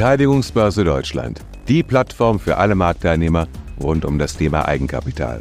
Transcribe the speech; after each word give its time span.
Beteiligungsbörse 0.00 0.82
Deutschland, 0.82 1.42
die 1.68 1.82
Plattform 1.82 2.40
für 2.40 2.56
alle 2.56 2.74
Marktteilnehmer 2.74 3.48
rund 3.78 4.06
um 4.06 4.18
das 4.18 4.34
Thema 4.34 4.66
Eigenkapital. 4.66 5.40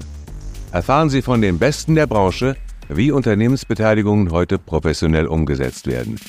Erfahren 0.74 1.10
Sie 1.10 1.22
von 1.22 1.42
den 1.42 1.58
Besten 1.58 1.96
der 1.96 2.08
Branche, 2.08 2.58
wie 2.90 3.14
Unternehmensbeteiligungen 3.14 4.32
heute 4.32 4.60
professionell 4.60 5.28
umgesetzt 5.28 5.87
werden. 5.87 6.19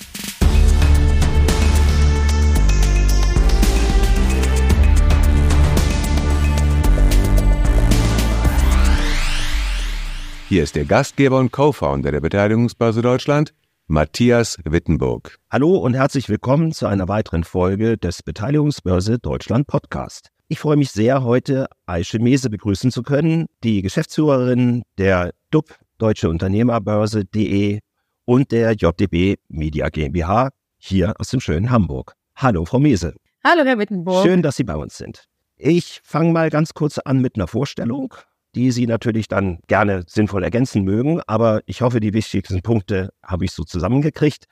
Hier 10.48 10.62
ist 10.62 10.76
der 10.76 10.84
Gastgeber 10.84 11.40
und 11.40 11.50
Co-Founder 11.50 12.12
der 12.12 12.20
Beteiligungsbörse 12.20 13.02
Deutschland, 13.02 13.52
Matthias 13.90 14.56
Wittenburg. 14.62 15.40
Hallo 15.50 15.76
und 15.76 15.94
herzlich 15.94 16.28
willkommen 16.28 16.70
zu 16.70 16.86
einer 16.86 17.08
weiteren 17.08 17.42
Folge 17.42 17.98
des 17.98 18.22
Beteiligungsbörse 18.22 19.18
Deutschland 19.18 19.66
Podcast. 19.66 20.28
Ich 20.46 20.60
freue 20.60 20.76
mich 20.76 20.92
sehr, 20.92 21.24
heute 21.24 21.66
Aische 21.86 22.20
Mese 22.20 22.50
begrüßen 22.50 22.92
zu 22.92 23.02
können, 23.02 23.46
die 23.64 23.82
Geschäftsführerin 23.82 24.84
der 24.96 25.32
DUB 25.50 25.74
Deutsche 25.98 26.28
Unternehmerbörse.de 26.28 27.80
und 28.26 28.52
der 28.52 28.74
JDB 28.74 29.38
Media 29.48 29.88
GmbH 29.88 30.50
hier 30.78 31.12
aus 31.18 31.30
dem 31.30 31.40
schönen 31.40 31.72
Hamburg. 31.72 32.14
Hallo, 32.36 32.64
Frau 32.66 32.78
Mese. 32.78 33.16
Hallo, 33.42 33.64
Herr 33.64 33.78
Wittenburg. 33.80 34.24
Schön, 34.24 34.42
dass 34.42 34.54
Sie 34.54 34.62
bei 34.62 34.76
uns 34.76 34.98
sind. 34.98 35.24
Ich 35.56 36.00
fange 36.04 36.32
mal 36.32 36.48
ganz 36.48 36.74
kurz 36.74 36.98
an 36.98 37.20
mit 37.20 37.34
einer 37.34 37.48
Vorstellung 37.48 38.14
die 38.54 38.70
Sie 38.70 38.86
natürlich 38.86 39.28
dann 39.28 39.58
gerne 39.68 40.04
sinnvoll 40.06 40.42
ergänzen 40.42 40.82
mögen. 40.82 41.20
Aber 41.26 41.60
ich 41.66 41.82
hoffe, 41.82 42.00
die 42.00 42.12
wichtigsten 42.12 42.62
Punkte 42.62 43.10
habe 43.24 43.44
ich 43.44 43.52
so 43.52 43.64
zusammengekriegt. 43.64 44.46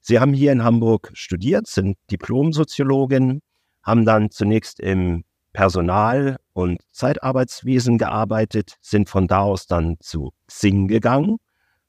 Sie 0.00 0.18
haben 0.20 0.34
hier 0.34 0.52
in 0.52 0.64
Hamburg 0.64 1.10
studiert, 1.14 1.66
sind 1.66 1.96
Diplom-Soziologin, 2.10 3.40
haben 3.82 4.04
dann 4.04 4.30
zunächst 4.30 4.80
im 4.80 5.24
Personal- 5.54 6.36
und 6.52 6.82
Zeitarbeitswesen 6.90 7.96
gearbeitet, 7.96 8.74
sind 8.80 9.08
von 9.08 9.28
da 9.28 9.40
aus 9.40 9.66
dann 9.66 9.96
zu 10.00 10.32
Xing 10.48 10.88
gegangen, 10.88 11.38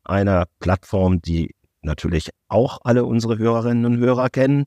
einer 0.04 0.46
Plattform, 0.60 1.22
die 1.22 1.56
natürlich 1.82 2.30
auch 2.48 2.80
alle 2.84 3.06
unsere 3.06 3.38
Hörerinnen 3.38 3.86
und 3.86 3.98
Hörer 3.98 4.30
kennen. 4.30 4.66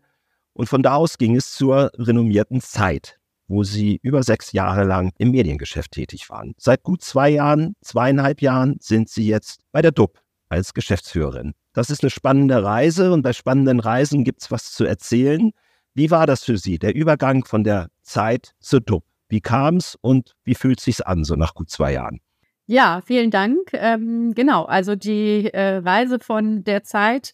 Und 0.52 0.68
von 0.68 0.82
da 0.82 0.96
aus 0.96 1.18
ging 1.18 1.36
es 1.36 1.52
zur 1.52 1.92
renommierten 1.94 2.60
Zeit, 2.60 3.17
wo 3.48 3.64
sie 3.64 3.98
über 4.02 4.22
sechs 4.22 4.52
Jahre 4.52 4.84
lang 4.84 5.12
im 5.18 5.30
Mediengeschäft 5.30 5.92
tätig 5.92 6.30
waren. 6.30 6.54
Seit 6.58 6.82
gut 6.82 7.02
zwei 7.02 7.30
Jahren, 7.30 7.74
zweieinhalb 7.80 8.42
Jahren 8.42 8.76
sind 8.80 9.08
sie 9.08 9.26
jetzt 9.26 9.62
bei 9.72 9.82
der 9.82 9.90
DUB 9.92 10.18
als 10.48 10.74
Geschäftsführerin. 10.74 11.54
Das 11.72 11.90
ist 11.90 12.02
eine 12.02 12.10
spannende 12.10 12.62
Reise 12.62 13.12
und 13.12 13.22
bei 13.22 13.32
spannenden 13.32 13.80
Reisen 13.80 14.24
gibt 14.24 14.42
es 14.42 14.50
was 14.50 14.72
zu 14.72 14.84
erzählen. 14.84 15.52
Wie 15.94 16.10
war 16.10 16.26
das 16.26 16.44
für 16.44 16.58
Sie, 16.58 16.78
der 16.78 16.94
Übergang 16.94 17.44
von 17.44 17.64
der 17.64 17.88
Zeit 18.02 18.54
zur 18.60 18.80
DUB? 18.80 19.04
Wie 19.28 19.40
kam 19.40 19.76
es 19.76 19.96
und 20.00 20.34
wie 20.44 20.54
fühlt 20.54 20.78
es 20.78 20.84
sich 20.84 21.06
an, 21.06 21.24
so 21.24 21.34
nach 21.34 21.54
gut 21.54 21.70
zwei 21.70 21.92
Jahren? 21.92 22.20
Ja, 22.66 23.00
vielen 23.04 23.30
Dank. 23.30 23.70
Ähm, 23.72 24.34
genau, 24.34 24.64
also 24.64 24.94
die 24.94 25.52
äh, 25.52 25.76
Reise 25.78 26.18
von 26.18 26.64
der 26.64 26.82
Zeit 26.84 27.32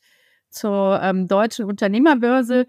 zur 0.49 1.01
ähm, 1.03 1.27
deutschen 1.27 1.65
Unternehmerbörse 1.65 2.67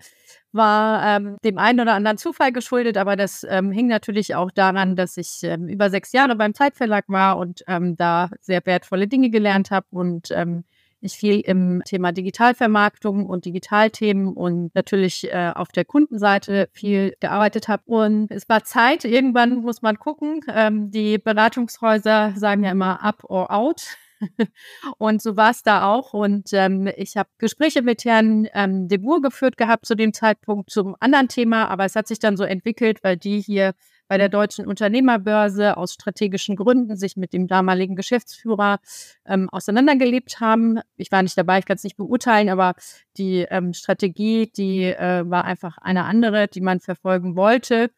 war 0.56 1.04
ähm, 1.06 1.38
dem 1.44 1.58
einen 1.58 1.82
oder 1.82 1.94
anderen 1.94 2.18
Zufall 2.18 2.52
geschuldet, 2.52 2.98
aber 2.98 3.16
das 3.16 3.46
ähm, 3.48 3.72
hing 3.72 3.88
natürlich 3.88 4.36
auch 4.36 4.52
daran, 4.52 4.96
dass 4.96 5.18
ich 5.18 5.40
ähm, 5.44 5.68
über 5.68 5.90
sechs 5.90 6.12
Jahre 6.12 6.36
beim 6.36 6.54
Zeitverlag 6.54 7.06
war 7.08 7.38
und 7.38 7.64
ähm, 7.68 7.96
da 7.98 8.30
sehr 8.42 8.66
wertvolle 8.66 9.08
Dinge 9.08 9.30
gelernt 9.30 9.72
habe 9.72 9.88
und 9.92 10.32
ähm, 10.32 10.64
ich 11.06 11.14
viel 11.14 11.40
im 11.42 11.82
Thema 11.86 12.12
Digitalvermarktung 12.12 13.26
und 13.26 13.46
Digitalthemen 13.46 14.34
und 14.34 14.74
natürlich 14.76 15.32
äh, 15.32 15.52
auf 15.54 15.70
der 15.70 15.86
Kundenseite 15.86 16.68
viel 16.72 17.16
gearbeitet 17.20 17.68
habe. 17.68 17.84
Und 17.86 18.32
es 18.32 18.50
war 18.50 18.64
Zeit, 18.64 19.06
irgendwann 19.06 19.62
muss 19.62 19.82
man 19.82 20.00
gucken. 20.00 20.42
Ähm, 20.54 20.92
die 20.92 21.18
Beratungshäuser 21.18 22.34
sagen 22.36 22.64
ja 22.64 22.72
immer 22.72 23.04
up 23.04 23.24
or 23.26 23.52
out. 23.52 23.98
und 24.98 25.22
so 25.22 25.38
war 25.38 25.52
es 25.52 25.64
da 25.64 25.86
auch. 25.86 26.14
Und 26.14 26.54
ähm, 26.54 26.90
ich 26.96 27.18
habe 27.18 27.30
Gespräche 27.38 27.82
mit 27.82 28.06
Herrn 28.06 28.48
ähm, 28.54 28.88
de 28.88 28.98
Boer 28.98 29.22
geführt 29.22 29.58
gehabt 29.58 29.86
zu 29.86 29.96
dem 29.96 30.14
Zeitpunkt 30.14 30.70
zum 30.70 30.96
anderen 31.00 31.28
Thema, 31.28 31.68
aber 31.68 31.86
es 31.86 31.96
hat 31.96 32.08
sich 32.08 32.20
dann 32.20 32.38
so 32.38 32.44
entwickelt, 32.44 33.04
weil 33.04 33.18
die 33.18 33.42
hier 33.42 33.74
bei 34.08 34.18
der 34.18 34.30
Deutschen 34.30 34.68
Unternehmerbörse 34.68 35.78
aus 35.78 35.94
strategischen 35.94 36.56
Gründen 36.56 36.96
sich 36.96 37.18
mit 37.18 37.34
dem 37.34 37.48
damaligen 37.48 37.96
Geschäftsführer 37.96 38.80
ähm, 39.26 39.50
auseinandergelebt 39.50 40.40
haben. 40.40 40.80
Ich 40.96 41.12
war 41.12 41.24
nicht 41.24 41.38
dabei, 41.38 41.60
ich 41.60 41.66
kann 41.66 41.78
es 41.78 41.84
nicht 41.84 41.98
beurteilen, 41.98 42.50
aber 42.50 42.76
die 43.18 43.46
ähm, 43.50 43.74
Strategie, 43.74 44.52
die 44.56 44.84
äh, 44.84 45.24
war 45.28 45.46
einfach 45.46 45.78
eine 45.80 46.06
andere, 46.06 46.48
die 46.48 46.62
man 46.62 46.80
verfolgen 46.80 47.36
wollte. 47.36 47.90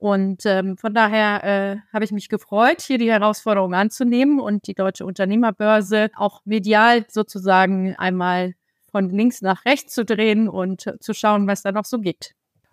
Und 0.00 0.46
ähm, 0.46 0.78
von 0.78 0.94
daher 0.94 1.44
äh, 1.44 1.76
habe 1.92 2.06
ich 2.06 2.10
mich 2.10 2.30
gefreut, 2.30 2.80
hier 2.80 2.96
die 2.96 3.10
Herausforderung 3.10 3.74
anzunehmen 3.74 4.40
und 4.40 4.66
die 4.66 4.72
Deutsche 4.72 5.04
Unternehmerbörse 5.04 6.08
auch 6.16 6.40
medial 6.46 7.04
sozusagen 7.06 7.94
einmal 7.96 8.54
von 8.90 9.10
links 9.10 9.42
nach 9.42 9.66
rechts 9.66 9.92
zu 9.92 10.06
drehen 10.06 10.48
und 10.48 10.90
zu 11.00 11.12
schauen, 11.12 11.46
was 11.46 11.60
da 11.60 11.70
noch 11.70 11.84
so 11.84 11.98
geht. 11.98 12.32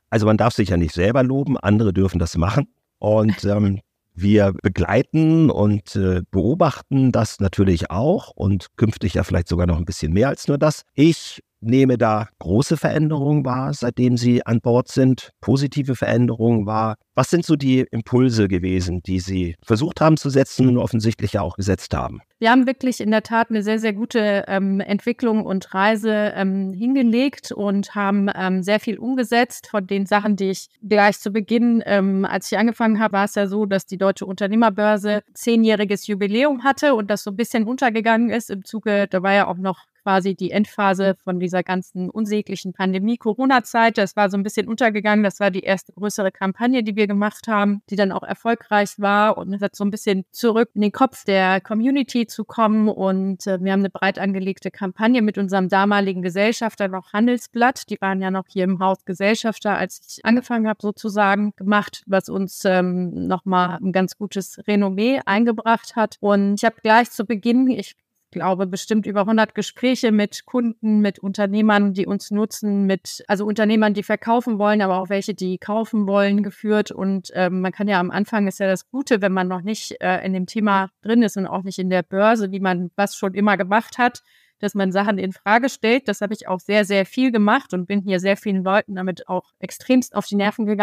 Also 0.09 0.25
man 0.25 0.38
darf 0.38 0.53
sich 0.53 0.69
ja 0.69 0.77
nicht 0.77 0.93
selber 0.93 1.21
loben, 1.21 1.57
andere 1.57 1.91
dürfen 1.91 2.17
das 2.17 2.38
machen. 2.38 2.69
Und 2.97 3.44
ähm, 3.44 3.81
wir 4.13 4.53
begleiten 4.63 5.49
und 5.49 5.97
äh, 5.97 6.21
beobachten 6.31 7.11
das 7.11 7.41
natürlich 7.41 7.91
auch 7.91 8.31
und 8.35 8.67
künftig 8.77 9.15
ja 9.15 9.23
vielleicht 9.23 9.49
sogar 9.49 9.67
noch 9.67 9.77
ein 9.77 9.85
bisschen 9.85 10.13
mehr 10.13 10.29
als 10.29 10.47
nur 10.47 10.57
das. 10.57 10.85
Ich 10.94 11.44
nehme 11.62 11.97
da 11.97 12.28
große 12.40 12.78
Veränderungen 12.78 13.45
wahr, 13.45 13.73
seitdem 13.73 14.18
Sie 14.18 14.45
an 14.45 14.62
Bord 14.62 14.88
sind, 14.88 15.31
positive 15.41 15.95
Veränderungen 15.95 16.66
wahr. 16.66 16.95
Was 17.16 17.31
sind 17.31 17.45
so 17.45 17.56
die 17.56 17.85
Impulse 17.90 18.47
gewesen, 18.47 19.01
die 19.01 19.19
Sie 19.19 19.56
versucht 19.63 20.01
haben 20.01 20.18
zu 20.18 20.29
setzen 20.29 20.68
und 20.68 20.78
offensichtlich 20.78 21.34
ja 21.34 21.41
auch 21.41 21.56
gesetzt 21.56 21.95
haben? 21.95 22.22
Wir 22.40 22.51
haben 22.51 22.68
wirklich 22.68 23.01
in 23.01 23.09
der 23.09 23.23
Tat 23.23 23.50
eine 23.50 23.63
sehr, 23.63 23.79
sehr 23.79 23.94
gute 23.94 24.45
ähm, 24.47 24.79
Entwicklung 24.79 25.44
und 25.44 25.73
Reise 25.73 26.34
ähm, 26.35 26.73
hingelegt 26.73 27.51
und 27.51 27.95
haben 27.95 28.29
ähm, 28.35 28.62
sehr 28.62 28.79
viel 28.79 29.00
umgesetzt 29.00 29.68
von 29.72 29.88
den 29.88 30.06
Sachen, 30.06 30.35
die 30.35 30.51
ich 30.51 30.68
gleich 30.88 31.19
zu 31.19 31.31
Beginn, 31.31 31.81
ähm, 31.88 32.25
als 32.25 32.51
ich 32.51 32.57
angefangen 32.59 33.00
habe, 33.00 33.13
war 33.13 33.25
es 33.25 33.34
ja 33.34 33.47
so, 33.47 33.66
dass 33.66 33.88
die 33.88 33.97
Deutsche 33.97 34.28
Unternehmerbörse 34.28 35.24
zehnjähriges 35.34 36.06
Jubiläum 36.06 36.63
hatte 36.63 36.94
und 36.94 37.09
das 37.09 37.24
so 37.24 37.31
ein 37.31 37.35
bisschen 37.35 37.63
untergegangen 37.63 38.29
ist 38.29 38.51
im 38.51 38.63
Zuge, 38.63 39.07
da 39.09 39.24
war 39.24 39.34
ja 39.34 39.47
auch 39.47 39.57
noch 39.57 39.85
quasi 40.07 40.35
die 40.35 40.51
Endphase 40.51 41.16
von 41.22 41.38
dieser 41.38 41.63
ganzen 41.63 42.09
unsäglichen 42.09 42.72
Pandemie-Corona-Zeit. 42.72 43.97
Das 43.97 44.16
war 44.16 44.29
so 44.29 44.38
ein 44.38 44.44
bisschen 44.44 44.69
untergegangen. 44.69 45.22
Das 45.22 45.41
war 45.41 45.51
die 45.51 45.63
erste 45.63 45.91
größere 45.91 46.31
Kampagne, 46.31 46.81
die 46.81 46.95
wir 46.95 47.07
gemacht 47.07 47.50
haben, 47.50 47.81
die 47.90 47.97
dann 47.97 48.13
auch 48.13 48.23
erfolgreich 48.23 48.91
war 49.00 49.38
und 49.38 49.53
es 49.53 49.62
hat 49.62 49.75
so 49.75 49.84
ein 49.84 49.91
bisschen 49.91 50.23
zurück 50.31 50.69
in 50.75 50.81
den 50.81 50.94
Kopf 50.94 51.25
der 51.25 51.59
Community 51.59 52.25
zu 52.25 52.45
kommen. 52.45 52.88
Und 52.88 53.45
äh, 53.47 53.62
wir 53.62 53.73
haben 53.73 53.81
eine 53.81 53.90
breit 53.90 54.18
angelegte 54.18 54.72
Kampagne 54.72 55.22
mit 55.22 55.38
unserem 55.38 55.68
damaligen 55.68 56.22
Gesellschafter 56.22 56.88
noch 56.88 57.12
Handelsblatt. 57.12 57.89
Die 57.89 58.00
waren 58.00 58.22
ja 58.22 58.31
noch 58.31 58.45
hier 58.47 58.63
im 58.63 58.79
Haus 58.79 59.03
Gesellschafter, 59.03 59.78
als 59.78 60.00
ich 60.07 60.24
angefangen 60.24 60.69
habe, 60.69 60.79
sozusagen 60.81 61.51
gemacht, 61.57 62.03
was 62.07 62.29
uns 62.29 62.63
ähm, 62.63 63.28
nochmal 63.28 63.78
ein 63.81 63.91
ganz 63.91 64.18
gutes 64.18 64.57
Renommee 64.69 65.19
eingebracht 65.25 65.97
hat. 65.97 66.16
Und 66.22 66.56
ich 66.56 66.63
habe 66.63 66.78
gleich 66.81 67.12
zu 67.12 67.25
Beginn, 67.25 67.68
ich 67.68 67.97
glaube, 68.31 68.67
bestimmt 68.67 69.05
über 69.05 69.21
100 69.21 69.55
Gespräche 69.55 70.11
mit 70.11 70.45
Kunden, 70.45 70.99
mit 70.99 71.19
Unternehmern, 71.19 71.93
die 71.93 72.05
uns 72.05 72.31
nutzen, 72.31 72.85
mit, 72.85 73.23
also 73.27 73.45
Unternehmern, 73.45 73.93
die 73.93 74.03
verkaufen 74.03 74.59
wollen, 74.59 74.81
aber 74.81 74.99
auch 74.99 75.09
welche, 75.09 75.33
die 75.33 75.57
kaufen 75.57 76.07
wollen, 76.07 76.43
geführt. 76.43 76.91
Und 76.91 77.31
ähm, 77.33 77.61
man 77.61 77.71
kann 77.71 77.88
ja 77.88 77.99
am 77.99 78.11
Anfang 78.11 78.47
ist 78.47 78.59
ja 78.59 78.67
das 78.67 78.89
Gute, 78.89 79.21
wenn 79.21 79.31
man 79.31 79.47
noch 79.47 79.61
nicht 79.61 79.95
äh, 80.01 80.25
in 80.25 80.33
dem 80.33 80.45
Thema 80.45 80.89
drin 81.01 81.24
ist 81.24 81.38
und 81.38 81.47
auch 81.47 81.63
nicht 81.63 81.79
in 81.79 81.89
der 81.89 82.03
Börse, 82.03 82.51
wie 82.51 82.59
man 82.59 82.91
was 82.95 83.15
schon 83.15 83.33
immer 83.33 83.57
gemacht 83.57 83.97
hat, 83.97 84.24
dass 84.59 84.74
man 84.74 84.92
Sachen 84.92 85.18
in 85.18 85.33
Frage 85.33 85.69
stellt. 85.69 86.07
Das 86.07 86.21
habe 86.21 86.33
ich 86.33 86.48
auch 86.48 86.59
sehr, 86.59 86.86
sehr 86.86 87.06
viel 87.06 87.31
gemacht 87.31 87.74
und 87.74 87.86
bin 87.86 88.01
hier 88.01 88.19
sehr 88.19 88.38
vielen 88.38 88.63
Leuten 88.63 88.95
damit 88.95 89.27
auch 89.27 89.51
extremst 89.59 90.15
auf 90.15 90.25
die 90.25 90.36
Nerven 90.36 90.65
gegangen. 90.65 90.77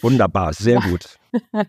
Wunderbar, 0.00 0.52
sehr 0.52 0.80
gut. 0.80 1.18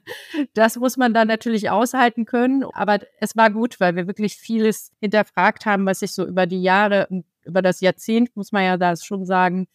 Das 0.56 0.75
muss 0.78 0.98
man 0.98 1.13
dann 1.13 1.28
natürlich 1.28 1.69
aushalten 1.69 2.25
können, 2.25 2.63
aber 2.74 2.98
es 3.19 3.36
war 3.36 3.51
gut, 3.51 3.80
weil 3.80 3.95
wir 3.95 4.07
wirklich 4.07 4.36
vieles 4.36 4.92
hinterfragt 5.00 5.68
haben, 5.68 5.86
was 5.86 6.00
sich 6.00 6.13
so 6.13 6.25
über 6.25 6.48
die 6.48 6.63
Jahre, 6.63 7.07
über 7.45 7.62
das 7.62 7.80
Jahrzehnt, 7.80 8.36
muss 8.36 8.51
man 8.51 8.63
ja 8.63 8.78
da 8.78 8.95
schon 8.95 9.24
sagen, 9.24 9.68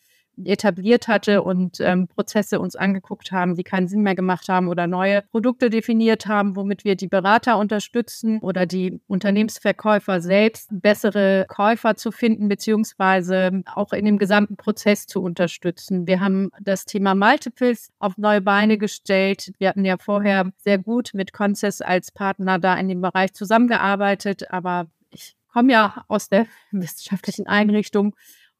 etabliert 0.44 1.08
hatte 1.08 1.42
und 1.42 1.80
ähm, 1.80 2.08
Prozesse 2.08 2.60
uns 2.60 2.76
angeguckt 2.76 3.32
haben, 3.32 3.54
die 3.54 3.64
keinen 3.64 3.88
Sinn 3.88 4.02
mehr 4.02 4.14
gemacht 4.14 4.48
haben 4.48 4.68
oder 4.68 4.86
neue 4.86 5.22
Produkte 5.22 5.70
definiert 5.70 6.26
haben, 6.26 6.56
womit 6.56 6.84
wir 6.84 6.96
die 6.96 7.08
Berater 7.08 7.58
unterstützen 7.58 8.38
oder 8.40 8.66
die 8.66 9.00
Unternehmensverkäufer 9.06 10.20
selbst 10.20 10.68
bessere 10.70 11.46
Käufer 11.48 11.96
zu 11.96 12.12
finden, 12.12 12.48
beziehungsweise 12.48 13.62
auch 13.74 13.92
in 13.92 14.04
dem 14.04 14.18
gesamten 14.18 14.56
Prozess 14.56 15.06
zu 15.06 15.22
unterstützen. 15.22 16.06
Wir 16.06 16.20
haben 16.20 16.50
das 16.60 16.84
Thema 16.84 17.14
Multiples 17.14 17.90
auf 17.98 18.18
neue 18.18 18.40
Beine 18.40 18.78
gestellt. 18.78 19.52
Wir 19.58 19.70
hatten 19.70 19.84
ja 19.84 19.96
vorher 19.98 20.50
sehr 20.58 20.78
gut 20.78 21.10
mit 21.14 21.32
Conces 21.32 21.80
als 21.80 22.10
Partner 22.10 22.58
da 22.58 22.74
in 22.74 22.88
dem 22.88 23.00
Bereich 23.00 23.32
zusammengearbeitet, 23.32 24.50
aber 24.50 24.86
ich 25.10 25.36
komme 25.52 25.72
ja 25.72 26.04
aus 26.08 26.28
der 26.28 26.46
wissenschaftlichen 26.70 27.46
Einrichtung 27.46 28.14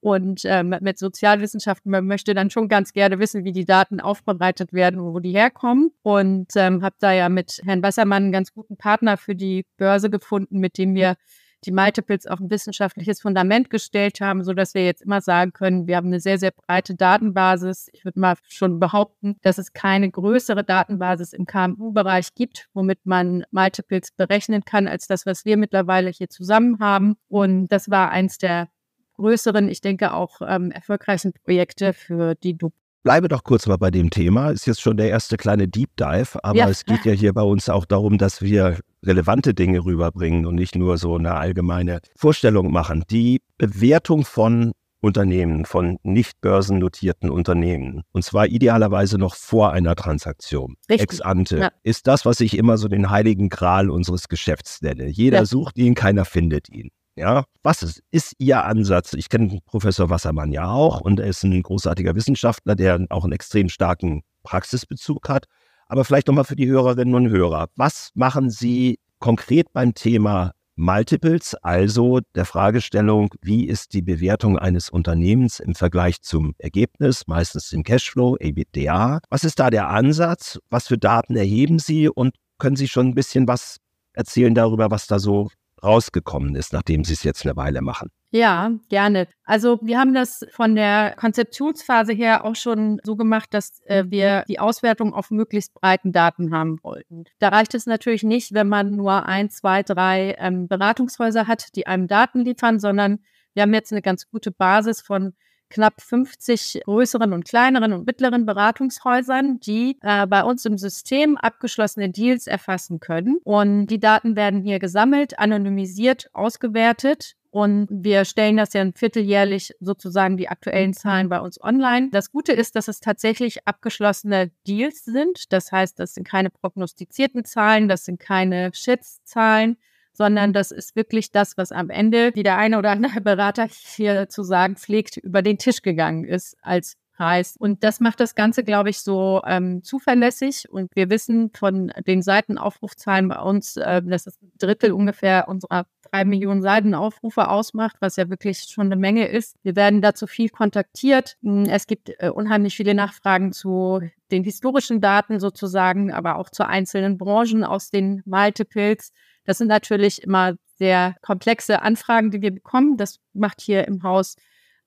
Und 0.07 0.43
ähm, 0.45 0.73
mit 0.83 1.01
Sozialwissenschaften, 1.01 1.91
man 1.91 2.07
möchte 2.07 2.33
dann 2.33 2.49
schon 2.49 2.69
ganz 2.69 2.93
gerne 2.93 3.19
wissen, 3.19 3.43
wie 3.43 3.51
die 3.51 3.65
Daten 3.65 3.99
aufbereitet 3.99 4.73
werden 4.73 5.01
und 5.01 5.13
wo 5.13 5.19
die 5.19 5.33
herkommen. 5.33 5.91
Und 6.03 6.53
ähm, 6.55 6.85
habe 6.85 6.95
da 7.01 7.11
ja 7.11 7.29
mit 7.29 7.61
Herrn 7.65 7.83
Wassermann 7.83 8.23
einen 8.23 8.33
ganz 8.33 8.53
guten 8.53 8.77
Partner 8.77 9.17
für 9.17 9.35
die 9.35 9.67
Börse 9.79 10.09
gefunden, 10.09 10.61
mit 10.61 10.79
dem 10.79 10.95
wir 10.95 11.17
die 11.65 11.73
Multiples 11.73 12.29
auf 12.29 12.39
ein 12.39 12.49
wissenschaftliches 12.51 13.21
Fundament 13.21 13.69
gestellt 13.69 14.21
haben, 14.21 14.45
so 14.45 14.53
dass 14.53 14.75
wir 14.75 14.85
jetzt 14.85 15.03
immer 15.03 15.21
sagen 15.21 15.53
können, 15.53 15.89
wir 15.89 15.97
haben 15.97 16.07
eine 16.07 16.21
sehr, 16.21 16.39
sehr 16.39 16.53
breite 16.53 16.95
Datenbasis. 16.95 17.89
Ich 17.93 18.05
würde 18.05 18.21
mal 18.21 18.37
schon 18.47 18.79
behaupten, 18.79 19.39
dass 19.43 19.59
es 19.59 19.73
keine 19.73 20.09
größere 20.09 20.63
Datenbasis 20.63 21.33
im 21.33 21.47
KMU-Bereich 21.47 22.37
gibt, 22.37 22.69
womit 22.75 23.07
man 23.07 23.45
Multiples 23.51 24.13
berechnen 24.13 24.65
kann, 24.65 24.87
als 24.87 25.09
das, 25.09 25.27
was 25.27 25.45
wir 25.45 25.57
mittlerweile 25.57 26.11
hier 26.11 26.29
zusammen 26.29 26.79
haben. 26.79 27.17
Und 27.27 27.67
das 27.73 27.91
war 27.91 28.11
eins 28.13 28.39
der 28.39 28.69
größeren, 29.17 29.69
ich 29.69 29.81
denke 29.81 30.13
auch 30.13 30.41
ähm, 30.47 30.71
erfolgreichen 30.71 31.33
Projekte 31.33 31.93
für 31.93 32.35
die 32.35 32.57
DUP 32.57 32.73
bleibe 33.07 33.29
doch 33.29 33.45
kurz 33.45 33.69
mal 33.69 33.77
bei 33.77 33.93
dem 33.93 34.11
Thema. 34.11 34.51
Ist 34.51 34.67
jetzt 34.67 34.81
schon 34.81 34.97
der 34.97 35.11
erste 35.11 35.37
kleine 35.37 35.69
Deep 35.69 35.91
Dive, 35.97 36.43
aber 36.43 36.59
ja. 36.59 36.69
es 36.69 36.85
geht 36.85 37.05
ja 37.05 37.13
hier 37.13 37.33
bei 37.33 37.43
uns 37.43 37.69
auch 37.69 37.85
darum, 37.85 38.19
dass 38.19 38.43
wir 38.43 38.81
relevante 39.05 39.55
Dinge 39.55 39.85
rüberbringen 39.85 40.45
und 40.45 40.57
nicht 40.57 40.75
nur 40.75 40.99
so 40.99 41.15
eine 41.15 41.35
allgemeine 41.35 42.01
Vorstellung 42.17 42.73
machen. 42.73 43.05
Die 43.09 43.43
Bewertung 43.59 44.25
von 44.25 44.73
Unternehmen, 45.01 45.67
von 45.67 45.99
nicht 46.03 46.41
börsennotierten 46.41 47.31
Unternehmen. 47.31 48.03
Und 48.11 48.25
zwar 48.25 48.49
idealerweise 48.49 49.19
noch 49.19 49.37
vor 49.37 49.73
einer 49.73 49.95
Transaktion. 49.95 50.75
Richtig. 50.91 51.13
Ex 51.13 51.21
ante. 51.21 51.59
Ja. 51.59 51.71
Ist 51.85 52.09
das, 52.09 52.27
was 52.27 52.41
ich 52.41 52.59
immer 52.59 52.77
so 52.77 52.89
den 52.89 53.09
heiligen 53.09 53.51
Gral 53.51 53.89
unseres 53.89 54.27
Geschäfts 54.29 54.83
nenne. 54.83 55.07
Jeder 55.07 55.39
ja. 55.39 55.45
sucht 55.45 55.79
ihn, 55.79 55.95
keiner 55.95 56.25
findet 56.25 56.69
ihn. 56.71 56.91
Ja, 57.19 57.45
was 57.63 57.83
ist, 57.83 58.03
ist 58.11 58.35
Ihr 58.39 58.63
Ansatz? 58.63 59.15
Ich 59.15 59.31
kenne 59.31 59.61
Professor 59.65 60.11
Wassermann 60.11 60.53
ja 60.53 60.69
auch 60.69 61.01
und 61.01 61.19
er 61.19 61.29
ist 61.29 61.43
ein 61.45 61.63
großartiger 61.63 62.15
Wissenschaftler, 62.15 62.75
der 62.75 63.07
auch 63.09 63.25
einen 63.25 63.33
extrem 63.33 63.71
starken 63.71 64.23
Praxisbezug 64.43 65.31
hat. 65.31 65.47
Aber 65.87 66.05
vielleicht 66.05 66.27
nochmal 66.27 66.45
für 66.45 66.57
die 66.57 66.67
Hörerinnen 66.67 67.15
und 67.15 67.31
Hörer. 67.31 67.69
Was 67.75 68.11
machen 68.15 68.51
Sie 68.51 68.99
konkret 69.19 69.73
beim 69.73 69.95
Thema 69.95 70.53
Multiples, 70.75 71.55
also 71.63 72.21
der 72.35 72.45
Fragestellung, 72.45 73.31
wie 73.41 73.67
ist 73.67 73.95
die 73.95 74.03
Bewertung 74.03 74.59
eines 74.59 74.91
Unternehmens 74.91 75.59
im 75.59 75.75
Vergleich 75.75 76.21
zum 76.21 76.55
Ergebnis, 76.59 77.27
meistens 77.27 77.73
im 77.73 77.83
Cashflow, 77.83 78.37
EBITDA? 78.39 79.21
Was 79.31 79.43
ist 79.43 79.59
da 79.59 79.71
der 79.71 79.89
Ansatz? 79.89 80.59
Was 80.69 80.89
für 80.89 80.99
Daten 80.99 81.35
erheben 81.35 81.79
Sie? 81.79 82.11
Und 82.11 82.35
können 82.59 82.77
Sie 82.77 82.89
schon 82.89 83.07
ein 83.07 83.15
bisschen 83.15 83.49
was 83.49 83.79
erzählen 84.13 84.55
darüber, 84.55 84.91
was 84.91 85.07
da 85.07 85.19
so 85.19 85.49
rausgekommen 85.87 86.55
ist, 86.55 86.73
nachdem 86.73 87.05
Sie 87.05 87.13
es 87.13 87.23
jetzt 87.23 87.47
eine 87.47 87.57
Weile 87.57 87.81
machen? 87.81 88.11
Ja, 88.31 88.73
gerne. 88.89 89.29
Also 89.45 89.79
wir 89.83 89.99
haben 89.99 90.13
das 90.13 90.45
von 90.51 90.75
der 90.75 91.15
Konzeptionsphase 91.17 92.13
her 92.13 92.45
auch 92.45 92.57
schon 92.57 93.01
so 93.05 93.17
gemacht, 93.17 93.49
dass 93.53 93.81
äh, 93.87 94.05
wir 94.09 94.45
die 94.49 94.59
Auswertung 94.59 95.15
auf 95.15 95.31
möglichst 95.31 95.73
breiten 95.75 96.13
Daten 96.13 96.53
haben 96.53 96.79
wollten. 96.83 97.25
Da 97.39 97.49
reicht 97.49 97.75
es 97.75 97.87
natürlich 97.87 98.25
nicht, 98.25 98.53
wenn 98.53 98.69
man 98.69 98.91
nur 98.91 99.27
ein, 99.27 99.49
zwei, 99.49 99.83
drei 99.83 100.37
ähm, 100.39 100.69
Beratungshäuser 100.69 101.47
hat, 101.47 101.75
die 101.77 101.87
einem 101.87 102.09
Daten 102.09 102.45
liefern, 102.45 102.79
sondern 102.81 103.21
wir 103.55 103.63
haben 103.63 103.73
jetzt 103.73 103.93
eine 103.93 104.03
ganz 104.03 104.29
gute 104.29 104.51
Basis 104.51 105.01
von 105.01 105.33
knapp 105.71 106.01
50 106.01 106.83
größeren 106.85 107.33
und 107.33 107.45
kleineren 107.45 107.93
und 107.93 108.07
mittleren 108.07 108.47
Beratungshäusern, 108.47 109.61
die 109.61 109.99
äh, 110.03 110.27
bei 110.27 110.43
uns 110.45 110.65
im 110.65 110.79
System 110.79 111.37
abgeschlossene 111.37 112.11
Deals 112.11 112.47
erfassen 112.47 113.01
können. 113.01 113.39
Und 113.45 113.89
die 113.89 114.01
Daten 114.01 114.37
werden 114.37 114.63
hier 114.63 114.79
gesammelt, 114.79 115.39
anonymisiert, 115.39 116.31
ausgewertet 116.33 117.37
und 117.57 117.89
wir 117.91 118.27
stellen 118.27 118.59
das 118.59 118.75
ja 118.75 118.85
vierteljährlich 118.95 119.73
sozusagen 119.81 120.37
die 120.37 120.51
aktuellen 120.51 120.93
Zahlen 120.93 121.31
bei 121.31 121.41
uns 121.41 121.59
online. 121.59 122.11
Das 122.13 122.31
Gute 122.31 122.53
ist, 122.53 122.77
dass 122.77 122.87
es 122.87 123.01
tatsächlich 123.01 123.67
abgeschlossene 123.67 124.51
Deals 124.67 125.07
sind. 125.07 125.51
Das 125.55 125.73
heißt, 125.73 125.99
das 125.99 126.13
sind 126.13 126.29
keine 126.29 126.51
prognostizierten 126.51 127.47
Zahlen, 127.47 127.89
das 127.89 128.05
sind 128.05 128.21
keine 128.21 128.73
Schätzzahlen, 128.75 129.79
sondern 130.17 130.53
das 130.53 130.71
ist 130.71 130.97
wirklich 130.97 131.31
das, 131.31 131.57
was 131.57 131.73
am 131.73 131.91
Ende, 131.91 132.31
wie 132.35 132.43
der 132.43 132.57
eine 132.57 132.79
oder 132.79 132.91
andere 132.91 133.21
Berater 133.21 133.67
hier 133.69 134.29
zu 134.29 134.43
sagen 134.43 134.77
pflegt, 134.77 135.17
über 135.19 135.43
den 135.43 135.59
Tisch 135.59 135.83
gegangen 135.83 136.25
ist 136.25 136.57
als 136.63 136.97
Preis. 137.17 137.57
Und 137.59 137.83
das 137.83 138.01
macht 138.01 138.21
das 138.21 138.35
Ganze, 138.35 138.63
glaube 138.63 138.91
ich, 138.91 139.01
so 139.01 139.43
ähm, 139.47 139.83
zuverlässig. 139.83 140.69
Und 140.71 140.95
wir 140.95 141.11
wissen 141.11 141.51
von 141.55 141.93
den 142.07 142.23
Seitenaufrufzahlen 142.23 143.29
bei 143.29 143.41
uns, 143.41 143.77
äh, 143.77 144.03
dass 144.03 144.25
das 144.25 144.41
ein 144.43 144.53
Drittel 144.59 144.93
ungefähr 144.93 145.49
unserer 145.49 145.87
drei 146.11 146.25
Millionen 146.25 146.63
Seitenaufrufe 146.63 147.49
ausmacht, 147.49 147.97
was 148.01 148.17
ja 148.17 148.29
wirklich 148.29 148.67
schon 148.69 148.87
eine 148.87 148.97
Menge 148.97 149.27
ist. 149.27 149.57
Wir 149.63 149.77
werden 149.77 150.03
dazu 150.03 150.27
viel 150.27 150.51
kontaktiert. 150.51 151.37
Hm, 151.43 151.65
es 151.65 151.87
gibt 151.87 152.13
äh, 152.19 152.31
unheimlich 152.31 152.77
viele 152.77 152.95
Nachfragen 152.95 153.53
zu 153.53 154.01
den 154.31 154.45
historischen 154.45 155.01
Daten 155.01 155.41
sozusagen, 155.41 156.13
aber 156.13 156.37
auch 156.37 156.51
zu 156.51 156.67
einzelnen 156.67 157.17
Branchen 157.17 157.65
aus 157.65 157.91
den 157.91 158.23
Multiples. 158.27 159.13
Das 159.47 159.59
sind 159.59 159.69
natürlich 159.69 160.23
immer 160.23 160.55
sehr 160.79 161.17
komplexe 161.23 161.83
Anfragen, 161.83 162.31
die 162.31 162.43
wir 162.43 162.51
bekommen. 162.51 162.97
Das 162.97 163.19
macht 163.33 163.61
hier 163.61 163.87
im 163.89 164.03
Haus 164.03 164.37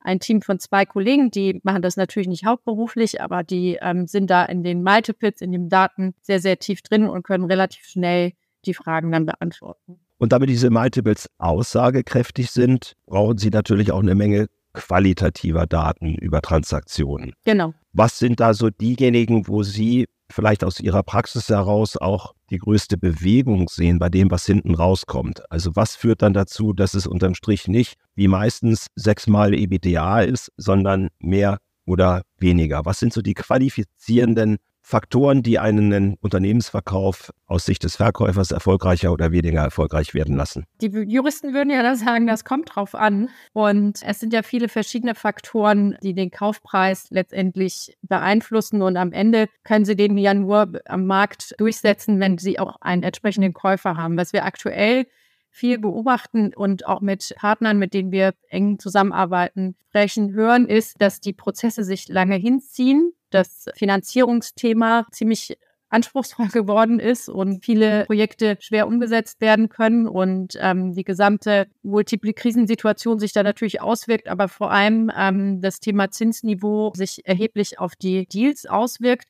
ein 0.02 0.20
Team 0.20 0.42
von 0.42 0.60
zwei 0.60 0.86
Kollegen, 0.86 1.32
die 1.32 1.60
machen 1.64 1.82
das 1.82 1.98
natürlich 1.98 2.28
nicht 2.28 2.46
hauptberuflich, 2.46 3.22
aber 3.22 3.44
die 3.44 3.78
ähm, 3.82 4.08
sind 4.08 4.30
da 4.30 4.46
in 4.46 4.64
den 4.64 4.84
Multiples, 4.84 5.42
in 5.42 5.52
den 5.52 5.70
Daten 5.70 6.14
sehr, 6.22 6.40
sehr 6.40 6.58
tief 6.58 6.82
drin 6.82 7.08
und 7.08 7.24
können 7.24 7.46
relativ 7.46 7.86
schnell 7.86 8.32
die 8.66 8.74
Fragen 8.74 9.12
dann 9.12 9.26
beantworten. 9.26 10.00
Und 10.18 10.32
damit 10.32 10.50
diese 10.50 10.70
Multiples 10.70 11.30
aussagekräftig 11.38 12.52
sind, 12.52 12.94
brauchen 13.06 13.38
Sie 13.38 13.50
natürlich 13.50 13.92
auch 13.92 14.02
eine 14.02 14.16
Menge 14.16 14.48
qualitativer 14.74 15.66
Daten 15.66 16.16
über 16.16 16.42
Transaktionen. 16.42 17.34
Genau. 17.46 17.74
Was 17.94 18.20
sind 18.20 18.40
da 18.40 18.54
so 18.54 18.70
diejenigen, 18.70 19.48
wo 19.48 19.64
Sie 19.64 20.08
vielleicht 20.32 20.64
aus 20.64 20.80
Ihrer 20.80 21.04
Praxis 21.04 21.50
heraus 21.50 21.98
auch 21.98 22.34
die 22.50 22.58
größte 22.58 22.98
Bewegung 22.98 23.68
sehen 23.70 24.00
bei 24.00 24.10
dem, 24.10 24.32
was 24.32 24.46
hinten 24.46 24.76
rauskommt. 24.76 25.42
Also 25.52 25.76
was 25.76 25.96
führt 25.96 26.22
dann 26.22 26.34
dazu, 26.34 26.74
dass 26.74 26.94
es 26.94 27.08
unterm 27.08 27.36
Strich 27.36 27.68
nicht 27.68 27.96
wie 28.16 28.28
meistens 28.28 28.88
sechsmal 28.96 29.54
EBTA 29.54 30.22
ist, 30.22 30.52
sondern 30.58 31.10
mehr 31.20 31.60
oder 31.86 32.24
weniger? 32.38 32.86
Was 32.86 33.00
sind 33.00 33.14
so 33.14 33.22
die 33.22 33.34
qualifizierenden 33.34 34.58
Faktoren, 34.90 35.44
die 35.44 35.60
einen 35.60 36.16
Unternehmensverkauf 36.20 37.32
aus 37.46 37.64
Sicht 37.64 37.84
des 37.84 37.98
Verkäufers 37.98 38.50
erfolgreicher 38.50 39.12
oder 39.12 39.32
weniger 39.32 39.62
erfolgreich 39.62 40.16
werden 40.16 40.36
lassen? 40.36 40.66
Die 40.82 40.88
Juristen 40.88 41.54
würden 41.54 41.70
ja 41.70 41.96
sagen, 41.96 42.26
das 42.26 42.44
kommt 42.44 42.76
drauf 42.76 42.96
an. 42.96 43.30
Und 43.54 44.02
es 44.04 44.20
sind 44.20 44.34
ja 44.34 44.42
viele 44.42 44.68
verschiedene 44.68 45.14
Faktoren, 45.14 45.96
die 46.02 46.16
den 46.16 46.32
Kaufpreis 46.32 47.06
letztendlich 47.12 47.96
beeinflussen. 48.02 48.82
Und 48.82 48.98
am 48.98 49.12
Ende 49.12 49.46
können 49.64 49.86
sie 49.86 49.96
den 49.96 50.18
ja 50.18 50.34
nur 50.34 50.82
am 50.86 51.06
Markt 51.06 51.54
durchsetzen, 51.60 52.20
wenn 52.20 52.40
sie 52.40 52.58
auch 52.58 52.78
einen 52.82 53.04
entsprechenden 53.04 53.54
Käufer 53.54 53.96
haben. 53.96 54.18
Was 54.18 54.34
wir 54.34 54.44
aktuell 54.44 55.06
viel 55.52 55.78
beobachten 55.78 56.52
und 56.56 56.88
auch 56.88 57.02
mit 57.02 57.36
Partnern, 57.38 57.78
mit 57.78 57.94
denen 57.94 58.12
wir 58.12 58.34
eng 58.50 58.80
zusammenarbeiten, 58.80 59.76
sprechen, 59.90 60.34
hören, 60.34 60.68
ist, 60.68 61.00
dass 61.00 61.22
die 61.22 61.34
Prozesse 61.34 61.84
sich 61.84 62.08
lange 62.08 62.38
hinziehen 62.38 63.14
das 63.30 63.66
Finanzierungsthema 63.76 65.08
ziemlich 65.12 65.58
anspruchsvoll 65.90 66.48
geworden 66.54 67.00
ist 67.00 67.30
und 67.30 67.66
viele 67.66 68.06
Projekte 68.06 68.58
schwer 68.60 68.88
umgesetzt 68.88 69.42
werden 69.42 69.70
können 69.70 70.08
und 70.08 70.58
ähm, 70.60 70.94
die 70.94 71.04
gesamte 71.04 71.68
Multiple-Krisensituation 71.84 73.20
sich 73.20 73.34
da 73.34 73.44
natürlich 73.44 73.82
auswirkt, 73.82 74.28
aber 74.28 74.48
vor 74.48 74.72
allem 74.72 75.12
ähm, 75.16 75.62
das 75.62 75.80
Thema 75.80 76.12
Zinsniveau 76.12 76.94
sich 76.96 77.26
erheblich 77.26 77.80
auf 77.80 77.96
die 77.96 78.28
Deals 78.28 78.66
auswirkt. 78.66 79.28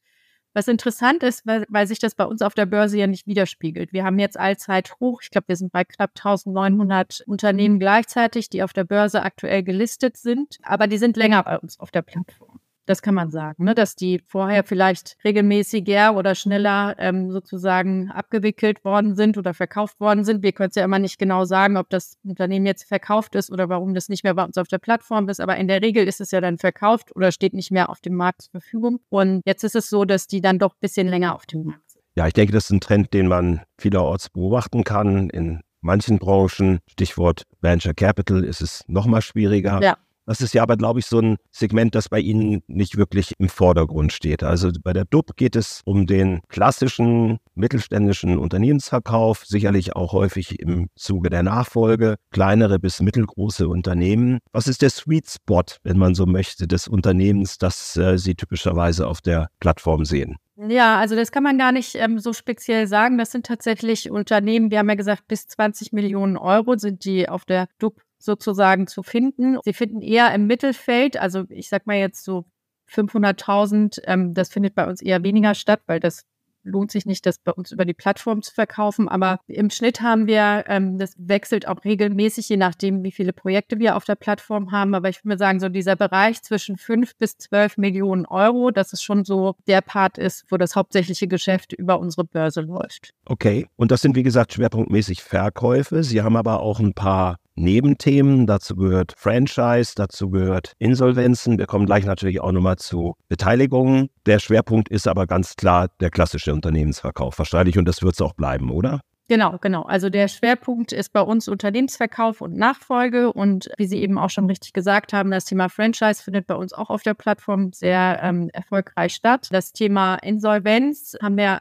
Was 0.53 0.67
interessant 0.67 1.21
ist, 1.21 1.45
weil, 1.45 1.65
weil 1.69 1.85
sich 1.85 1.99
das 1.99 2.15
bei 2.15 2.25
uns 2.25 2.41
auf 2.41 2.55
der 2.55 2.65
Börse 2.65 2.97
ja 2.97 3.05
nicht 3.05 3.27
widerspiegelt. 3.27 3.93
Wir 3.93 4.03
haben 4.03 4.17
jetzt 4.17 4.37
allzeit 4.37 4.95
hoch, 4.99 5.21
ich 5.21 5.29
glaube, 5.29 5.49
wir 5.49 5.55
sind 5.55 5.71
bei 5.71 5.83
knapp 5.83 6.11
1900 6.15 7.23
Unternehmen 7.27 7.79
gleichzeitig, 7.79 8.49
die 8.49 8.63
auf 8.63 8.73
der 8.73 8.83
Börse 8.83 9.21
aktuell 9.21 9.63
gelistet 9.63 10.17
sind, 10.17 10.57
aber 10.63 10.87
die 10.87 10.97
sind 10.97 11.17
länger 11.17 11.43
bei 11.43 11.59
uns 11.59 11.79
auf 11.79 11.91
der 11.91 12.01
Plattform. 12.01 12.59
Das 12.89 13.03
kann 13.03 13.13
man 13.13 13.29
sagen, 13.29 13.65
ne? 13.65 13.75
dass 13.75 13.95
die 13.95 14.19
vorher 14.25 14.63
vielleicht 14.63 15.15
regelmäßiger 15.23 16.15
oder 16.15 16.33
schneller 16.33 16.95
ähm, 16.97 17.29
sozusagen 17.29 18.09
abgewickelt 18.09 18.83
worden 18.83 19.15
sind 19.15 19.37
oder 19.37 19.53
verkauft 19.53 19.99
worden 19.99 20.25
sind. 20.25 20.41
Wir 20.41 20.53
können 20.53 20.69
es 20.69 20.75
ja 20.75 20.85
immer 20.85 20.97
nicht 20.97 21.19
genau 21.19 21.45
sagen, 21.45 21.77
ob 21.77 21.87
das 21.91 22.17
Unternehmen 22.23 22.65
jetzt 22.65 22.87
verkauft 22.87 23.35
ist 23.35 23.51
oder 23.51 23.69
warum 23.69 23.93
das 23.93 24.09
nicht 24.09 24.23
mehr 24.23 24.33
bei 24.33 24.43
uns 24.43 24.57
auf 24.57 24.67
der 24.67 24.79
Plattform 24.79 25.29
ist. 25.29 25.39
Aber 25.39 25.55
in 25.57 25.67
der 25.67 25.83
Regel 25.83 26.07
ist 26.07 26.19
es 26.19 26.31
ja 26.31 26.41
dann 26.41 26.57
verkauft 26.57 27.15
oder 27.15 27.31
steht 27.31 27.53
nicht 27.53 27.69
mehr 27.69 27.91
auf 27.91 28.01
dem 28.01 28.15
Markt 28.15 28.41
zur 28.41 28.53
Verfügung. 28.53 28.99
Und 29.09 29.43
jetzt 29.45 29.63
ist 29.63 29.75
es 29.75 29.87
so, 29.87 30.03
dass 30.03 30.25
die 30.25 30.41
dann 30.41 30.57
doch 30.57 30.73
ein 30.73 30.79
bisschen 30.81 31.07
länger 31.07 31.35
auf 31.35 31.45
dem 31.45 31.65
Markt 31.65 31.91
sind. 31.91 32.01
Ja, 32.15 32.25
ich 32.25 32.33
denke, 32.33 32.53
das 32.53 32.63
ist 32.63 32.71
ein 32.71 32.81
Trend, 32.81 33.13
den 33.13 33.27
man 33.27 33.61
vielerorts 33.77 34.31
beobachten 34.31 34.83
kann. 34.83 35.29
In 35.29 35.61
manchen 35.81 36.17
Branchen, 36.17 36.79
Stichwort 36.87 37.43
Venture 37.61 37.93
Capital, 37.93 38.43
ist 38.43 38.61
es 38.61 38.83
noch 38.87 39.05
mal 39.05 39.21
schwieriger. 39.21 39.79
Ja. 39.79 39.97
Das 40.29 40.41
ist 40.41 40.53
ja 40.53 40.61
aber, 40.61 40.77
glaube 40.77 40.99
ich, 40.99 41.07
so 41.07 41.19
ein 41.19 41.37
Segment, 41.49 41.95
das 41.95 42.07
bei 42.07 42.19
Ihnen 42.19 42.61
nicht 42.67 42.97
wirklich 42.97 43.33
im 43.39 43.49
Vordergrund 43.49 44.13
steht. 44.13 44.43
Also 44.43 44.69
bei 44.83 44.93
der 44.93 45.05
DUB 45.05 45.35
geht 45.35 45.55
es 45.55 45.81
um 45.85 46.05
den 46.05 46.41
klassischen 46.49 47.39
mittelständischen 47.55 48.37
Unternehmensverkauf, 48.37 49.43
sicherlich 49.43 49.95
auch 49.95 50.13
häufig 50.13 50.59
im 50.59 50.89
Zuge 50.95 51.31
der 51.31 51.41
Nachfolge, 51.41 52.17
kleinere 52.29 52.77
bis 52.77 53.01
mittelgroße 53.01 53.67
Unternehmen. 53.67 54.37
Was 54.51 54.67
ist 54.67 54.83
der 54.83 54.91
Sweet 54.91 55.27
Spot, 55.27 55.63
wenn 55.81 55.97
man 55.97 56.13
so 56.13 56.27
möchte, 56.27 56.67
des 56.67 56.87
Unternehmens, 56.87 57.57
das 57.57 57.97
äh, 57.97 58.19
Sie 58.19 58.35
typischerweise 58.35 59.07
auf 59.07 59.21
der 59.21 59.49
Plattform 59.59 60.05
sehen? 60.05 60.35
Ja, 60.67 60.99
also 60.99 61.15
das 61.15 61.31
kann 61.31 61.41
man 61.41 61.57
gar 61.57 61.71
nicht 61.71 61.95
ähm, 61.95 62.19
so 62.19 62.33
speziell 62.33 62.85
sagen. 62.85 63.17
Das 63.17 63.31
sind 63.31 63.47
tatsächlich 63.47 64.11
Unternehmen, 64.11 64.69
wir 64.69 64.77
haben 64.77 64.89
ja 64.89 64.95
gesagt, 64.95 65.27
bis 65.27 65.47
20 65.47 65.91
Millionen 65.91 66.37
Euro 66.37 66.77
sind 66.77 67.03
die 67.03 67.27
auf 67.27 67.45
der 67.45 67.67
DUP 67.79 67.99
sozusagen 68.19 68.87
zu 68.87 69.03
finden. 69.03 69.57
Sie 69.63 69.73
finden 69.73 70.01
eher 70.01 70.33
im 70.33 70.45
Mittelfeld, 70.47 71.17
also 71.17 71.45
ich 71.49 71.69
sag 71.69 71.87
mal 71.87 71.97
jetzt 71.97 72.23
so 72.23 72.45
500.000, 72.91 74.01
ähm, 74.05 74.33
das 74.33 74.49
findet 74.49 74.75
bei 74.75 74.87
uns 74.87 75.01
eher 75.01 75.23
weniger 75.23 75.55
statt, 75.55 75.81
weil 75.85 75.99
das 75.99 76.25
lohnt 76.63 76.91
sich 76.91 77.05
nicht, 77.05 77.25
das 77.25 77.39
bei 77.39 77.51
uns 77.51 77.71
über 77.71 77.85
die 77.85 77.93
Plattform 77.93 78.41
zu 78.41 78.53
verkaufen. 78.53 79.07
Aber 79.07 79.39
im 79.47 79.69
Schnitt 79.69 80.01
haben 80.01 80.27
wir, 80.27 80.65
ähm, 80.67 80.97
das 80.97 81.15
wechselt 81.17 81.67
auch 81.67 81.83
regelmäßig, 81.83 82.49
je 82.49 82.57
nachdem, 82.57 83.03
wie 83.03 83.11
viele 83.11 83.33
Projekte 83.33 83.79
wir 83.79 83.95
auf 83.95 84.05
der 84.05 84.15
Plattform 84.15 84.71
haben. 84.71 84.93
Aber 84.93 85.09
ich 85.09 85.23
würde 85.23 85.37
sagen, 85.37 85.59
so 85.59 85.69
dieser 85.69 85.95
Bereich 85.95 86.41
zwischen 86.41 86.77
5 86.77 87.15
bis 87.17 87.37
12 87.37 87.77
Millionen 87.77 88.25
Euro, 88.25 88.71
das 88.71 88.93
ist 88.93 89.03
schon 89.03 89.25
so 89.25 89.55
der 89.67 89.81
Part 89.81 90.17
ist, 90.17 90.45
wo 90.49 90.57
das 90.57 90.75
hauptsächliche 90.75 91.27
Geschäft 91.27 91.73
über 91.73 91.99
unsere 91.99 92.25
Börse 92.25 92.61
läuft. 92.61 93.13
Okay. 93.25 93.67
Und 93.75 93.91
das 93.91 94.01
sind, 94.01 94.15
wie 94.15 94.23
gesagt, 94.23 94.53
schwerpunktmäßig 94.53 95.23
Verkäufe. 95.23 96.03
Sie 96.03 96.21
haben 96.21 96.35
aber 96.35 96.61
auch 96.61 96.79
ein 96.79 96.93
paar 96.93 97.37
Nebenthemen. 97.59 98.47
Dazu 98.47 98.75
gehört 98.75 99.13
Franchise, 99.17 99.93
dazu 99.95 100.29
gehört 100.29 100.73
Insolvenzen. 100.79 101.57
Wir 101.57 101.67
kommen 101.67 101.85
gleich 101.85 102.05
natürlich 102.05 102.41
auch 102.41 102.51
nochmal 102.51 102.77
zu 102.77 103.15
Beteiligungen. 103.27 104.09
Der 104.25 104.39
Schwerpunkt 104.39 104.89
ist 104.89 105.07
aber 105.07 105.27
ganz 105.27 105.55
klar 105.55 105.89
der 105.99 106.09
klassische 106.09 106.53
Unternehmensverkauf 106.53 107.37
wahrscheinlich 107.37 107.77
und 107.77 107.85
das 107.85 108.01
wird 108.01 108.13
es 108.13 108.21
auch 108.21 108.33
bleiben, 108.33 108.71
oder? 108.71 109.01
Genau, 109.29 109.59
genau. 109.61 109.83
Also 109.83 110.09
der 110.09 110.27
Schwerpunkt 110.27 110.91
ist 110.91 111.13
bei 111.13 111.21
uns 111.21 111.47
Unternehmensverkauf 111.47 112.41
und 112.41 112.55
Nachfolge. 112.55 113.31
Und 113.31 113.69
wie 113.77 113.85
Sie 113.85 114.01
eben 114.01 114.17
auch 114.17 114.31
schon 114.31 114.47
richtig 114.47 114.73
gesagt 114.73 115.13
haben, 115.13 115.29
das 115.29 115.45
Thema 115.45 115.69
Franchise 115.69 116.23
findet 116.23 116.47
bei 116.47 116.55
uns 116.55 116.73
auch 116.73 116.89
auf 116.89 117.03
der 117.03 117.13
Plattform 117.13 117.71
sehr 117.71 118.19
ähm, 118.23 118.49
erfolgreich 118.53 119.13
statt. 119.13 119.49
Das 119.51 119.71
Thema 119.71 120.15
Insolvenz 120.15 121.15
haben 121.21 121.37
wir 121.37 121.59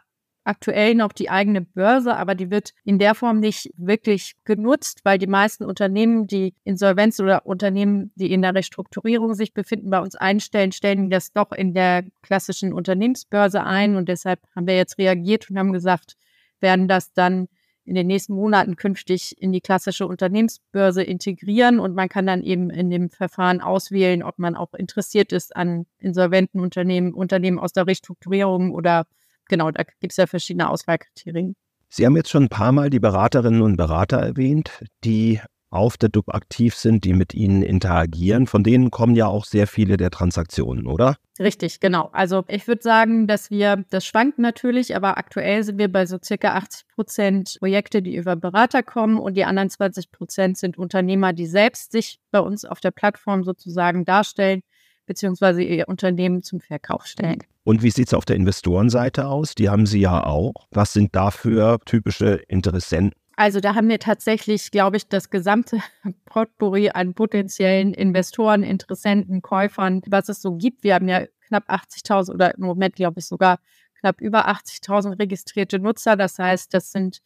aktuell 0.48 0.94
noch 0.94 1.12
die 1.12 1.28
eigene 1.28 1.60
Börse, 1.60 2.16
aber 2.16 2.34
die 2.34 2.50
wird 2.50 2.72
in 2.84 2.98
der 2.98 3.14
Form 3.14 3.38
nicht 3.38 3.70
wirklich 3.76 4.34
genutzt, 4.44 5.00
weil 5.04 5.18
die 5.18 5.26
meisten 5.26 5.64
Unternehmen, 5.64 6.26
die 6.26 6.54
Insolvenz 6.64 7.20
oder 7.20 7.46
Unternehmen, 7.46 8.10
die 8.16 8.32
in 8.32 8.40
der 8.40 8.54
Restrukturierung 8.54 9.34
sich 9.34 9.52
befinden, 9.52 9.90
bei 9.90 10.00
uns 10.00 10.16
einstellen, 10.16 10.72
stellen 10.72 11.10
das 11.10 11.32
doch 11.32 11.52
in 11.52 11.74
der 11.74 12.04
klassischen 12.22 12.72
Unternehmensbörse 12.72 13.62
ein. 13.62 13.96
Und 13.96 14.08
deshalb 14.08 14.40
haben 14.56 14.66
wir 14.66 14.76
jetzt 14.76 14.96
reagiert 14.98 15.50
und 15.50 15.58
haben 15.58 15.72
gesagt, 15.72 16.16
werden 16.60 16.88
das 16.88 17.12
dann 17.12 17.48
in 17.84 17.94
den 17.94 18.06
nächsten 18.06 18.34
Monaten 18.34 18.76
künftig 18.76 19.40
in 19.40 19.52
die 19.52 19.60
klassische 19.60 20.06
Unternehmensbörse 20.06 21.02
integrieren 21.02 21.78
und 21.78 21.94
man 21.94 22.08
kann 22.08 22.26
dann 22.26 22.42
eben 22.42 22.68
in 22.68 22.90
dem 22.90 23.08
Verfahren 23.08 23.62
auswählen, 23.62 24.22
ob 24.22 24.38
man 24.38 24.56
auch 24.56 24.74
interessiert 24.74 25.32
ist 25.32 25.56
an 25.56 25.86
insolventen 25.98 26.60
Unternehmen, 26.60 27.14
Unternehmen 27.14 27.58
aus 27.58 27.72
der 27.72 27.86
Restrukturierung 27.86 28.72
oder 28.72 29.06
genau, 29.48 29.70
da 29.70 29.82
gibt 30.00 30.12
es 30.12 30.16
ja 30.16 30.26
verschiedene 30.26 30.68
Auswahlkriterien. 30.68 31.54
Sie 31.88 32.04
haben 32.04 32.16
jetzt 32.16 32.30
schon 32.30 32.44
ein 32.44 32.48
paar 32.48 32.72
Mal 32.72 32.90
die 32.90 33.00
Beraterinnen 33.00 33.62
und 33.62 33.76
Berater 33.76 34.18
erwähnt, 34.18 34.84
die 35.04 35.40
auf 35.70 35.96
der 35.96 36.08
DUB 36.08 36.34
aktiv 36.34 36.74
sind, 36.74 37.04
die 37.04 37.12
mit 37.12 37.34
Ihnen 37.34 37.62
interagieren. 37.62 38.46
Von 38.46 38.62
denen 38.62 38.90
kommen 38.90 39.14
ja 39.14 39.26
auch 39.26 39.44
sehr 39.44 39.66
viele 39.66 39.96
der 39.96 40.10
Transaktionen, 40.10 40.86
oder? 40.86 41.16
Richtig, 41.38 41.80
genau. 41.80 42.08
Also 42.12 42.44
ich 42.48 42.66
würde 42.66 42.82
sagen, 42.82 43.26
dass 43.26 43.50
wir, 43.50 43.84
das 43.90 44.06
schwankt 44.06 44.38
natürlich, 44.38 44.96
aber 44.96 45.18
aktuell 45.18 45.62
sind 45.62 45.78
wir 45.78 45.92
bei 45.92 46.06
so 46.06 46.18
circa 46.22 46.54
80 46.54 46.88
Prozent 46.88 47.56
Projekte, 47.58 48.02
die 48.02 48.16
über 48.16 48.34
Berater 48.34 48.82
kommen 48.82 49.18
und 49.18 49.34
die 49.34 49.44
anderen 49.44 49.70
20 49.70 50.10
Prozent 50.10 50.58
sind 50.58 50.78
Unternehmer, 50.78 51.32
die 51.32 51.46
selbst 51.46 51.92
sich 51.92 52.18
bei 52.30 52.40
uns 52.40 52.64
auf 52.64 52.80
der 52.80 52.90
Plattform 52.90 53.44
sozusagen 53.44 54.04
darstellen 54.04 54.62
beziehungsweise 55.08 55.62
ihr 55.62 55.88
Unternehmen 55.88 56.42
zum 56.42 56.60
Verkauf 56.60 57.06
stellen. 57.06 57.38
Und 57.64 57.82
wie 57.82 57.90
sieht 57.90 58.06
es 58.06 58.14
auf 58.14 58.24
der 58.24 58.36
Investorenseite 58.36 59.26
aus? 59.26 59.54
Die 59.54 59.68
haben 59.68 59.86
Sie 59.86 60.00
ja 60.00 60.24
auch. 60.24 60.68
Was 60.70 60.92
sind 60.92 61.14
dafür 61.16 61.80
typische 61.84 62.34
Interessenten? 62.48 63.12
Also 63.36 63.60
da 63.60 63.74
haben 63.74 63.88
wir 63.88 64.00
tatsächlich, 64.00 64.70
glaube 64.70 64.96
ich, 64.96 65.08
das 65.08 65.30
gesamte 65.30 65.80
Potpourri 66.24 66.90
an 66.90 67.14
potenziellen 67.14 67.94
Investoren, 67.94 68.62
Interessenten, 68.62 69.42
Käufern, 69.42 70.02
was 70.06 70.28
es 70.28 70.42
so 70.42 70.56
gibt. 70.56 70.82
Wir 70.82 70.94
haben 70.94 71.08
ja 71.08 71.26
knapp 71.46 71.68
80.000 71.70 72.32
oder 72.32 72.54
im 72.56 72.64
Moment, 72.64 72.96
glaube 72.96 73.20
ich, 73.20 73.26
sogar 73.26 73.58
knapp 74.00 74.20
über 74.20 74.48
80.000 74.48 75.18
registrierte 75.18 75.78
Nutzer. 75.78 76.16
Das 76.16 76.38
heißt, 76.38 76.72
das 76.74 76.90
sind 76.90 77.20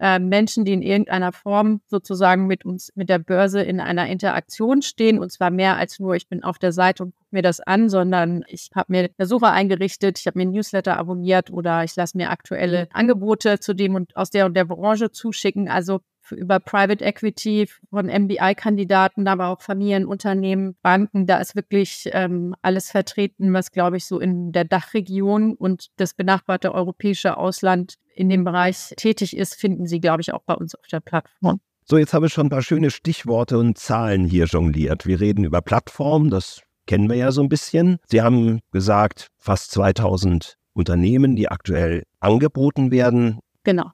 äh, 0.00 0.18
Menschen, 0.18 0.64
die 0.64 0.72
in 0.72 0.82
irgendeiner 0.82 1.32
Form 1.32 1.80
sozusagen 1.86 2.46
mit 2.46 2.64
uns, 2.64 2.92
mit 2.94 3.08
der 3.08 3.18
Börse 3.18 3.62
in 3.62 3.80
einer 3.80 4.06
Interaktion 4.06 4.82
stehen. 4.82 5.18
Und 5.18 5.32
zwar 5.32 5.50
mehr 5.50 5.76
als 5.76 5.98
nur, 5.98 6.14
ich 6.14 6.28
bin 6.28 6.44
auf 6.44 6.58
der 6.58 6.72
Seite 6.72 7.02
und 7.04 7.14
gucke 7.14 7.28
mir 7.30 7.42
das 7.42 7.60
an, 7.60 7.88
sondern 7.88 8.44
ich 8.48 8.70
habe 8.74 8.92
mir 8.92 9.10
eine 9.16 9.26
Suche 9.26 9.48
eingerichtet, 9.48 10.18
ich 10.18 10.26
habe 10.26 10.38
mir 10.38 10.46
ein 10.46 10.52
Newsletter 10.52 10.96
abonniert 10.98 11.50
oder 11.50 11.84
ich 11.84 11.96
lasse 11.96 12.16
mir 12.16 12.30
aktuelle 12.30 12.88
Angebote 12.92 13.60
zu 13.60 13.74
dem 13.74 13.94
und 13.94 14.16
aus 14.16 14.30
der 14.30 14.46
und 14.46 14.54
der 14.54 14.64
Branche 14.64 15.10
zuschicken. 15.10 15.68
Also 15.68 16.00
über 16.32 16.60
Private 16.60 17.04
Equity 17.04 17.68
von 17.90 18.06
MBI-Kandidaten, 18.06 19.26
aber 19.28 19.48
auch 19.48 19.62
Familienunternehmen, 19.62 20.76
Banken. 20.82 21.26
Da 21.26 21.38
ist 21.38 21.56
wirklich 21.56 22.08
ähm, 22.12 22.54
alles 22.62 22.90
vertreten, 22.90 23.52
was, 23.52 23.72
glaube 23.72 23.96
ich, 23.96 24.06
so 24.06 24.20
in 24.20 24.52
der 24.52 24.64
Dachregion 24.64 25.54
und 25.54 25.88
das 25.96 26.14
benachbarte 26.14 26.74
europäische 26.74 27.36
Ausland 27.36 27.94
in 28.18 28.28
dem 28.28 28.44
Bereich 28.44 28.92
tätig 28.96 29.36
ist, 29.36 29.54
finden 29.54 29.86
Sie, 29.86 30.00
glaube 30.00 30.20
ich, 30.22 30.34
auch 30.34 30.42
bei 30.42 30.54
uns 30.54 30.74
auf 30.74 30.86
der 30.88 31.00
Plattform. 31.00 31.60
So, 31.84 31.96
jetzt 31.96 32.12
habe 32.12 32.26
ich 32.26 32.32
schon 32.32 32.46
ein 32.46 32.50
paar 32.50 32.62
schöne 32.62 32.90
Stichworte 32.90 33.58
und 33.58 33.78
Zahlen 33.78 34.26
hier 34.26 34.46
jongliert. 34.46 35.06
Wir 35.06 35.20
reden 35.20 35.44
über 35.44 35.62
Plattform, 35.62 36.28
das 36.28 36.60
kennen 36.86 37.08
wir 37.08 37.16
ja 37.16 37.30
so 37.30 37.42
ein 37.42 37.48
bisschen. 37.48 37.98
Sie 38.06 38.20
haben 38.20 38.60
gesagt, 38.72 39.28
fast 39.38 39.70
2000 39.70 40.56
Unternehmen, 40.72 41.36
die 41.36 41.48
aktuell 41.48 42.02
angeboten 42.18 42.90
werden. 42.90 43.38
Genau. 43.62 43.90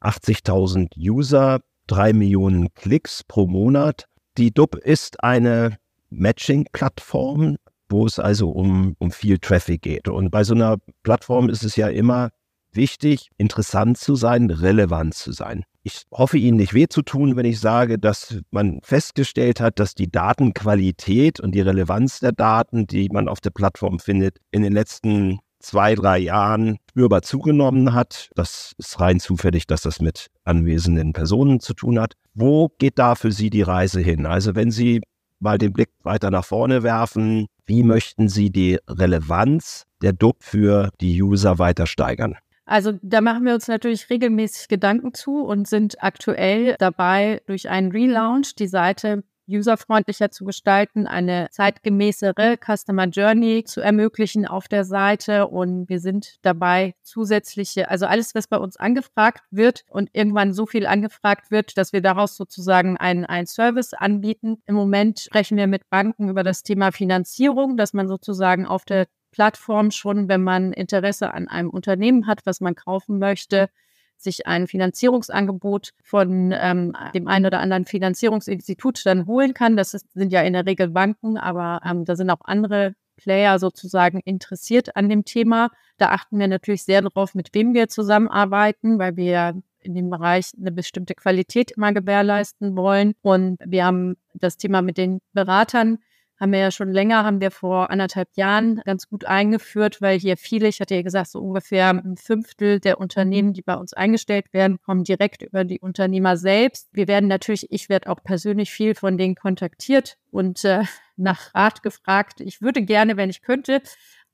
80.000 0.00 0.96
User, 0.96 1.60
drei 1.86 2.12
Millionen 2.12 2.72
Klicks 2.74 3.24
pro 3.24 3.46
Monat. 3.46 4.06
Die 4.38 4.52
DUB 4.52 4.76
ist 4.76 5.22
eine 5.22 5.78
Matching-Plattform, 6.10 7.56
wo 7.88 8.06
es 8.06 8.18
also 8.18 8.50
um, 8.50 8.94
um 8.98 9.10
viel 9.10 9.38
Traffic 9.38 9.82
geht. 9.82 10.08
Und 10.08 10.30
bei 10.30 10.44
so 10.44 10.54
einer 10.54 10.76
Plattform 11.02 11.48
ist 11.48 11.64
es 11.64 11.76
ja 11.76 11.88
immer 11.88 12.30
wichtig, 12.76 13.30
interessant 13.36 13.98
zu 13.98 14.14
sein, 14.16 14.50
relevant 14.50 15.14
zu 15.14 15.32
sein. 15.32 15.64
Ich 15.82 16.04
hoffe, 16.10 16.38
Ihnen 16.38 16.56
nicht 16.56 16.72
weh 16.72 16.86
zu 16.88 17.02
tun, 17.02 17.36
wenn 17.36 17.44
ich 17.44 17.60
sage, 17.60 17.98
dass 17.98 18.38
man 18.50 18.80
festgestellt 18.82 19.60
hat, 19.60 19.78
dass 19.78 19.94
die 19.94 20.10
Datenqualität 20.10 21.40
und 21.40 21.52
die 21.52 21.60
Relevanz 21.60 22.20
der 22.20 22.32
Daten, 22.32 22.86
die 22.86 23.08
man 23.10 23.28
auf 23.28 23.40
der 23.40 23.50
Plattform 23.50 23.98
findet, 23.98 24.38
in 24.50 24.62
den 24.62 24.72
letzten 24.72 25.40
zwei, 25.60 25.94
drei 25.94 26.18
Jahren 26.18 26.78
spürbar 26.90 27.22
zugenommen 27.22 27.92
hat. 27.92 28.30
Das 28.34 28.72
ist 28.78 29.00
rein 29.00 29.20
zufällig, 29.20 29.66
dass 29.66 29.82
das 29.82 30.00
mit 30.00 30.28
anwesenden 30.44 31.12
Personen 31.12 31.60
zu 31.60 31.74
tun 31.74 31.98
hat. 31.98 32.14
Wo 32.34 32.68
geht 32.78 32.98
da 32.98 33.14
für 33.14 33.32
Sie 33.32 33.50
die 33.50 33.62
Reise 33.62 34.00
hin? 34.00 34.26
Also 34.26 34.54
wenn 34.54 34.70
Sie 34.70 35.00
mal 35.40 35.58
den 35.58 35.72
Blick 35.72 35.90
weiter 36.02 36.30
nach 36.30 36.44
vorne 36.44 36.82
werfen, 36.82 37.46
wie 37.66 37.82
möchten 37.82 38.28
Sie 38.28 38.50
die 38.50 38.78
Relevanz 38.88 39.84
der 40.02 40.12
DUB 40.12 40.36
für 40.42 40.90
die 41.00 41.22
User 41.22 41.58
weiter 41.58 41.86
steigern? 41.86 42.36
Also 42.66 42.92
da 43.02 43.20
machen 43.20 43.44
wir 43.44 43.54
uns 43.54 43.68
natürlich 43.68 44.08
regelmäßig 44.08 44.68
Gedanken 44.68 45.12
zu 45.12 45.44
und 45.44 45.68
sind 45.68 46.02
aktuell 46.02 46.76
dabei, 46.78 47.42
durch 47.46 47.68
einen 47.68 47.92
Relaunch 47.92 48.54
die 48.54 48.68
Seite 48.68 49.22
userfreundlicher 49.48 50.30
zu 50.30 50.44
gestalten, 50.44 51.06
eine 51.06 51.48
zeitgemäßere 51.50 52.56
Customer 52.56 53.06
Journey 53.06 53.64
zu 53.64 53.80
ermöglichen 53.80 54.46
auf 54.46 54.68
der 54.68 54.84
Seite. 54.84 55.48
Und 55.48 55.88
wir 55.88 56.00
sind 56.00 56.36
dabei, 56.42 56.94
zusätzliche, 57.02 57.90
also 57.90 58.06
alles, 58.06 58.34
was 58.34 58.46
bei 58.46 58.56
uns 58.56 58.76
angefragt 58.76 59.42
wird 59.50 59.84
und 59.90 60.10
irgendwann 60.12 60.52
so 60.52 60.66
viel 60.66 60.86
angefragt 60.86 61.50
wird, 61.50 61.76
dass 61.76 61.92
wir 61.92 62.00
daraus 62.00 62.36
sozusagen 62.36 62.96
einen, 62.96 63.24
einen 63.24 63.46
Service 63.46 63.92
anbieten. 63.92 64.62
Im 64.66 64.74
Moment 64.74 65.20
sprechen 65.20 65.56
wir 65.56 65.66
mit 65.66 65.88
Banken 65.90 66.28
über 66.28 66.42
das 66.42 66.62
Thema 66.62 66.92
Finanzierung, 66.92 67.76
dass 67.76 67.92
man 67.92 68.08
sozusagen 68.08 68.66
auf 68.66 68.84
der 68.84 69.06
Plattform 69.34 69.90
schon, 69.90 70.28
wenn 70.28 70.44
man 70.44 70.72
Interesse 70.72 71.34
an 71.34 71.48
einem 71.48 71.68
Unternehmen 71.68 72.28
hat, 72.28 72.46
was 72.46 72.60
man 72.60 72.76
kaufen 72.76 73.18
möchte, 73.18 73.68
sich 74.16 74.46
ein 74.46 74.68
Finanzierungsangebot 74.68 75.90
von 76.04 76.54
ähm, 76.56 76.96
dem 77.16 77.26
einen 77.26 77.46
oder 77.46 77.58
anderen 77.58 77.84
Finanzierungsinstitut 77.84 79.04
dann 79.04 79.26
holen 79.26 79.52
kann. 79.52 79.76
Das 79.76 79.92
ist, 79.92 80.12
sind 80.12 80.32
ja 80.32 80.42
in 80.42 80.52
der 80.52 80.66
Regel 80.66 80.88
Banken, 80.90 81.36
aber 81.36 81.80
ähm, 81.84 82.04
da 82.04 82.14
sind 82.14 82.30
auch 82.30 82.42
andere 82.44 82.94
Player 83.16 83.58
sozusagen 83.58 84.20
interessiert 84.20 84.94
an 84.94 85.08
dem 85.08 85.24
Thema. 85.24 85.70
Da 85.98 86.10
achten 86.10 86.38
wir 86.38 86.46
natürlich 86.46 86.84
sehr 86.84 87.02
darauf, 87.02 87.34
mit 87.34 87.52
wem 87.54 87.74
wir 87.74 87.88
zusammenarbeiten, 87.88 89.00
weil 89.00 89.16
wir 89.16 89.60
in 89.80 89.94
dem 89.96 90.10
Bereich 90.10 90.52
eine 90.56 90.70
bestimmte 90.70 91.16
Qualität 91.16 91.72
immer 91.72 91.92
gewährleisten 91.92 92.76
wollen. 92.76 93.14
Und 93.20 93.58
wir 93.66 93.84
haben 93.84 94.14
das 94.32 94.58
Thema 94.58 94.80
mit 94.80 94.96
den 94.96 95.18
Beratern 95.32 95.98
haben 96.40 96.52
wir 96.52 96.58
ja 96.58 96.70
schon 96.70 96.92
länger, 96.92 97.24
haben 97.24 97.40
wir 97.40 97.50
vor 97.50 97.90
anderthalb 97.90 98.28
Jahren 98.36 98.80
ganz 98.84 99.08
gut 99.08 99.24
eingeführt, 99.24 100.02
weil 100.02 100.18
hier 100.18 100.36
viele, 100.36 100.68
ich 100.68 100.80
hatte 100.80 100.94
ja 100.94 101.02
gesagt, 101.02 101.30
so 101.30 101.40
ungefähr 101.40 101.90
ein 101.90 102.16
Fünftel 102.16 102.80
der 102.80 103.00
Unternehmen, 103.00 103.52
die 103.52 103.62
bei 103.62 103.74
uns 103.74 103.92
eingestellt 103.92 104.52
werden, 104.52 104.78
kommen 104.84 105.04
direkt 105.04 105.42
über 105.42 105.64
die 105.64 105.80
Unternehmer 105.80 106.36
selbst. 106.36 106.88
Wir 106.92 107.08
werden 107.08 107.28
natürlich, 107.28 107.70
ich 107.70 107.88
werde 107.88 108.10
auch 108.10 108.22
persönlich 108.22 108.70
viel 108.70 108.94
von 108.94 109.16
denen 109.16 109.36
kontaktiert 109.36 110.16
und 110.30 110.64
äh, 110.64 110.82
nach 111.16 111.54
Rat 111.54 111.82
gefragt. 111.82 112.40
Ich 112.40 112.60
würde 112.60 112.82
gerne, 112.82 113.16
wenn 113.16 113.30
ich 113.30 113.42
könnte, 113.42 113.80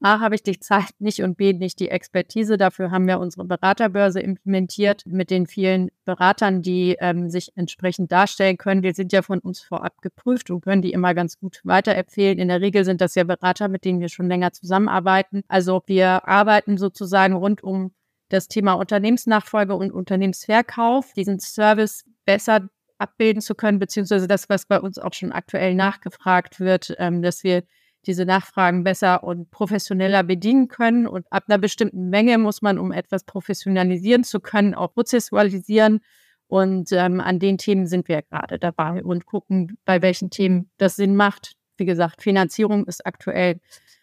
A, 0.02 0.20
habe 0.20 0.34
ich 0.34 0.42
die 0.42 0.58
Zeit 0.58 0.92
nicht 0.98 1.22
und 1.22 1.36
B, 1.36 1.52
nicht 1.52 1.78
die 1.78 1.90
Expertise. 1.90 2.56
Dafür 2.56 2.90
haben 2.90 3.06
wir 3.06 3.20
unsere 3.20 3.44
Beraterbörse 3.44 4.20
implementiert 4.20 5.04
mit 5.04 5.30
den 5.30 5.46
vielen 5.46 5.90
Beratern, 6.06 6.62
die 6.62 6.96
ähm, 7.00 7.28
sich 7.28 7.52
entsprechend 7.54 8.10
darstellen 8.10 8.56
können. 8.56 8.80
Die 8.80 8.92
sind 8.92 9.12
ja 9.12 9.20
von 9.20 9.40
uns 9.40 9.60
vorab 9.60 10.00
geprüft 10.00 10.50
und 10.50 10.62
können 10.62 10.80
die 10.80 10.92
immer 10.92 11.12
ganz 11.14 11.38
gut 11.38 11.60
weiterempfehlen. 11.64 12.38
In 12.38 12.48
der 12.48 12.62
Regel 12.62 12.84
sind 12.84 13.02
das 13.02 13.14
ja 13.14 13.24
Berater, 13.24 13.68
mit 13.68 13.84
denen 13.84 14.00
wir 14.00 14.08
schon 14.08 14.28
länger 14.28 14.52
zusammenarbeiten. 14.52 15.42
Also 15.48 15.82
wir 15.86 16.26
arbeiten 16.26 16.78
sozusagen 16.78 17.34
rund 17.34 17.62
um 17.62 17.92
das 18.30 18.48
Thema 18.48 18.74
Unternehmensnachfolge 18.74 19.74
und 19.74 19.92
Unternehmensverkauf, 19.92 21.12
diesen 21.12 21.40
Service 21.40 22.04
besser 22.24 22.68
abbilden 22.96 23.42
zu 23.42 23.54
können, 23.54 23.78
beziehungsweise 23.78 24.28
das, 24.28 24.48
was 24.48 24.66
bei 24.66 24.80
uns 24.80 24.98
auch 24.98 25.12
schon 25.12 25.32
aktuell 25.32 25.74
nachgefragt 25.74 26.60
wird, 26.60 26.94
ähm, 26.98 27.22
dass 27.22 27.44
wir 27.44 27.64
diese 28.06 28.24
Nachfragen 28.24 28.84
besser 28.84 29.22
und 29.22 29.50
professioneller 29.50 30.22
bedienen 30.22 30.68
können. 30.68 31.06
Und 31.06 31.26
ab 31.30 31.44
einer 31.48 31.58
bestimmten 31.58 32.08
Menge 32.10 32.38
muss 32.38 32.62
man, 32.62 32.78
um 32.78 32.92
etwas 32.92 33.24
professionalisieren 33.24 34.24
zu 34.24 34.40
können, 34.40 34.74
auch 34.74 34.94
prozessualisieren. 34.94 36.00
Und 36.46 36.90
ähm, 36.92 37.20
an 37.20 37.38
den 37.38 37.58
Themen 37.58 37.86
sind 37.86 38.08
wir 38.08 38.22
gerade 38.22 38.58
dabei 38.58 39.04
und 39.04 39.26
gucken, 39.26 39.78
bei 39.84 40.02
welchen 40.02 40.30
Themen 40.30 40.70
das 40.78 40.96
Sinn 40.96 41.14
macht. 41.14 41.52
Wie 41.76 41.84
gesagt, 41.84 42.22
Finanzierung 42.22 42.86
ist 42.86 43.06
aktuell 43.06 43.60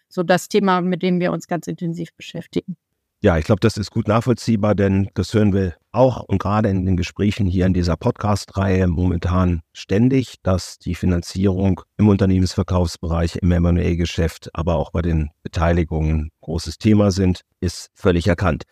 so 0.08 0.22
das 0.22 0.48
Thema, 0.48 0.80
mit 0.80 1.02
dem 1.02 1.20
wir 1.20 1.32
uns 1.32 1.46
ganz 1.46 1.66
intensiv 1.66 2.14
beschäftigen. 2.14 2.76
Ja, 3.20 3.36
ich 3.36 3.44
glaube, 3.44 3.58
das 3.58 3.76
ist 3.76 3.90
gut 3.90 4.06
nachvollziehbar, 4.06 4.76
denn 4.76 5.10
das 5.14 5.34
hören 5.34 5.52
wir 5.52 5.74
auch 5.90 6.22
und 6.22 6.38
gerade 6.38 6.68
in 6.68 6.86
den 6.86 6.96
Gesprächen 6.96 7.48
hier 7.48 7.66
in 7.66 7.74
dieser 7.74 7.96
Podcast-Reihe 7.96 8.86
momentan 8.86 9.62
ständig, 9.72 10.36
dass 10.44 10.78
die 10.78 10.94
Finanzierung 10.94 11.80
im 11.96 12.06
Unternehmensverkaufsbereich, 12.06 13.34
im 13.42 13.50
M&A-Geschäft, 13.50 14.50
aber 14.52 14.76
auch 14.76 14.92
bei 14.92 15.02
den 15.02 15.30
Beteiligungen 15.42 16.30
großes 16.42 16.78
Thema 16.78 17.10
sind, 17.10 17.40
ist 17.58 17.90
völlig 17.92 18.28
erkannt. 18.28 18.62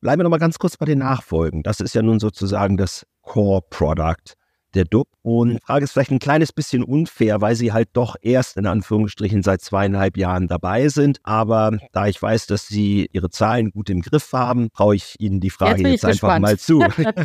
Bleiben 0.00 0.20
wir 0.20 0.24
noch 0.24 0.30
mal 0.30 0.38
ganz 0.38 0.60
kurz 0.60 0.76
bei 0.76 0.86
den 0.86 1.00
Nachfolgen. 1.00 1.64
Das 1.64 1.80
ist 1.80 1.96
ja 1.96 2.02
nun 2.02 2.20
sozusagen 2.20 2.76
das 2.76 3.04
Core 3.22 3.62
Product 3.70 4.36
der 4.76 4.84
DUB. 4.84 5.08
Und 5.22 5.54
die 5.54 5.58
Frage 5.64 5.84
ist 5.84 5.92
vielleicht 5.92 6.10
ein 6.10 6.18
kleines 6.18 6.52
bisschen 6.52 6.84
unfair, 6.84 7.40
weil 7.40 7.56
sie 7.56 7.72
halt 7.72 7.88
doch 7.94 8.16
erst 8.20 8.56
in 8.56 8.66
Anführungsstrichen 8.66 9.42
seit 9.42 9.62
zweieinhalb 9.62 10.16
Jahren 10.16 10.46
dabei 10.46 10.88
sind. 10.88 11.18
Aber 11.24 11.78
da 11.92 12.06
ich 12.06 12.20
weiß, 12.20 12.46
dass 12.46 12.68
sie 12.68 13.08
ihre 13.12 13.30
Zahlen 13.30 13.70
gut 13.70 13.90
im 13.90 14.02
Griff 14.02 14.32
haben, 14.32 14.70
traue 14.72 14.96
ich 14.96 15.16
Ihnen 15.18 15.40
die 15.40 15.50
Frage 15.50 15.82
jetzt, 15.82 16.02
jetzt 16.02 16.04
einfach 16.04 16.38
mal 16.38 16.58
zu. 16.58 16.84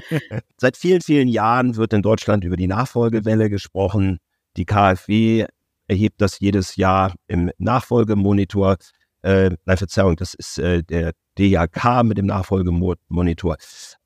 seit 0.58 0.78
vielen, 0.78 1.02
vielen 1.02 1.28
Jahren 1.28 1.76
wird 1.76 1.94
in 1.94 2.02
Deutschland 2.02 2.44
über 2.44 2.56
die 2.56 2.68
Nachfolgewelle 2.68 3.50
gesprochen. 3.50 4.18
Die 4.58 4.66
KfW 4.66 5.46
erhebt 5.88 6.22
das 6.22 6.40
jedes 6.40 6.78
Jahr 6.78 7.14
im 7.28 7.52
Nachfolgemonitor. 7.58 8.78
Äh, 9.24 9.52
nein, 9.66 9.78
Verzeihung, 9.78 10.16
das 10.16 10.34
ist 10.34 10.58
äh, 10.58 10.84
der 10.84 11.12
DAK 11.36 12.04
mit 12.04 12.18
dem 12.18 12.26
Nachfolgemonitor. 12.26 13.58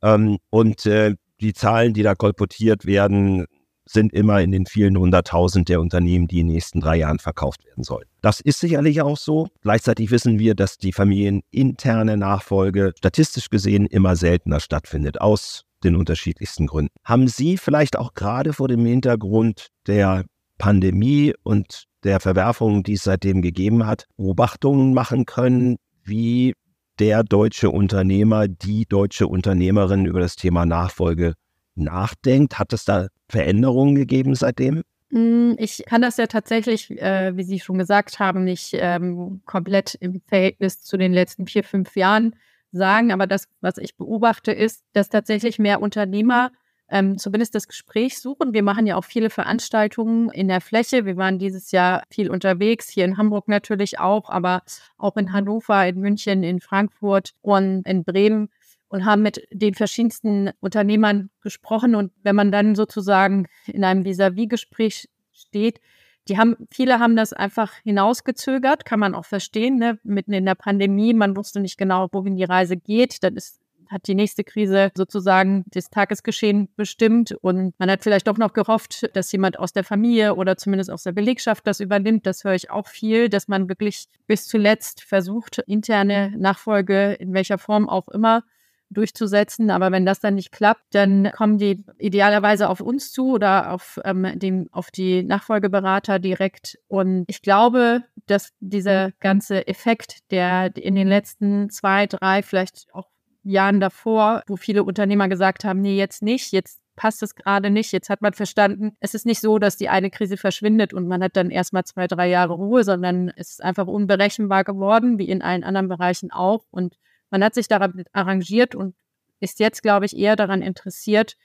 Ähm, 0.02 0.38
und 0.50 0.86
äh, 0.86 1.16
die 1.42 1.54
Zahlen, 1.54 1.94
die 1.94 2.04
da 2.04 2.16
kolportiert 2.16 2.86
werden, 2.86 3.46
sind 3.88 4.14
immer 4.14 4.42
in 4.42 4.52
den 4.52 4.66
vielen 4.66 4.98
hunderttausend 4.98 5.70
der 5.70 5.80
Unternehmen, 5.80 6.28
die 6.28 6.40
in 6.40 6.48
den 6.48 6.56
nächsten 6.56 6.80
drei 6.80 6.98
Jahren 6.98 7.20
verkauft 7.20 7.64
werden 7.66 7.84
sollen. 7.84 8.06
Das 8.22 8.40
ist 8.40 8.60
sicherlich 8.60 9.02
auch 9.02 9.18
so. 9.18 9.48
Gleichzeitig 9.62 10.10
wissen 10.12 10.40
wir, 10.40 10.56
dass 10.56 10.78
die 10.78 10.92
familieninterne 10.92 12.18
Nachfolge 12.18 12.94
statistisch 12.98 13.50
gesehen 13.50 13.86
immer 13.86 14.16
seltener 14.16 14.60
stattfindet, 14.60 15.22
aus 15.22 15.62
den 15.84 15.96
unterschiedlichsten 15.96 16.68
Gründen. 16.68 16.94
Haben 17.04 17.28
Sie 17.28 17.58
vielleicht 17.58 17.98
auch 17.98 18.14
gerade 18.14 18.54
vor 18.54 18.68
dem 18.68 18.86
Hintergrund 18.86 19.68
der 19.86 20.26
Pandemie 20.58 21.34
und 21.44 21.86
der 22.04 22.20
Verwerfungen, 22.20 22.84
die 22.84 22.94
es 22.94 23.04
seitdem 23.04 23.42
gegeben 23.42 23.86
hat, 23.86 24.06
Beobachtungen 24.18 24.94
machen 24.94 25.26
können, 25.26 25.78
wie 26.04 26.54
der 27.00 27.24
deutsche 27.24 27.70
Unternehmer, 27.70 28.48
die 28.48 28.86
deutsche 28.86 29.28
Unternehmerin 29.28 30.06
über 30.06 30.20
das 30.20 30.36
Thema 30.36 30.66
Nachfolge 30.66 31.34
nachdenkt? 31.76 32.60
Hat 32.60 32.74
es 32.74 32.86
da 32.86 33.08
Veränderungen 33.30 33.96
gegeben 33.96 34.36
seitdem? 34.36 34.84
Hm, 35.12 35.56
ich 35.60 35.84
kann 35.86 36.02
das 36.02 36.18
ja 36.18 36.28
tatsächlich, 36.28 36.92
äh, 36.92 37.36
wie 37.36 37.44
Sie 37.44 37.60
schon 37.60 37.78
gesagt 37.78 38.20
haben, 38.20 38.44
nicht 38.44 38.72
ähm, 38.74 39.42
komplett 39.46 39.96
im 39.96 40.22
Verhältnis 40.26 40.82
zu 40.82 40.98
den 40.98 41.14
letzten 41.14 41.48
vier, 41.48 41.64
fünf 41.64 41.96
Jahren 41.96 42.36
sagen. 42.72 43.12
Aber 43.12 43.28
das, 43.28 43.48
was 43.62 43.78
ich 43.78 43.96
beobachte, 43.96 44.52
ist, 44.52 44.84
dass 44.94 45.10
tatsächlich 45.10 45.60
mehr 45.60 45.82
Unternehmer 45.82 46.52
ähm, 46.90 47.18
zumindest 47.18 47.56
das 47.56 47.68
Gespräch 47.68 48.20
suchen. 48.20 48.54
Wir 48.54 48.64
machen 48.64 48.86
ja 48.86 48.96
auch 48.96 49.06
viele 49.06 49.30
Veranstaltungen 49.30 50.30
in 50.30 50.48
der 50.48 50.62
Fläche. 50.62 51.06
Wir 51.06 51.18
waren 51.18 51.40
dieses 51.40 51.72
Jahr 51.72 52.04
viel 52.10 52.30
unterwegs, 52.30 52.90
hier 52.90 53.06
in 53.06 53.18
Hamburg 53.18 53.48
natürlich 53.48 54.00
auch, 54.00 54.30
aber 54.30 54.64
auch 54.98 55.18
in 55.18 55.34
Hannover, 55.34 55.88
in 55.88 56.00
München, 56.00 56.44
in 56.44 56.62
Frankfurt 56.62 57.34
und 57.42 57.88
in 57.88 58.04
Bremen 58.04 58.50
und 58.88 59.06
haben 59.06 59.24
mit 59.24 59.48
den 59.52 59.74
verschiedensten 59.74 60.52
Unternehmern 60.60 61.30
gesprochen. 61.42 61.96
Und 61.96 62.12
wenn 62.24 62.36
man 62.36 62.52
dann 62.52 62.76
sozusagen 62.76 63.48
in 63.68 63.84
einem 63.84 64.06
Vis-à-vis-Gespräch 64.06 65.10
steht, 65.32 65.82
die 66.28 66.38
haben, 66.38 66.56
viele 66.72 67.00
haben 67.00 67.16
das 67.16 67.34
einfach 67.34 67.74
hinausgezögert, 67.84 68.86
kann 68.86 69.00
man 69.00 69.14
auch 69.14 69.26
verstehen, 69.26 69.78
ne? 69.78 70.00
mitten 70.04 70.34
in 70.34 70.46
der 70.46 70.56
Pandemie, 70.56 71.14
man 71.14 71.36
wusste 71.36 71.60
nicht 71.60 71.78
genau, 71.78 72.08
wohin 72.12 72.36
die 72.36 72.44
Reise 72.44 72.78
geht. 72.78 73.22
Dann 73.24 73.36
ist 73.36 73.60
hat 73.90 74.08
die 74.08 74.16
nächste 74.16 74.44
Krise 74.44 74.92
sozusagen 74.96 75.64
das 75.68 75.90
Tagesgeschehen 75.90 76.70
bestimmt 76.76 77.32
und 77.42 77.74
man 77.80 77.90
hat 77.90 78.04
vielleicht 78.04 78.28
doch 78.28 78.38
noch 78.38 78.54
gehofft, 78.54 79.10
dass 79.16 79.32
jemand 79.32 79.60
aus 79.60 79.74
der 79.74 79.84
Familie 79.84 80.36
oder 80.36 80.58
zumindest 80.58 80.92
aus 80.92 81.04
der 81.04 81.12
Belegschaft 81.12 81.66
das 81.68 81.80
übernimmt. 81.80 82.26
Das 82.26 82.44
höre 82.44 82.56
ich 82.56 82.72
auch 82.72 82.88
viel, 82.88 83.30
dass 83.30 83.48
man 83.48 83.70
wirklich 83.70 84.06
bis 84.28 84.48
zuletzt 84.48 85.04
versucht, 85.04 85.60
interne 85.68 86.34
Nachfolge 86.38 87.14
in 87.14 87.34
welcher 87.34 87.58
Form 87.58 87.90
auch 87.90 88.08
immer 88.10 88.44
durchzusetzen. 88.90 89.70
Aber 89.70 89.92
wenn 89.92 90.06
das 90.06 90.20
dann 90.20 90.36
nicht 90.36 90.52
klappt, 90.52 90.84
dann 90.94 91.32
kommen 91.32 91.58
die 91.58 91.84
idealerweise 91.98 92.70
auf 92.70 92.82
uns 92.82 93.12
zu 93.12 93.34
oder 93.34 93.72
auf, 93.72 94.00
ähm, 94.04 94.40
den, 94.40 94.70
auf 94.72 94.92
die 94.92 95.24
Nachfolgeberater 95.24 96.20
direkt. 96.20 96.78
Und 96.88 97.26
ich 97.28 97.42
glaube, 97.42 98.04
dass 98.28 98.54
dieser 98.60 99.12
ganze 99.20 99.68
Effekt, 99.68 100.32
der 100.32 100.76
in 100.76 100.96
den 100.96 101.08
letzten 101.08 101.70
zwei, 101.70 102.08
drei, 102.08 102.42
vielleicht 102.42 102.88
auch 102.94 103.10
Jahren 103.46 103.80
davor, 103.80 104.44
wo 104.48 104.58
viele 104.58 104.84
Unternehmer 104.84 105.30
gesagt 105.30 105.64
haben, 105.64 105.82
nee, 105.82 105.98
jetzt 105.98 106.22
nicht, 106.22 106.52
jetzt 106.52 106.82
passt 106.96 107.22
es 107.24 107.36
gerade 107.36 107.70
nicht. 107.70 107.92
Jetzt 107.92 108.10
hat 108.10 108.22
man 108.22 108.34
verstanden, 108.34 108.96
es 109.00 109.14
ist 109.14 109.26
nicht 109.26 109.42
so, 109.42 109.60
dass 109.60 109.78
die 109.78 109.90
eine 109.90 110.10
Krise 110.10 110.38
verschwindet 110.38 110.94
und 110.94 111.08
man 111.08 111.24
hat 111.24 111.36
dann 111.36 111.52
erstmal 111.52 111.84
zwei, 111.84 112.08
drei 112.08 112.28
Jahre 112.30 112.54
Ruhe, 112.54 112.84
sondern 112.84 113.32
es 113.36 113.52
ist 113.52 113.64
einfach 113.64 113.88
unberechenbar 113.88 114.64
geworden, 114.64 115.18
wie 115.18 115.30
in 115.30 115.42
allen 115.42 115.64
anderen 115.64 115.88
Bereichen 115.88 116.32
auch. 116.32 116.66
Und 116.72 116.98
man 117.30 117.44
hat 117.44 117.54
sich 117.54 117.68
daran 117.68 118.04
arrangiert 118.14 118.76
und 118.76 118.96
ist 119.40 119.60
jetzt, 119.60 119.84
glaube 119.84 120.06
ich, 120.06 120.18
eher 120.18 120.36
daran 120.36 120.62
interessiert, 120.62 121.36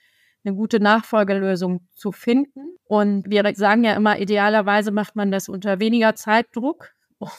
eine 0.43 0.55
gute 0.55 0.79
Nachfolgelösung 0.79 1.87
zu 1.91 2.11
finden. 2.11 2.77
Und 2.85 3.29
wir 3.29 3.43
sagen 3.55 3.83
ja 3.83 3.93
immer, 3.93 4.19
idealerweise 4.19 4.91
macht 4.91 5.15
man 5.15 5.31
das 5.31 5.49
unter 5.49 5.79
weniger 5.79 6.15
Zeitdruck 6.15 6.93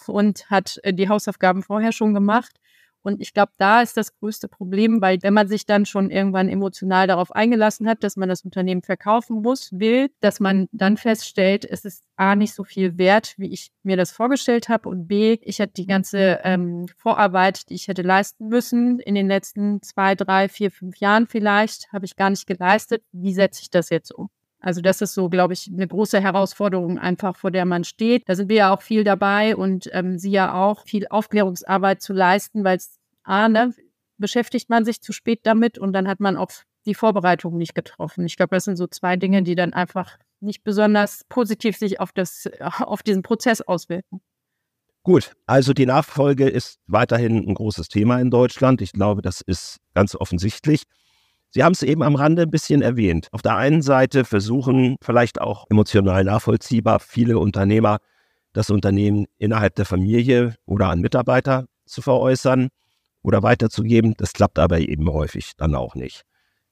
und 0.06 0.48
hat 0.50 0.80
die 0.86 1.08
Hausaufgaben 1.08 1.62
vorher 1.62 1.92
schon 1.92 2.14
gemacht. 2.14 2.52
Und 3.02 3.20
ich 3.20 3.34
glaube, 3.34 3.52
da 3.58 3.82
ist 3.82 3.96
das 3.96 4.14
größte 4.14 4.48
Problem, 4.48 5.00
weil 5.00 5.18
wenn 5.22 5.34
man 5.34 5.48
sich 5.48 5.66
dann 5.66 5.86
schon 5.86 6.10
irgendwann 6.10 6.48
emotional 6.48 7.06
darauf 7.06 7.32
eingelassen 7.32 7.88
hat, 7.88 8.02
dass 8.04 8.16
man 8.16 8.28
das 8.28 8.44
Unternehmen 8.44 8.82
verkaufen 8.82 9.42
muss, 9.42 9.70
will, 9.72 10.10
dass 10.20 10.40
man 10.40 10.68
dann 10.72 10.96
feststellt, 10.96 11.64
es 11.64 11.84
ist 11.84 12.04
A 12.16 12.36
nicht 12.36 12.54
so 12.54 12.64
viel 12.64 12.98
wert, 12.98 13.34
wie 13.38 13.52
ich 13.52 13.72
mir 13.82 13.96
das 13.96 14.12
vorgestellt 14.12 14.68
habe 14.68 14.88
und 14.88 15.08
B, 15.08 15.38
ich 15.42 15.58
hätte 15.58 15.74
die 15.74 15.86
ganze 15.86 16.40
ähm, 16.44 16.86
Vorarbeit, 16.96 17.68
die 17.68 17.74
ich 17.74 17.88
hätte 17.88 18.02
leisten 18.02 18.48
müssen 18.48 19.00
in 19.00 19.14
den 19.14 19.28
letzten 19.28 19.82
zwei, 19.82 20.14
drei, 20.14 20.48
vier, 20.48 20.70
fünf 20.70 20.98
Jahren 20.98 21.26
vielleicht, 21.26 21.92
habe 21.92 22.04
ich 22.04 22.16
gar 22.16 22.30
nicht 22.30 22.46
geleistet. 22.46 23.02
Wie 23.12 23.34
setze 23.34 23.62
ich 23.62 23.70
das 23.70 23.90
jetzt 23.90 24.12
um? 24.12 24.30
Also 24.62 24.80
das 24.80 25.00
ist 25.02 25.14
so, 25.14 25.28
glaube 25.28 25.54
ich, 25.54 25.68
eine 25.72 25.88
große 25.88 26.20
Herausforderung 26.20 26.96
einfach, 26.96 27.36
vor 27.36 27.50
der 27.50 27.64
man 27.64 27.82
steht. 27.82 28.28
Da 28.28 28.36
sind 28.36 28.48
wir 28.48 28.56
ja 28.56 28.74
auch 28.74 28.80
viel 28.80 29.02
dabei 29.02 29.56
und 29.56 29.90
ähm, 29.92 30.18
Sie 30.18 30.30
ja 30.30 30.54
auch, 30.54 30.86
viel 30.86 31.08
Aufklärungsarbeit 31.08 32.00
zu 32.00 32.12
leisten, 32.12 32.62
weil 32.62 32.76
es, 32.76 33.00
A, 33.24 33.48
ne, 33.48 33.74
beschäftigt 34.18 34.70
man 34.70 34.84
sich 34.84 35.02
zu 35.02 35.12
spät 35.12 35.40
damit 35.42 35.78
und 35.78 35.92
dann 35.92 36.06
hat 36.06 36.20
man 36.20 36.36
auch 36.36 36.50
die 36.86 36.94
Vorbereitung 36.94 37.58
nicht 37.58 37.74
getroffen. 37.74 38.24
Ich 38.24 38.36
glaube, 38.36 38.54
das 38.54 38.64
sind 38.64 38.76
so 38.76 38.86
zwei 38.86 39.16
Dinge, 39.16 39.42
die 39.42 39.56
dann 39.56 39.72
einfach 39.72 40.16
nicht 40.38 40.62
besonders 40.62 41.24
positiv 41.28 41.76
sich 41.76 41.98
auf, 41.98 42.12
das, 42.12 42.48
auf 42.60 43.02
diesen 43.02 43.22
Prozess 43.24 43.62
auswirken. 43.62 44.20
Gut, 45.02 45.32
also 45.46 45.72
die 45.72 45.86
Nachfolge 45.86 46.48
ist 46.48 46.78
weiterhin 46.86 47.48
ein 47.48 47.54
großes 47.54 47.88
Thema 47.88 48.20
in 48.20 48.30
Deutschland. 48.30 48.80
Ich 48.80 48.92
glaube, 48.92 49.22
das 49.22 49.40
ist 49.40 49.78
ganz 49.94 50.14
offensichtlich. 50.14 50.84
Sie 51.54 51.62
haben 51.62 51.72
es 51.72 51.82
eben 51.82 52.02
am 52.02 52.14
Rande 52.14 52.42
ein 52.42 52.50
bisschen 52.50 52.80
erwähnt. 52.80 53.28
Auf 53.30 53.42
der 53.42 53.56
einen 53.56 53.82
Seite 53.82 54.24
versuchen 54.24 54.96
vielleicht 55.02 55.38
auch 55.38 55.66
emotional 55.68 56.24
nachvollziehbar 56.24 56.98
viele 56.98 57.38
Unternehmer 57.38 57.98
das 58.54 58.70
Unternehmen 58.70 59.26
innerhalb 59.36 59.74
der 59.74 59.84
Familie 59.84 60.54
oder 60.64 60.88
an 60.88 61.00
Mitarbeiter 61.00 61.66
zu 61.84 62.00
veräußern 62.00 62.68
oder 63.22 63.42
weiterzugeben. 63.42 64.14
Das 64.16 64.32
klappt 64.32 64.58
aber 64.58 64.80
eben 64.80 65.12
häufig 65.12 65.52
dann 65.58 65.74
auch 65.74 65.94
nicht. 65.94 66.22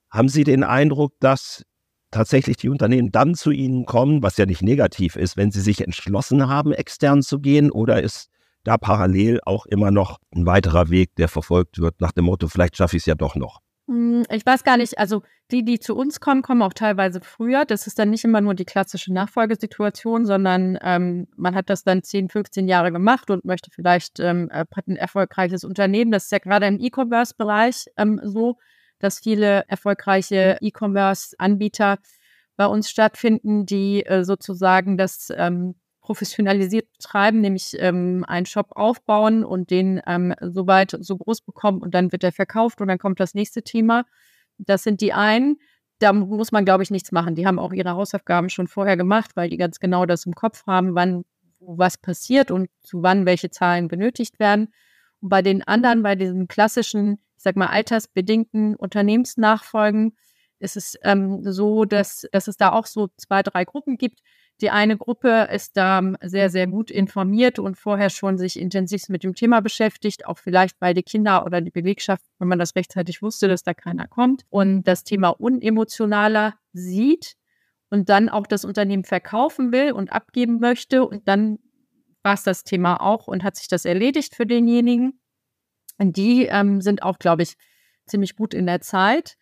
Haben 0.08 0.30
Sie 0.30 0.44
den 0.44 0.64
Eindruck, 0.64 1.12
dass 1.20 1.62
tatsächlich 2.10 2.56
die 2.56 2.70
Unternehmen 2.70 3.12
dann 3.12 3.34
zu 3.34 3.50
Ihnen 3.50 3.84
kommen, 3.84 4.22
was 4.22 4.38
ja 4.38 4.46
nicht 4.46 4.62
negativ 4.62 5.14
ist, 5.14 5.36
wenn 5.36 5.52
sie 5.52 5.60
sich 5.60 5.82
entschlossen 5.82 6.48
haben, 6.48 6.72
extern 6.72 7.20
zu 7.20 7.38
gehen? 7.38 7.70
Oder 7.70 8.02
ist 8.02 8.30
da 8.64 8.78
parallel 8.78 9.40
auch 9.44 9.66
immer 9.66 9.90
noch 9.90 10.18
ein 10.34 10.46
weiterer 10.46 10.88
Weg, 10.88 11.14
der 11.16 11.28
verfolgt 11.28 11.78
wird, 11.78 12.00
nach 12.00 12.12
dem 12.12 12.24
Motto, 12.24 12.48
vielleicht 12.48 12.76
schaffe 12.78 12.96
ich 12.96 13.02
es 13.02 13.06
ja 13.06 13.14
doch 13.14 13.36
noch? 13.36 13.60
Hm, 13.90 14.22
ich 14.30 14.46
weiß 14.46 14.62
gar 14.62 14.76
nicht, 14.76 14.98
also 14.98 15.22
die, 15.50 15.64
die 15.64 15.80
zu 15.80 15.96
uns 15.96 16.20
kommen, 16.20 16.42
kommen 16.42 16.62
auch 16.62 16.72
teilweise 16.72 17.20
früher. 17.20 17.64
Das 17.64 17.88
ist 17.88 17.98
dann 17.98 18.10
nicht 18.10 18.22
immer 18.22 18.40
nur 18.40 18.54
die 18.54 18.64
klassische 18.64 19.12
Nachfolgesituation, 19.12 20.26
sondern 20.26 20.78
ähm, 20.80 21.26
man 21.36 21.56
hat 21.56 21.70
das 21.70 21.82
dann 21.82 22.04
10, 22.04 22.28
15 22.28 22.68
Jahre 22.68 22.92
gemacht 22.92 23.30
und 23.30 23.44
möchte 23.44 23.72
vielleicht 23.72 24.20
ähm, 24.20 24.48
äh, 24.52 24.64
ein 24.86 24.94
erfolgreiches 24.94 25.64
Unternehmen. 25.64 26.12
Das 26.12 26.24
ist 26.26 26.30
ja 26.30 26.38
gerade 26.38 26.66
im 26.68 26.78
E-Commerce-Bereich 26.78 27.86
ähm, 27.96 28.20
so, 28.22 28.58
dass 29.00 29.18
viele 29.18 29.64
erfolgreiche 29.66 30.58
E-Commerce-Anbieter 30.60 31.98
bei 32.56 32.66
uns 32.66 32.90
stattfinden, 32.90 33.66
die 33.66 34.06
äh, 34.06 34.22
sozusagen 34.22 34.98
das 34.98 35.32
ähm, 35.36 35.74
professionalisiert 36.00 36.90
betreiben, 36.92 37.40
nämlich 37.40 37.76
ähm, 37.78 38.24
einen 38.26 38.46
Shop 38.46 38.72
aufbauen 38.74 39.44
und 39.44 39.70
den 39.70 40.00
ähm, 40.06 40.34
so 40.40 40.66
weit 40.66 40.96
so 41.00 41.16
groß 41.16 41.42
bekommen 41.42 41.82
und 41.82 41.94
dann 41.94 42.12
wird 42.12 42.24
er 42.24 42.32
verkauft 42.32 42.80
und 42.80 42.88
dann 42.88 42.98
kommt 42.98 43.20
das 43.20 43.34
nächste 43.34 43.62
Thema. 43.62 44.04
Das 44.58 44.82
sind 44.82 45.00
die 45.00 45.12
einen. 45.12 45.58
Da 45.98 46.12
muss 46.12 46.52
man, 46.52 46.64
glaube 46.64 46.82
ich, 46.82 46.90
nichts 46.90 47.12
machen. 47.12 47.34
Die 47.34 47.46
haben 47.46 47.58
auch 47.58 47.72
ihre 47.72 47.90
Hausaufgaben 47.90 48.48
schon 48.48 48.68
vorher 48.68 48.96
gemacht, 48.96 49.32
weil 49.34 49.50
die 49.50 49.58
ganz 49.58 49.80
genau 49.80 50.06
das 50.06 50.24
im 50.24 50.34
Kopf 50.34 50.66
haben, 50.66 50.94
wann 50.94 51.24
was 51.60 51.98
passiert 51.98 52.50
und 52.50 52.70
zu 52.80 53.02
wann 53.02 53.26
welche 53.26 53.50
Zahlen 53.50 53.88
benötigt 53.88 54.38
werden. 54.38 54.72
Und 55.20 55.28
bei 55.28 55.42
den 55.42 55.62
anderen, 55.62 56.02
bei 56.02 56.14
diesen 56.14 56.48
klassischen, 56.48 57.18
ich 57.36 57.42
sag 57.42 57.56
mal, 57.56 57.66
altersbedingten 57.66 58.76
Unternehmensnachfolgen, 58.76 60.16
ist 60.58 60.76
es 60.76 60.96
ähm, 61.02 61.40
so, 61.42 61.84
dass, 61.84 62.26
dass 62.32 62.48
es 62.48 62.56
da 62.56 62.72
auch 62.72 62.86
so 62.86 63.08
zwei, 63.16 63.42
drei 63.42 63.64
Gruppen 63.64 63.96
gibt. 63.96 64.20
Die 64.60 64.70
eine 64.70 64.98
Gruppe 64.98 65.48
ist 65.52 65.76
da 65.76 66.02
sehr, 66.22 66.50
sehr 66.50 66.66
gut 66.66 66.90
informiert 66.90 67.58
und 67.58 67.76
vorher 67.78 68.10
schon 68.10 68.36
sich 68.36 68.58
intensiv 68.58 69.08
mit 69.08 69.24
dem 69.24 69.34
Thema 69.34 69.60
beschäftigt, 69.60 70.26
auch 70.26 70.38
vielleicht 70.38 70.80
weil 70.80 70.92
die 70.92 71.02
Kinder 71.02 71.46
oder 71.46 71.60
die 71.60 71.70
Belegschaft, 71.70 72.22
wenn 72.38 72.48
man 72.48 72.58
das 72.58 72.76
rechtzeitig 72.76 73.22
wusste, 73.22 73.48
dass 73.48 73.62
da 73.62 73.72
keiner 73.72 74.06
kommt 74.06 74.42
und 74.50 74.82
das 74.82 75.04
Thema 75.04 75.30
unemotionaler 75.30 76.54
sieht 76.72 77.36
und 77.88 78.08
dann 78.10 78.28
auch 78.28 78.46
das 78.46 78.64
Unternehmen 78.66 79.04
verkaufen 79.04 79.72
will 79.72 79.92
und 79.92 80.12
abgeben 80.12 80.60
möchte 80.60 81.06
und 81.06 81.26
dann 81.26 81.58
war 82.22 82.34
es 82.34 82.42
das 82.42 82.64
Thema 82.64 83.00
auch 83.00 83.26
und 83.26 83.42
hat 83.42 83.56
sich 83.56 83.68
das 83.68 83.84
erledigt 83.84 84.34
für 84.34 84.46
denjenigen. 84.46 85.20
Und 85.98 86.16
die 86.16 86.46
ähm, 86.46 86.80
sind 86.80 87.02
auch, 87.02 87.18
glaube 87.18 87.42
ich, 87.42 87.56
ziemlich 88.06 88.36
gut 88.36 88.54
in 88.54 88.66
der 88.66 88.80
Zeit. 88.80 89.36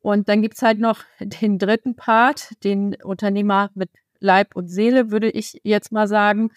Und 0.00 0.28
dann 0.28 0.42
gibt 0.42 0.54
es 0.54 0.62
halt 0.62 0.78
noch 0.78 1.04
den 1.20 1.58
dritten 1.58 1.96
Part, 1.96 2.52
den 2.64 2.96
Unternehmer 3.02 3.70
mit 3.74 3.90
Leib 4.20 4.56
und 4.56 4.68
Seele, 4.68 5.10
würde 5.10 5.30
ich 5.30 5.60
jetzt 5.62 5.92
mal 5.92 6.08
sagen, 6.08 6.50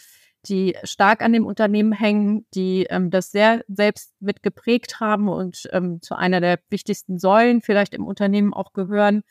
die 0.46 0.76
stark 0.84 1.22
an 1.22 1.34
dem 1.34 1.46
Unternehmen 1.46 1.92
hängen, 1.92 2.46
die 2.54 2.86
ähm, 2.90 3.10
das 3.10 3.32
sehr 3.32 3.64
selbst 3.68 4.14
mitgeprägt 4.22 5.00
haben 5.00 5.28
und 5.28 5.68
ähm, 5.74 6.02
zu 6.02 6.16
einer 6.16 6.40
der 6.40 6.60
wichtigsten 6.70 7.20
Säulen 7.20 7.62
vielleicht 7.62 7.94
im 7.94 8.08
Unternehmen 8.08 8.54
auch 8.54 8.74
gehören, 8.74 9.24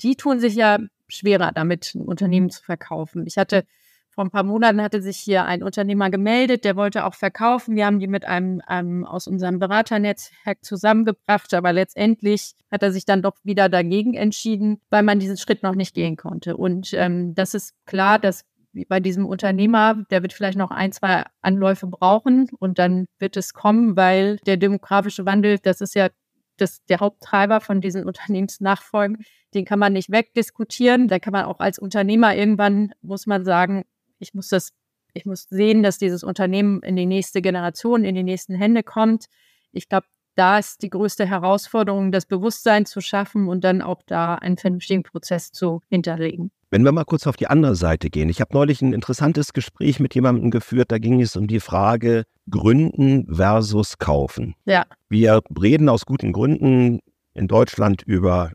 die 0.00 0.16
tun 0.16 0.40
sich 0.40 0.54
ja 0.54 0.78
schwerer 1.08 1.52
damit, 1.52 1.94
ein 1.94 2.02
Unternehmen 2.02 2.50
zu 2.50 2.62
verkaufen. 2.62 3.26
Ich 3.26 3.36
hatte 3.38 3.64
vor 4.10 4.24
ein 4.24 4.30
paar 4.30 4.42
Monaten 4.42 4.82
hatte 4.82 5.00
sich 5.02 5.18
hier 5.18 5.44
ein 5.44 5.62
Unternehmer 5.62 6.10
gemeldet, 6.10 6.64
der 6.64 6.76
wollte 6.76 7.04
auch 7.04 7.14
verkaufen. 7.14 7.76
Wir 7.76 7.86
haben 7.86 8.00
die 8.00 8.08
mit 8.08 8.24
einem, 8.24 8.60
einem 8.66 9.04
aus 9.04 9.26
unserem 9.26 9.58
Beraternetzwerk 9.58 10.64
zusammengebracht, 10.64 11.54
aber 11.54 11.72
letztendlich 11.72 12.54
hat 12.70 12.82
er 12.82 12.92
sich 12.92 13.04
dann 13.04 13.22
doch 13.22 13.36
wieder 13.44 13.68
dagegen 13.68 14.14
entschieden, 14.14 14.80
weil 14.90 15.04
man 15.04 15.20
diesen 15.20 15.36
Schritt 15.36 15.62
noch 15.62 15.74
nicht 15.74 15.94
gehen 15.94 16.16
konnte. 16.16 16.56
Und 16.56 16.92
ähm, 16.92 17.34
das 17.34 17.54
ist 17.54 17.74
klar, 17.86 18.18
dass 18.18 18.44
bei 18.88 19.00
diesem 19.00 19.26
Unternehmer, 19.26 20.04
der 20.10 20.22
wird 20.22 20.32
vielleicht 20.32 20.58
noch 20.58 20.70
ein, 20.70 20.92
zwei 20.92 21.24
Anläufe 21.40 21.86
brauchen 21.86 22.48
und 22.58 22.78
dann 22.78 23.06
wird 23.18 23.36
es 23.36 23.52
kommen, 23.52 23.96
weil 23.96 24.36
der 24.46 24.56
demografische 24.56 25.26
Wandel, 25.26 25.58
das 25.58 25.80
ist 25.80 25.94
ja 25.94 26.08
das, 26.56 26.84
der 26.86 27.00
Haupttreiber 27.00 27.60
von 27.60 27.80
diesen 27.80 28.04
Unternehmensnachfolgen, 28.04 29.24
den 29.54 29.64
kann 29.64 29.78
man 29.78 29.92
nicht 29.92 30.10
wegdiskutieren. 30.10 31.08
Da 31.08 31.18
kann 31.18 31.32
man 31.32 31.46
auch 31.46 31.58
als 31.58 31.78
Unternehmer 31.78 32.36
irgendwann, 32.36 32.92
muss 33.02 33.26
man 33.26 33.44
sagen, 33.44 33.84
ich 34.20 34.34
muss 34.34 34.48
das, 34.48 34.70
ich 35.14 35.26
muss 35.26 35.46
sehen, 35.50 35.82
dass 35.82 35.98
dieses 35.98 36.22
Unternehmen 36.22 36.82
in 36.82 36.96
die 36.96 37.06
nächste 37.06 37.42
Generation, 37.42 38.04
in 38.04 38.14
die 38.14 38.22
nächsten 38.22 38.54
Hände 38.54 38.82
kommt. 38.82 39.26
Ich 39.72 39.88
glaube, 39.88 40.06
da 40.36 40.58
ist 40.58 40.82
die 40.82 40.90
größte 40.90 41.26
Herausforderung, 41.26 42.12
das 42.12 42.26
Bewusstsein 42.26 42.86
zu 42.86 43.00
schaffen 43.00 43.48
und 43.48 43.64
dann 43.64 43.82
auch 43.82 44.02
da 44.06 44.36
einen 44.36 44.56
vernünftigen 44.56 45.02
Prozess 45.02 45.50
zu 45.52 45.80
hinterlegen. 45.88 46.50
Wenn 46.70 46.84
wir 46.84 46.92
mal 46.92 47.04
kurz 47.04 47.26
auf 47.26 47.36
die 47.36 47.48
andere 47.48 47.74
Seite 47.74 48.10
gehen. 48.10 48.28
Ich 48.28 48.40
habe 48.40 48.54
neulich 48.54 48.80
ein 48.80 48.92
interessantes 48.92 49.52
Gespräch 49.52 49.98
mit 49.98 50.14
jemandem 50.14 50.52
geführt, 50.52 50.92
da 50.92 50.98
ging 50.98 51.20
es 51.20 51.34
um 51.34 51.48
die 51.48 51.58
Frage 51.58 52.24
Gründen 52.48 53.26
versus 53.34 53.98
Kaufen. 53.98 54.54
Ja. 54.66 54.86
Wir 55.08 55.40
reden 55.60 55.88
aus 55.88 56.06
guten 56.06 56.32
Gründen 56.32 57.00
in 57.34 57.48
Deutschland 57.48 58.02
über 58.02 58.52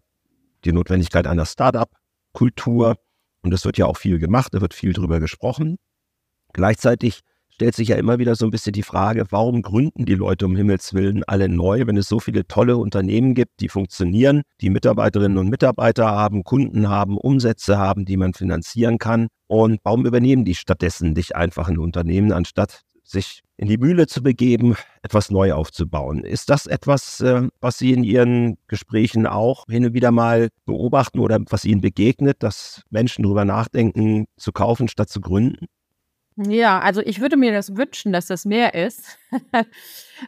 die 0.63 0.71
Notwendigkeit 0.71 1.28
einer 1.28 1.45
Start-up-Kultur. 1.45 2.95
Und 3.45 3.53
es 3.53 3.63
wird 3.63 3.77
ja 3.77 3.86
auch 3.86 3.97
viel 3.97 4.17
gemacht, 4.17 4.55
da 4.55 4.62
wird 4.62 4.73
viel 4.73 4.91
drüber 4.91 5.19
gesprochen. 5.19 5.77
Gleichzeitig 6.51 7.19
stellt 7.49 7.75
sich 7.75 7.89
ja 7.89 7.95
immer 7.95 8.17
wieder 8.17 8.36
so 8.36 8.45
ein 8.45 8.49
bisschen 8.49 8.73
die 8.73 8.81
Frage, 8.81 9.25
warum 9.29 9.62
gründen 9.62 10.05
die 10.05 10.15
Leute 10.15 10.47
um 10.47 10.55
Himmels 10.55 10.95
Willen 10.95 11.23
alle 11.23 11.47
neu, 11.47 11.86
wenn 11.86 11.95
es 11.95 12.10
so 12.10 12.19
viele 12.19 12.47
tolle 12.47 12.75
Unternehmen 12.77 13.36
gibt, 13.36 13.60
die 13.60 13.69
funktionieren, 13.69 14.41
die 14.62 14.71
Mitarbeiterinnen 14.71 15.38
und 15.38 15.49
Mitarbeiter 15.49 16.08
haben, 16.08 16.43
Kunden 16.43 16.89
haben, 16.89 17.19
Umsätze 17.19 17.77
haben, 17.77 18.03
die 18.05 18.17
man 18.17 18.34
finanzieren 18.34 18.97
kann. 18.97 19.27
Und 19.45 19.79
warum 19.84 20.08
übernehmen 20.08 20.43
die 20.43 20.55
stattdessen 20.55 21.13
nicht 21.13 21.36
einfach 21.36 21.69
ein 21.69 21.77
Unternehmen, 21.77 22.31
anstatt 22.31 22.81
sich 23.06 23.44
in 23.58 23.68
die 23.68 23.78
Mühle 23.78 24.08
zu 24.08 24.22
begeben, 24.22 24.76
etwas 25.02 25.32
neu 25.32 25.54
aufzubauen. 25.54 26.24
Ist 26.24 26.50
das 26.50 26.65
etwas, 26.65 27.22
äh, 27.22 27.48
was 27.62 27.78
Sie 27.78 27.94
in 27.94 28.04
Ihren 28.04 28.58
Gesprächen 28.68 29.28
auch 29.28 29.65
hin 29.68 29.86
und 29.86 29.94
wieder 29.94 30.12
mal 30.12 30.50
beobachten 30.65 31.20
oder 31.20 31.39
was 31.50 31.63
Ihnen 31.63 31.82
begegnet, 31.82 32.44
dass 32.44 32.82
Menschen 32.89 33.24
darüber 33.24 33.46
nachdenken, 33.46 34.26
zu 34.38 34.52
kaufen 34.52 34.88
statt 34.88 35.10
zu 35.10 35.22
gründen? 35.22 35.68
Ja, 36.38 36.80
also 36.80 37.02
ich 37.02 37.22
würde 37.22 37.38
mir 37.38 37.54
das 37.54 37.78
wünschen, 37.78 38.12
dass 38.12 38.28
das 38.28 38.44
mehr 38.44 38.74
ist, 38.74 39.18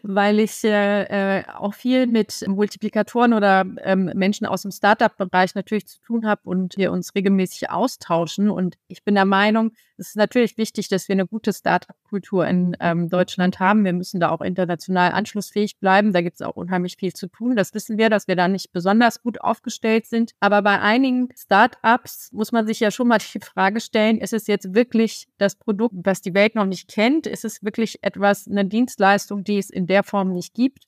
weil 0.03 0.39
ich 0.39 0.63
äh, 0.63 1.39
äh, 1.39 1.43
auch 1.47 1.73
viel 1.73 2.07
mit 2.07 2.45
Multiplikatoren 2.47 3.33
oder 3.33 3.65
ähm, 3.83 4.11
Menschen 4.15 4.45
aus 4.45 4.63
dem 4.63 4.71
Startup-Bereich 4.71 5.55
natürlich 5.55 5.87
zu 5.87 6.01
tun 6.01 6.25
habe 6.25 6.41
und 6.45 6.77
wir 6.77 6.91
uns 6.91 7.15
regelmäßig 7.15 7.69
austauschen. 7.69 8.49
Und 8.49 8.77
ich 8.87 9.03
bin 9.03 9.15
der 9.15 9.25
Meinung, 9.25 9.71
es 9.99 10.09
ist 10.09 10.15
natürlich 10.15 10.57
wichtig, 10.57 10.89
dass 10.89 11.07
wir 11.07 11.13
eine 11.13 11.25
gute 11.25 11.51
Startup-Kultur 11.51 12.45
in 12.47 12.77
ähm, 12.79 13.09
Deutschland 13.09 13.59
haben. 13.59 13.83
Wir 13.83 13.93
müssen 13.93 14.19
da 14.19 14.29
auch 14.29 14.41
international 14.41 15.11
anschlussfähig 15.11 15.79
bleiben. 15.79 16.13
Da 16.13 16.21
gibt 16.21 16.35
es 16.35 16.45
auch 16.45 16.55
unheimlich 16.55 16.97
viel 16.97 17.13
zu 17.13 17.27
tun. 17.27 17.55
Das 17.55 17.73
wissen 17.73 17.97
wir, 17.97 18.11
dass 18.11 18.27
wir 18.27 18.35
da 18.35 18.47
nicht 18.47 18.71
besonders 18.71 19.23
gut 19.23 19.41
aufgestellt 19.41 20.05
sind. 20.05 20.33
Aber 20.39 20.61
bei 20.61 20.79
einigen 20.79 21.29
Startups 21.35 22.31
muss 22.31 22.51
man 22.51 22.67
sich 22.67 22.79
ja 22.79 22.91
schon 22.91 23.07
mal 23.07 23.17
die 23.33 23.39
Frage 23.39 23.79
stellen, 23.79 24.19
ist 24.19 24.33
es 24.33 24.45
jetzt 24.45 24.75
wirklich 24.75 25.27
das 25.39 25.55
Produkt, 25.55 25.95
was 26.03 26.21
die 26.21 26.35
Welt 26.35 26.53
noch 26.53 26.65
nicht 26.65 26.87
kennt? 26.87 27.25
Ist 27.25 27.43
es 27.43 27.63
wirklich 27.63 28.03
etwas, 28.03 28.47
eine 28.47 28.65
Dienstleistung, 28.65 29.43
die 29.43 29.57
es 29.57 29.71
in 29.77 29.87
der 29.87 30.03
Form 30.03 30.33
nicht 30.33 30.53
gibt? 30.53 30.87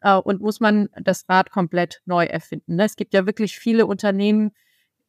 Äh, 0.00 0.16
und 0.16 0.40
muss 0.40 0.60
man 0.60 0.88
das 1.00 1.28
Rad 1.28 1.50
komplett 1.50 2.02
neu 2.04 2.24
erfinden? 2.24 2.76
Ne? 2.76 2.84
Es 2.84 2.96
gibt 2.96 3.14
ja 3.14 3.26
wirklich 3.26 3.58
viele 3.58 3.86
Unternehmen, 3.86 4.52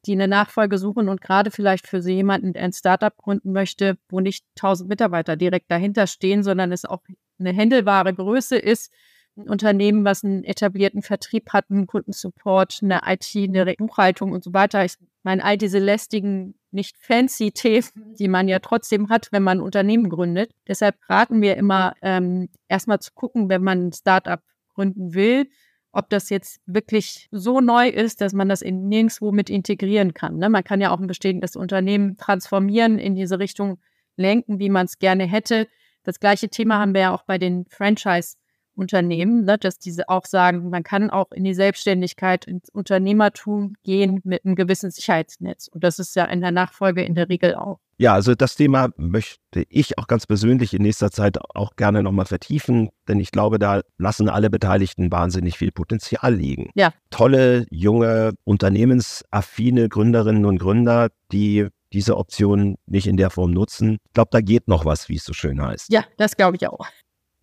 die 0.06 0.14
eine 0.14 0.28
Nachfolge 0.28 0.78
suchen 0.78 1.10
und 1.10 1.22
gerade 1.22 1.52
vielleicht 1.52 1.88
für 1.88 2.02
so 2.02 2.10
jemanden, 2.10 2.54
der 2.54 2.64
ein 2.64 2.74
Startup 2.74 3.16
gründen 3.18 3.52
möchte, 3.52 3.98
wo 4.10 4.20
nicht 4.20 4.46
1000 4.58 4.88
Mitarbeiter 4.88 5.36
direkt 5.36 5.72
dahinter 5.72 6.08
stehen, 6.08 6.44
sondern 6.44 6.72
es 6.72 6.86
auch 6.86 7.02
eine 7.40 7.52
händelbare 7.52 8.14
Größe 8.14 8.56
ist, 8.56 8.94
ein 9.36 9.50
Unternehmen, 9.50 10.06
was 10.06 10.24
einen 10.24 10.44
etablierten 10.44 11.02
Vertrieb 11.02 11.52
hat, 11.52 11.66
einen 11.70 11.88
Kundensupport, 11.88 12.80
eine 12.82 13.02
IT, 13.06 13.36
eine 13.36 13.76
Buchhaltung 13.78 14.32
und 14.32 14.44
so 14.44 14.54
weiter. 14.54 14.86
Ich 14.86 14.98
meine, 15.26 15.44
all 15.44 15.58
diese 15.58 15.80
lästigen, 15.80 16.56
nicht 16.72 16.98
fancy 16.98 17.52
Themen, 17.52 18.16
die 18.18 18.28
man 18.28 18.48
ja 18.48 18.60
trotzdem 18.60 19.10
hat, 19.10 19.30
wenn 19.32 19.44
man 19.44 19.58
ein 19.58 19.64
Unternehmen 19.64 20.10
gründet. 20.10 20.52
Deshalb 20.68 20.96
raten 21.10 21.42
wir 21.42 21.58
immer, 21.58 21.96
ähm, 22.02 22.50
erstmal 22.68 23.00
zu 23.00 23.12
gucken, 23.14 23.50
wenn 23.50 23.64
man 23.64 23.88
ein 23.88 23.94
Startup 23.94 24.42
gründen 24.74 25.14
will, 25.14 25.50
ob 25.92 26.10
das 26.10 26.30
jetzt 26.30 26.62
wirklich 26.66 27.28
so 27.32 27.62
neu 27.62 27.88
ist, 27.88 28.22
dass 28.22 28.34
man 28.34 28.50
das 28.50 28.62
in 28.62 28.88
nirgendwo 28.88 29.32
mit 29.32 29.50
integrieren 29.50 30.14
kann. 30.14 30.38
Ne? 30.38 30.50
Man 30.50 30.64
kann 30.64 30.82
ja 30.82 30.92
auch 30.92 31.00
ein 31.00 31.08
bestehendes 31.08 31.56
Unternehmen 31.56 32.18
transformieren, 32.18 33.00
in 33.00 33.16
diese 33.16 33.40
Richtung 33.40 33.80
lenken, 34.18 34.60
wie 34.60 34.70
man 34.70 34.86
es 34.86 35.00
gerne 35.00 35.26
hätte. 35.26 35.68
Das 36.04 36.20
gleiche 36.20 36.50
Thema 36.50 36.80
haben 36.80 36.94
wir 36.94 37.02
ja 37.02 37.14
auch 37.14 37.24
bei 37.24 37.38
den 37.38 37.66
Franchise- 37.70 38.38
Unternehmen, 38.76 39.46
ne, 39.46 39.58
dass 39.58 39.80
diese 39.80 40.10
auch 40.10 40.26
sagen, 40.26 40.70
man 40.70 40.84
kann 40.84 41.10
auch 41.10 41.32
in 41.32 41.44
die 41.44 41.54
Selbstständigkeit, 41.54 42.46
ins 42.46 42.70
Unternehmertum 42.70 43.76
gehen 43.84 44.22
mit 44.24 44.46
einem 44.46 44.56
gewissen 44.56 44.92
Sicherheitsnetz. 44.92 45.68
Und 45.68 45.84
das 45.84 46.00
ist 46.00 46.16
ja 46.16 46.26
in 46.26 46.42
der 46.42 46.52
Nachfolge 46.52 47.04
in 47.04 47.16
der 47.16 47.30
Regel 47.30 47.56
auch. 47.56 47.80
Ja, 47.98 48.14
also 48.14 48.36
das 48.36 48.56
Thema 48.56 48.90
möchte 48.98 49.64
ich 49.70 49.98
auch 49.98 50.08
ganz 50.08 50.28
persönlich 50.28 50.74
in 50.74 50.82
nächster 50.82 51.12
Zeit 51.12 51.38
auch 51.56 51.78
gerne 51.78 52.04
nochmal 52.04 52.26
vertiefen, 52.26 52.90
denn 53.08 53.22
ich 53.22 53.32
glaube, 53.32 53.58
da 53.58 53.82
lassen 53.98 54.28
alle 54.28 54.50
Beteiligten 54.50 55.12
wahnsinnig 55.12 55.58
viel 55.58 55.72
Potenzial 55.72 56.36
liegen. 56.36 56.72
Ja. 56.76 56.94
Tolle, 57.10 57.66
junge, 57.70 58.34
unternehmensaffine 58.44 59.88
Gründerinnen 59.88 60.46
und 60.46 60.58
Gründer, 60.58 61.10
die 61.32 61.68
diese 61.94 62.18
Option 62.18 62.76
nicht 62.86 63.08
in 63.08 63.16
der 63.16 63.30
Form 63.30 63.52
nutzen. 63.52 64.00
Ich 64.08 64.14
glaube, 64.14 64.30
da 64.32 64.42
geht 64.42 64.68
noch 64.68 64.84
was, 64.84 65.08
wie 65.08 65.16
es 65.16 65.24
so 65.24 65.32
schön 65.32 65.62
heißt. 65.62 65.92
Ja, 65.92 66.04
das 66.18 66.36
glaube 66.36 66.58
ich 66.58 66.68
auch. 66.68 66.86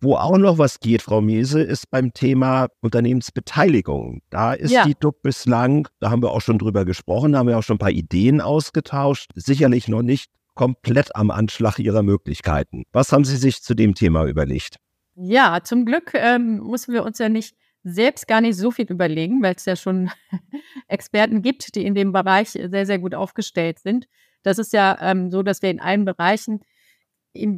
Wo 0.03 0.15
auch 0.15 0.37
noch 0.37 0.57
was 0.57 0.81
geht, 0.81 1.01
Frau 1.01 1.21
Mese, 1.21 1.61
ist 1.61 1.89
beim 1.89 2.13
Thema 2.13 2.67
Unternehmensbeteiligung. 2.81 4.21
Da 4.29 4.51
ist 4.51 4.71
ja. 4.71 4.83
die 4.85 4.95
DUB 4.95 5.21
bislang, 5.21 5.87
da 6.01 6.11
haben 6.11 6.21
wir 6.21 6.31
auch 6.31 6.41
schon 6.41 6.59
drüber 6.59 6.83
gesprochen, 6.83 7.31
da 7.31 7.39
haben 7.39 7.47
wir 7.47 7.57
auch 7.57 7.63
schon 7.63 7.75
ein 7.75 7.79
paar 7.79 7.89
Ideen 7.89 8.41
ausgetauscht, 8.41 9.31
sicherlich 9.35 9.87
noch 9.87 10.01
nicht 10.01 10.29
komplett 10.55 11.15
am 11.15 11.31
Anschlag 11.31 11.79
ihrer 11.79 12.03
Möglichkeiten. 12.03 12.83
Was 12.91 13.13
haben 13.13 13.23
Sie 13.23 13.37
sich 13.37 13.63
zu 13.63 13.75
dem 13.75 13.95
Thema 13.95 14.25
überlegt? 14.25 14.75
Ja, 15.15 15.61
zum 15.63 15.85
Glück 15.85 16.11
ähm, 16.15 16.61
müssen 16.69 16.93
wir 16.93 17.03
uns 17.03 17.19
ja 17.19 17.29
nicht 17.29 17.55
selbst 17.85 18.27
gar 18.27 18.41
nicht 18.41 18.57
so 18.57 18.71
viel 18.71 18.85
überlegen, 18.91 19.41
weil 19.41 19.55
es 19.55 19.63
ja 19.63 19.77
schon 19.77 20.11
Experten 20.89 21.41
gibt, 21.41 21.75
die 21.75 21.85
in 21.85 21.95
dem 21.95 22.11
Bereich 22.11 22.49
sehr, 22.49 22.85
sehr 22.85 22.99
gut 22.99 23.15
aufgestellt 23.15 23.79
sind. 23.79 24.07
Das 24.41 24.57
ist 24.57 24.73
ja 24.73 24.97
ähm, 24.99 25.31
so, 25.31 25.43
dass 25.43 25.61
wir 25.61 25.69
in 25.69 25.79
allen 25.79 26.03
Bereichen 26.03 26.59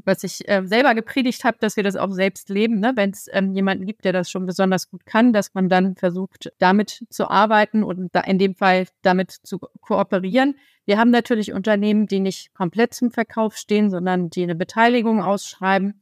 was 0.06 0.24
ich 0.24 0.48
äh, 0.48 0.64
selber 0.66 0.96
gepredigt 0.96 1.44
habe, 1.44 1.58
dass 1.60 1.76
wir 1.76 1.84
das 1.84 1.96
auch 1.96 2.12
selbst 2.12 2.50
leben, 2.50 2.80
ne? 2.80 2.94
wenn 2.96 3.10
es 3.10 3.28
ähm, 3.32 3.54
jemanden 3.54 3.86
gibt, 3.86 4.06
der 4.06 4.14
das 4.14 4.30
schon 4.30 4.46
besonders 4.46 4.90
gut 4.90 5.06
kann, 5.06 5.34
dass 5.34 5.54
man 5.54 5.68
dann 5.70 5.96
versucht, 5.96 6.52
damit 6.60 7.06
zu 7.10 7.30
arbeiten 7.30 7.84
und 7.84 8.16
da 8.16 8.22
in 8.22 8.40
dem 8.40 8.56
Fall 8.56 8.88
damit 9.02 9.32
zu 9.32 9.60
kooperieren. 9.60 10.56
Wir 10.86 10.98
haben 10.98 11.12
natürlich 11.12 11.52
Unternehmen, 11.52 12.08
die 12.08 12.20
nicht 12.20 12.54
komplett 12.54 12.94
zum 12.94 13.12
Verkauf 13.12 13.58
stehen, 13.58 13.90
sondern 13.90 14.30
die 14.30 14.44
eine 14.44 14.56
Beteiligung 14.56 15.22
ausschreiben. 15.22 16.02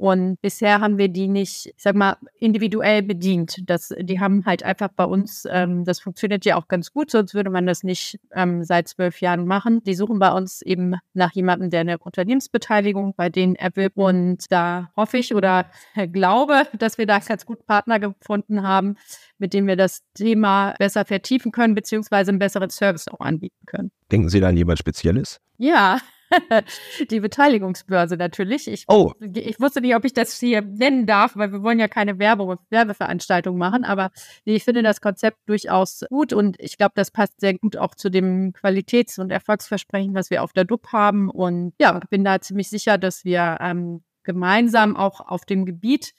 Und 0.00 0.40
bisher 0.40 0.80
haben 0.80 0.96
wir 0.96 1.08
die 1.08 1.28
nicht, 1.28 1.66
ich 1.66 1.74
sag 1.76 1.94
mal, 1.94 2.16
individuell 2.38 3.02
bedient. 3.02 3.58
Das, 3.66 3.94
die 4.00 4.18
haben 4.18 4.46
halt 4.46 4.62
einfach 4.62 4.88
bei 4.88 5.04
uns, 5.04 5.46
ähm, 5.50 5.84
das 5.84 6.00
funktioniert 6.00 6.46
ja 6.46 6.56
auch 6.56 6.68
ganz 6.68 6.94
gut, 6.94 7.10
sonst 7.10 7.34
würde 7.34 7.50
man 7.50 7.66
das 7.66 7.82
nicht 7.82 8.18
ähm, 8.32 8.64
seit 8.64 8.88
zwölf 8.88 9.20
Jahren 9.20 9.44
machen. 9.44 9.82
Die 9.84 9.94
suchen 9.94 10.18
bei 10.18 10.32
uns 10.32 10.62
eben 10.62 10.94
nach 11.12 11.32
jemandem, 11.32 11.68
der 11.68 11.80
eine 11.80 11.98
Unternehmensbeteiligung 11.98 13.12
bei 13.14 13.28
denen 13.28 13.56
erwirbt. 13.56 13.98
Und 13.98 14.50
da 14.50 14.90
hoffe 14.96 15.18
ich 15.18 15.34
oder 15.34 15.66
glaube, 16.12 16.62
dass 16.78 16.96
wir 16.96 17.04
da 17.04 17.18
ganz 17.18 17.44
gut 17.44 17.66
Partner 17.66 18.00
gefunden 18.00 18.62
haben, 18.62 18.96
mit 19.36 19.52
denen 19.52 19.66
wir 19.66 19.76
das 19.76 20.02
Thema 20.14 20.76
besser 20.78 21.04
vertiefen 21.04 21.52
können, 21.52 21.74
beziehungsweise 21.74 22.30
einen 22.30 22.38
besseren 22.38 22.70
Service 22.70 23.06
auch 23.06 23.20
anbieten 23.20 23.66
können. 23.66 23.90
Denken 24.10 24.30
Sie 24.30 24.40
da 24.40 24.48
an 24.48 24.56
jemand 24.56 24.78
Spezielles? 24.78 25.42
Ja, 25.58 25.98
die 27.10 27.20
Beteiligungsbörse 27.20 28.16
natürlich. 28.16 28.68
Ich, 28.68 28.84
oh. 28.88 29.12
ich 29.20 29.60
wusste 29.60 29.80
nicht, 29.80 29.94
ob 29.94 30.04
ich 30.04 30.12
das 30.12 30.38
hier 30.38 30.62
nennen 30.62 31.06
darf, 31.06 31.36
weil 31.36 31.52
wir 31.52 31.62
wollen 31.62 31.78
ja 31.78 31.88
keine 31.88 32.18
Werbung 32.18 32.48
und 32.48 32.60
Werbeveranstaltung 32.70 33.56
machen, 33.58 33.84
aber 33.84 34.10
ich 34.44 34.64
finde 34.64 34.82
das 34.82 35.00
Konzept 35.00 35.38
durchaus 35.46 36.04
gut 36.08 36.32
und 36.32 36.56
ich 36.60 36.76
glaube, 36.76 36.92
das 36.94 37.10
passt 37.10 37.40
sehr 37.40 37.58
gut 37.58 37.76
auch 37.76 37.94
zu 37.94 38.10
dem 38.10 38.52
Qualitäts- 38.52 39.18
und 39.18 39.30
Erfolgsversprechen, 39.30 40.14
was 40.14 40.30
wir 40.30 40.42
auf 40.42 40.52
der 40.52 40.64
DUP 40.64 40.88
haben 40.92 41.30
und 41.30 41.74
ja, 41.80 41.98
bin 42.10 42.24
da 42.24 42.40
ziemlich 42.40 42.68
sicher, 42.68 42.98
dass 42.98 43.24
wir 43.24 43.58
ähm, 43.60 44.02
gemeinsam 44.22 44.96
auch 44.96 45.20
auf 45.20 45.44
dem 45.44 45.64
Gebiet 45.64 46.12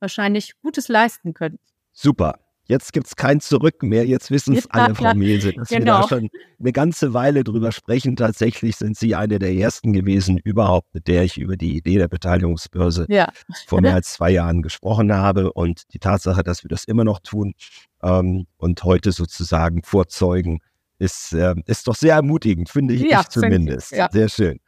wahrscheinlich 0.00 0.60
Gutes 0.60 0.88
leisten 0.88 1.34
können. 1.34 1.58
Super. 1.92 2.43
Jetzt 2.66 2.92
gibt 2.94 3.06
es 3.06 3.16
kein 3.16 3.40
Zurück 3.40 3.82
mehr. 3.82 4.06
Jetzt 4.06 4.30
wissen 4.30 4.56
es 4.56 4.70
alle, 4.70 4.94
Frau 4.94 5.14
Mese, 5.14 5.52
dass 5.52 5.68
genau. 5.68 5.78
wir 5.78 5.84
da 5.84 5.96
genau. 5.96 6.08
schon 6.08 6.30
eine 6.58 6.72
ganze 6.72 7.12
Weile 7.12 7.44
drüber 7.44 7.72
sprechen. 7.72 8.16
Tatsächlich 8.16 8.76
sind 8.76 8.96
Sie 8.96 9.14
eine 9.14 9.38
der 9.38 9.52
ersten 9.52 9.92
gewesen 9.92 10.38
überhaupt, 10.38 10.94
mit 10.94 11.06
der 11.06 11.24
ich 11.24 11.36
über 11.36 11.56
die 11.56 11.76
Idee 11.76 11.98
der 11.98 12.08
Beteiligungsbörse 12.08 13.06
ja. 13.08 13.28
vor 13.66 13.82
mehr 13.82 13.94
als 13.94 14.12
zwei 14.14 14.30
Jahren 14.30 14.62
gesprochen 14.62 15.12
habe. 15.12 15.52
Und 15.52 15.92
die 15.92 15.98
Tatsache, 15.98 16.42
dass 16.42 16.64
wir 16.64 16.68
das 16.68 16.84
immer 16.84 17.04
noch 17.04 17.20
tun 17.20 17.54
ähm, 18.02 18.46
und 18.56 18.82
heute 18.82 19.12
sozusagen 19.12 19.82
vorzeugen, 19.82 20.60
ist, 20.98 21.32
äh, 21.34 21.54
ist 21.66 21.86
doch 21.86 21.96
sehr 21.96 22.14
ermutigend, 22.14 22.70
finde 22.70 22.94
ich, 22.94 23.02
ja, 23.02 23.20
ich 23.20 23.28
zumindest. 23.28 23.92
Ich, 23.92 23.98
ja. 23.98 24.08
Sehr 24.10 24.28
schön. 24.28 24.60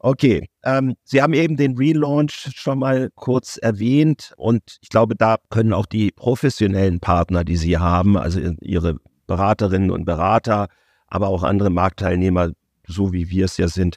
Okay, 0.00 0.48
ähm, 0.64 0.94
Sie 1.04 1.22
haben 1.22 1.34
eben 1.34 1.56
den 1.56 1.76
Relaunch 1.76 2.50
schon 2.54 2.78
mal 2.78 3.10
kurz 3.14 3.58
erwähnt 3.58 4.32
und 4.36 4.78
ich 4.80 4.88
glaube, 4.88 5.16
da 5.16 5.36
können 5.50 5.72
auch 5.72 5.86
die 5.86 6.12
professionellen 6.12 7.00
Partner, 7.00 7.44
die 7.44 7.56
Sie 7.56 7.78
haben, 7.78 8.16
also 8.16 8.40
Ihre 8.60 8.96
Beraterinnen 9.26 9.90
und 9.90 10.04
Berater, 10.04 10.68
aber 11.08 11.28
auch 11.28 11.42
andere 11.42 11.70
Marktteilnehmer, 11.70 12.52
so 12.86 13.12
wie 13.12 13.30
wir 13.30 13.44
es 13.44 13.56
ja 13.56 13.68
sind, 13.68 13.96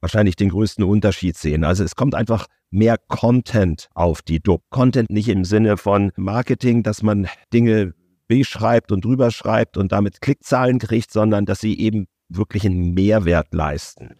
wahrscheinlich 0.00 0.36
den 0.36 0.48
größten 0.48 0.84
Unterschied 0.84 1.36
sehen. 1.36 1.64
Also 1.64 1.84
es 1.84 1.94
kommt 1.94 2.14
einfach 2.14 2.46
mehr 2.70 2.96
Content 3.08 3.88
auf 3.94 4.22
die 4.22 4.40
DUB. 4.40 4.62
Content 4.70 5.10
nicht 5.10 5.28
im 5.28 5.44
Sinne 5.44 5.76
von 5.76 6.10
Marketing, 6.16 6.82
dass 6.82 7.02
man 7.02 7.28
Dinge 7.52 7.94
beschreibt 8.26 8.92
und 8.92 9.04
drüber 9.04 9.30
schreibt 9.30 9.76
und 9.76 9.92
damit 9.92 10.20
Klickzahlen 10.20 10.78
kriegt, 10.78 11.12
sondern 11.12 11.44
dass 11.44 11.60
sie 11.60 11.78
eben 11.78 12.06
wirklich 12.28 12.64
einen 12.64 12.94
Mehrwert 12.94 13.52
leisten. 13.52 14.14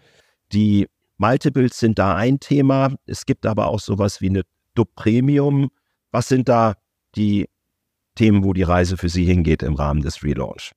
Die 0.52 0.88
Multiples 1.18 1.78
sind 1.78 1.98
da 1.98 2.16
ein 2.16 2.40
Thema. 2.40 2.94
Es 3.06 3.26
gibt 3.26 3.46
aber 3.46 3.68
auch 3.68 3.80
sowas 3.80 4.20
wie 4.20 4.28
eine 4.28 4.42
Dub 4.74 4.94
Premium. 4.94 5.70
Was 6.10 6.28
sind 6.28 6.48
da 6.48 6.74
die 7.14 7.48
Themen, 8.14 8.44
wo 8.44 8.52
die 8.52 8.62
Reise 8.62 8.96
für 8.96 9.08
Sie 9.08 9.24
hingeht 9.24 9.62
im 9.62 9.74
Rahmen 9.74 10.02
des 10.02 10.22
Relaunch? 10.22 10.72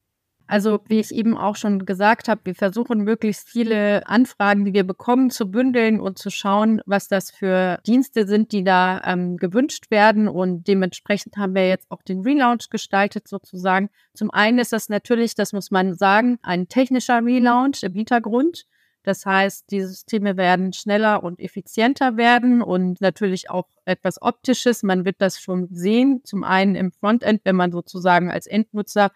Also, 0.47 0.79
wie 0.87 0.99
ich 0.99 1.11
eben 1.11 1.35
auch 1.35 1.55
schon 1.55 1.87
gesagt 1.87 2.27
habe, 2.27 2.41
wir 2.43 2.53
versuchen 2.53 2.99
möglichst 2.99 3.49
viele 3.49 4.07
Anfragen, 4.07 4.63
die 4.63 4.73
wir 4.73 4.83
bekommen, 4.83 5.31
zu 5.31 5.49
bündeln 5.49 5.99
und 5.99 6.19
zu 6.19 6.29
schauen, 6.29 6.81
was 6.85 7.07
das 7.07 7.31
für 7.31 7.79
Dienste 7.87 8.27
sind, 8.27 8.51
die 8.51 8.63
da 8.63 9.01
ähm, 9.05 9.37
gewünscht 9.37 9.89
werden. 9.89 10.27
Und 10.27 10.67
dementsprechend 10.67 11.35
haben 11.37 11.55
wir 11.55 11.67
jetzt 11.67 11.89
auch 11.89 12.03
den 12.03 12.21
Relaunch 12.21 12.69
gestaltet, 12.69 13.27
sozusagen. 13.27 13.89
Zum 14.13 14.29
einen 14.29 14.59
ist 14.59 14.71
das 14.71 14.87
natürlich, 14.87 15.33
das 15.33 15.51
muss 15.51 15.71
man 15.71 15.95
sagen, 15.95 16.37
ein 16.43 16.67
technischer 16.67 17.25
Relaunch 17.25 17.81
im 17.81 17.93
Hintergrund. 17.93 18.67
Das 19.05 19.23
heißt, 19.23 19.69
die 19.69 19.81
Systeme 19.81 20.35
werden 20.35 20.73
schneller 20.73 21.23
und 21.23 21.39
effizienter 21.39 22.17
werden 22.17 22.63
und 22.63 23.01
natürlich 23.01 23.51
auch 23.51 23.67
etwas 23.85 24.19
Optisches. 24.19 24.81
Man 24.81 25.05
wird 25.05 25.17
das 25.19 25.39
schon 25.39 25.67
sehen. 25.69 26.21
Zum 26.23 26.43
einen 26.43 26.73
im 26.73 26.91
Frontend, 26.91 27.41
wenn 27.43 27.55
man 27.55 27.71
sozusagen 27.71 28.31
als 28.31 28.47
Endnutzer 28.47 29.11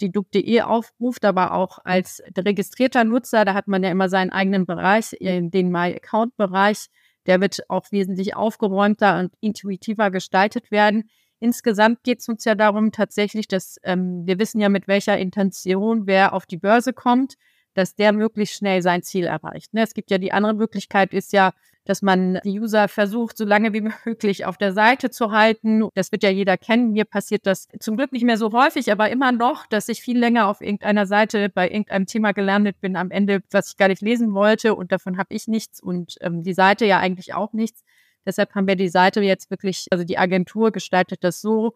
die 0.00 0.10
duck.de 0.10 0.62
aufruft, 0.62 1.26
aber 1.26 1.52
auch 1.52 1.78
als 1.84 2.22
registrierter 2.38 3.04
Nutzer, 3.04 3.44
da 3.44 3.52
hat 3.52 3.68
man 3.68 3.82
ja 3.84 3.90
immer 3.90 4.08
seinen 4.08 4.30
eigenen 4.30 4.64
Bereich, 4.64 5.14
den 5.20 5.70
My 5.70 5.94
Account 5.94 6.38
Bereich. 6.38 6.86
Der 7.26 7.42
wird 7.42 7.68
auch 7.68 7.92
wesentlich 7.92 8.34
aufgeräumter 8.34 9.18
und 9.18 9.34
intuitiver 9.40 10.10
gestaltet 10.10 10.70
werden. 10.70 11.10
Insgesamt 11.38 12.02
geht 12.02 12.20
es 12.20 12.28
uns 12.30 12.46
ja 12.46 12.54
darum 12.54 12.92
tatsächlich, 12.92 13.46
dass 13.46 13.76
ähm, 13.82 14.22
wir 14.26 14.38
wissen 14.38 14.58
ja, 14.58 14.70
mit 14.70 14.88
welcher 14.88 15.18
Intention 15.18 16.06
wer 16.06 16.32
auf 16.32 16.46
die 16.46 16.56
Börse 16.56 16.94
kommt 16.94 17.34
dass 17.74 17.94
der 17.94 18.12
möglichst 18.12 18.56
schnell 18.56 18.82
sein 18.82 19.02
Ziel 19.02 19.24
erreicht. 19.24 19.74
Ne? 19.74 19.82
Es 19.82 19.94
gibt 19.94 20.10
ja 20.10 20.18
die 20.18 20.32
andere 20.32 20.54
Möglichkeit, 20.54 21.12
ist 21.12 21.32
ja, 21.32 21.52
dass 21.84 22.00
man 22.00 22.40
die 22.44 22.58
User 22.58 22.88
versucht, 22.88 23.36
so 23.36 23.44
lange 23.44 23.72
wie 23.72 23.82
möglich 24.04 24.46
auf 24.46 24.56
der 24.56 24.72
Seite 24.72 25.10
zu 25.10 25.32
halten. 25.32 25.88
Das 25.94 26.12
wird 26.12 26.22
ja 26.22 26.30
jeder 26.30 26.56
kennen. 26.56 26.92
Mir 26.92 27.04
passiert 27.04 27.46
das 27.46 27.68
zum 27.78 27.96
Glück 27.96 28.12
nicht 28.12 28.24
mehr 28.24 28.38
so 28.38 28.52
häufig, 28.52 28.90
aber 28.90 29.10
immer 29.10 29.32
noch, 29.32 29.66
dass 29.66 29.88
ich 29.88 30.00
viel 30.00 30.18
länger 30.18 30.48
auf 30.48 30.60
irgendeiner 30.60 31.06
Seite 31.06 31.48
bei 31.48 31.68
irgendeinem 31.68 32.06
Thema 32.06 32.32
gelandet 32.32 32.80
bin, 32.80 32.96
am 32.96 33.10
Ende, 33.10 33.42
was 33.50 33.70
ich 33.70 33.76
gar 33.76 33.88
nicht 33.88 34.02
lesen 34.02 34.32
wollte 34.34 34.74
und 34.74 34.92
davon 34.92 35.18
habe 35.18 35.34
ich 35.34 35.46
nichts 35.46 35.80
und 35.80 36.16
ähm, 36.20 36.42
die 36.42 36.54
Seite 36.54 36.86
ja 36.86 36.98
eigentlich 36.98 37.34
auch 37.34 37.52
nichts. 37.52 37.84
Deshalb 38.26 38.54
haben 38.54 38.66
wir 38.66 38.76
die 38.76 38.88
Seite 38.88 39.20
jetzt 39.20 39.50
wirklich, 39.50 39.86
also 39.90 40.04
die 40.04 40.16
Agentur 40.16 40.72
gestaltet 40.72 41.22
das 41.24 41.42
so, 41.42 41.74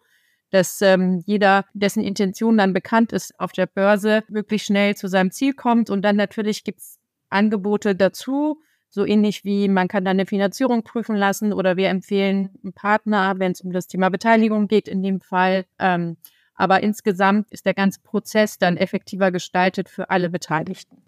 dass 0.51 0.81
ähm, 0.81 1.23
jeder, 1.27 1.65
dessen 1.75 2.03
Intention 2.03 2.57
dann 2.59 2.73
bekannt 2.73 3.13
ist 3.13 3.39
auf 3.39 3.53
der 3.53 3.67
Börse, 3.67 4.25
wirklich 4.29 4.63
schnell 4.63 4.97
zu 4.97 5.09
seinem 5.09 5.31
Ziel 5.31 5.55
kommt. 5.55 5.91
Und 5.91 6.03
dann 6.03 6.17
natürlich 6.17 6.65
gibt 6.65 6.81
es 6.81 6.99
Angebote 7.31 7.95
dazu, 7.95 8.61
so 8.89 9.05
ähnlich 9.05 9.45
wie 9.45 9.69
man 9.69 9.89
kann 9.89 10.05
dann 10.05 10.17
eine 10.17 10.27
Finanzierung 10.27 10.83
prüfen 10.83 11.17
lassen 11.17 11.53
oder 11.53 11.77
wir 11.77 11.89
empfehlen 11.89 12.51
einen 12.63 12.73
Partner, 12.73 13.35
wenn 13.39 13.53
es 13.53 13.61
um 13.61 13.73
das 13.73 13.87
Thema 13.87 14.09
Beteiligung 14.09 14.67
geht 14.67 14.89
in 14.89 15.03
dem 15.03 15.21
Fall. 15.21 15.67
Ähm, 15.79 16.17
aber 16.55 16.83
insgesamt 16.83 17.51
ist 17.51 17.67
der 17.67 17.75
ganze 17.75 18.01
Prozess 18.01 18.59
dann 18.59 18.77
effektiver 18.77 19.31
gestaltet 19.31 19.89
für 19.89 20.11
alle 20.11 20.31
Beteiligten. 20.31 21.05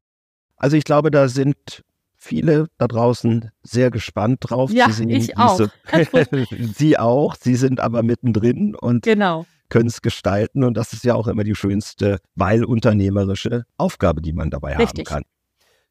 Also 0.57 0.77
ich 0.77 0.85
glaube, 0.85 1.11
da 1.11 1.29
sind 1.29 1.83
viele 2.21 2.69
da 2.79 2.87
draußen 2.87 3.51
sehr 3.63 3.91
gespannt 3.91 4.39
drauf. 4.43 4.71
Ja, 4.71 4.89
ich 4.91 5.37
auch. 5.37 5.61
Sie 6.77 6.99
auch. 6.99 7.35
Sie 7.35 7.57
sind 7.57 7.81
aber 7.81 8.03
mittendrin 8.03 8.75
und 8.75 9.03
genau. 9.03 9.47
können 9.71 9.89
es 9.89 10.03
gestalten. 10.03 10.63
Und 10.63 10.77
das 10.77 10.93
ist 10.93 11.05
ja 11.05 11.15
auch 11.15 11.27
immer 11.27 11.45
die 11.45 11.55
schönste, 11.55 12.21
weil 12.35 12.65
unternehmerische 12.65 13.65
Aufgabe, 13.79 14.21
die 14.21 14.35
man 14.35 14.51
dabei 14.51 14.77
Richtig. 14.77 15.11
haben 15.11 15.23
kann. 15.23 15.25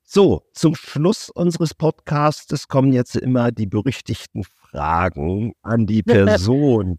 So, 0.04 0.44
zum 0.54 0.76
Schluss 0.76 1.30
unseres 1.30 1.74
Podcasts 1.74 2.68
kommen 2.68 2.94
jetzt 2.94 3.16
immer 3.16 3.52
die 3.52 3.68
berüchtigten 3.68 4.44
Fragen 4.44 5.54
an 5.62 5.86
die 5.86 6.02
Person. 6.38 6.98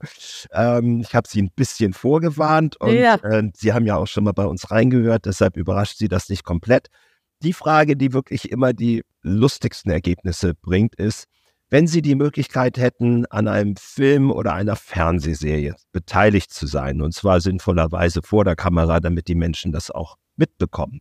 ähm, 0.53 1.01
ich 1.01 1.15
habe 1.15 1.27
Sie 1.29 1.43
ein 1.43 1.51
bisschen 1.55 1.93
vorgewarnt 1.93 2.81
und 2.81 2.95
ja. 2.95 3.17
äh, 3.17 3.51
Sie 3.55 3.73
haben 3.73 3.87
ja 3.87 3.97
auch 3.97 4.07
schon 4.07 4.25
mal 4.25 4.33
bei 4.33 4.47
uns 4.47 4.71
reingehört, 4.71 5.27
deshalb 5.27 5.57
überrascht 5.57 5.99
Sie 5.99 6.09
das 6.09 6.29
nicht 6.29 6.45
komplett. 6.45 6.89
Die 7.43 7.53
Frage, 7.53 7.97
die 7.97 8.13
wirklich 8.13 8.51
immer 8.51 8.73
die 8.73 9.03
lustigsten 9.23 9.91
Ergebnisse 9.91 10.55
bringt, 10.55 10.95
ist, 10.95 11.27
wenn 11.71 11.87
Sie 11.87 12.03
die 12.03 12.17
Möglichkeit 12.17 12.79
hätten, 12.79 13.27
an 13.27 13.47
einem 13.47 13.77
Film 13.77 14.31
oder 14.31 14.55
einer 14.55 14.77
Fernsehserie 14.77 15.77
beteiligt 15.93 16.53
zu 16.53 16.67
sein, 16.67 17.01
und 17.01 17.15
zwar 17.15 17.41
sinnvollerweise 17.41 18.23
vor 18.23 18.45
der 18.45 18.57
Kamera, 18.57 18.99
damit 18.99 19.29
die 19.29 19.37
Menschen 19.37 19.71
das 19.71 19.91
auch 19.91 20.17
mitbekommen. 20.37 21.01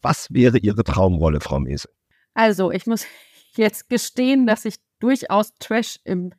Was 0.00 0.28
wäre 0.32 0.58
Ihre 0.58 0.84
Traumrolle, 0.84 1.40
Frau 1.40 1.60
Mese? 1.60 1.88
Also, 2.32 2.70
ich 2.70 2.86
muss 2.86 3.06
jetzt 3.56 3.88
gestehen, 3.88 4.46
dass 4.46 4.64
ich 4.64 4.76
durchaus 5.00 5.52
Trash 5.60 5.98
im 6.04 6.32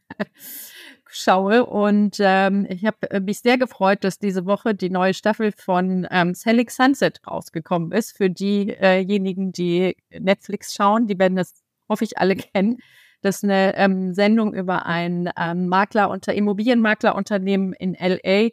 schaue 1.11 1.65
und 1.65 2.17
ähm, 2.19 2.65
ich 2.69 2.85
habe 2.85 3.09
äh, 3.11 3.19
mich 3.19 3.39
sehr 3.39 3.57
gefreut, 3.57 4.03
dass 4.03 4.19
diese 4.19 4.45
Woche 4.45 4.75
die 4.75 4.89
neue 4.89 5.13
Staffel 5.13 5.51
von 5.51 6.07
ähm, 6.11 6.33
Selling 6.33 6.69
Sunset 6.69 7.21
rausgekommen 7.27 7.91
ist. 7.91 8.15
Für 8.15 8.29
diejenigen, 8.29 9.51
die 9.51 9.95
Netflix 10.11 10.73
schauen, 10.73 11.07
die 11.07 11.17
werden 11.19 11.35
das, 11.35 11.53
hoffe 11.89 12.03
ich, 12.03 12.17
alle 12.17 12.35
kennen. 12.53 12.77
Das 13.21 13.37
ist 13.37 13.43
eine 13.43 13.75
ähm, 13.75 14.13
Sendung 14.13 14.53
über 14.53 14.85
ein 14.85 15.29
ähm, 15.37 15.67
Makler 15.67 16.09
unter 16.09 16.33
Immobilienmaklerunternehmen 16.33 17.73
in 17.73 17.95
LA, 17.99 18.49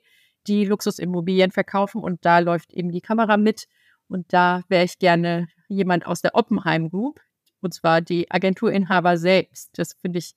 die 0.47 0.65
Luxusimmobilien 0.65 1.51
verkaufen 1.51 2.03
und 2.03 2.25
da 2.25 2.39
läuft 2.39 2.73
eben 2.73 2.91
die 2.91 3.01
Kamera 3.01 3.37
mit. 3.37 3.67
Und 4.09 4.33
da 4.33 4.63
wäre 4.69 4.85
ich 4.85 4.99
gerne 4.99 5.49
jemand 5.69 6.07
aus 6.07 6.23
der 6.23 6.35
Oppenheim 6.35 6.91
Group, 6.91 7.21
und 7.61 7.75
zwar 7.75 8.01
die 8.01 8.31
Agenturinhaber 8.31 9.17
selbst. 9.17 9.71
Das 9.79 9.95
finde 9.95 10.19
ich 10.19 10.35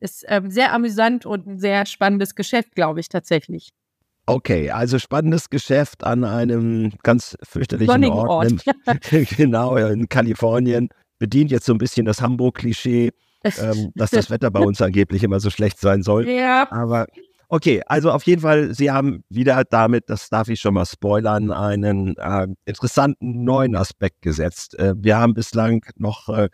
ist 0.00 0.24
ähm, 0.28 0.50
sehr 0.50 0.72
amüsant 0.72 1.26
und 1.26 1.46
ein 1.46 1.58
sehr 1.58 1.86
spannendes 1.86 2.34
Geschäft, 2.34 2.74
glaube 2.74 3.00
ich 3.00 3.08
tatsächlich. 3.08 3.70
Okay, 4.26 4.70
also 4.70 4.98
spannendes 4.98 5.50
Geschäft 5.50 6.02
an 6.02 6.24
einem 6.24 6.92
ganz 7.02 7.36
fürchterlichen 7.42 8.04
Ort. 8.06 8.52
Ort. 8.86 9.00
genau, 9.36 9.76
in 9.76 10.08
Kalifornien. 10.08 10.88
Bedient 11.18 11.50
jetzt 11.50 11.64
so 11.64 11.72
ein 11.72 11.78
bisschen 11.78 12.04
das 12.04 12.20
Hamburg-Klischee, 12.20 13.12
ähm, 13.44 13.92
dass 13.94 14.10
das 14.10 14.28
Wetter 14.28 14.50
bei 14.50 14.60
uns 14.60 14.82
angeblich 14.82 15.22
immer 15.22 15.40
so 15.40 15.48
schlecht 15.48 15.78
sein 15.78 16.02
soll. 16.02 16.28
Ja. 16.28 16.70
Aber 16.70 17.06
Okay, 17.48 17.80
also 17.86 18.10
auf 18.10 18.24
jeden 18.24 18.42
Fall, 18.42 18.74
Sie 18.74 18.90
haben 18.90 19.22
wieder 19.28 19.62
damit, 19.62 20.10
das 20.10 20.28
darf 20.28 20.48
ich 20.48 20.60
schon 20.60 20.74
mal 20.74 20.84
spoilern, 20.84 21.52
einen 21.52 22.16
äh, 22.16 22.48
interessanten 22.64 23.44
neuen 23.44 23.76
Aspekt 23.76 24.22
gesetzt. 24.22 24.76
Äh, 24.80 24.94
wir 24.96 25.16
haben 25.16 25.32
bislang 25.32 25.84
noch 25.96 26.28
äh, 26.28 26.48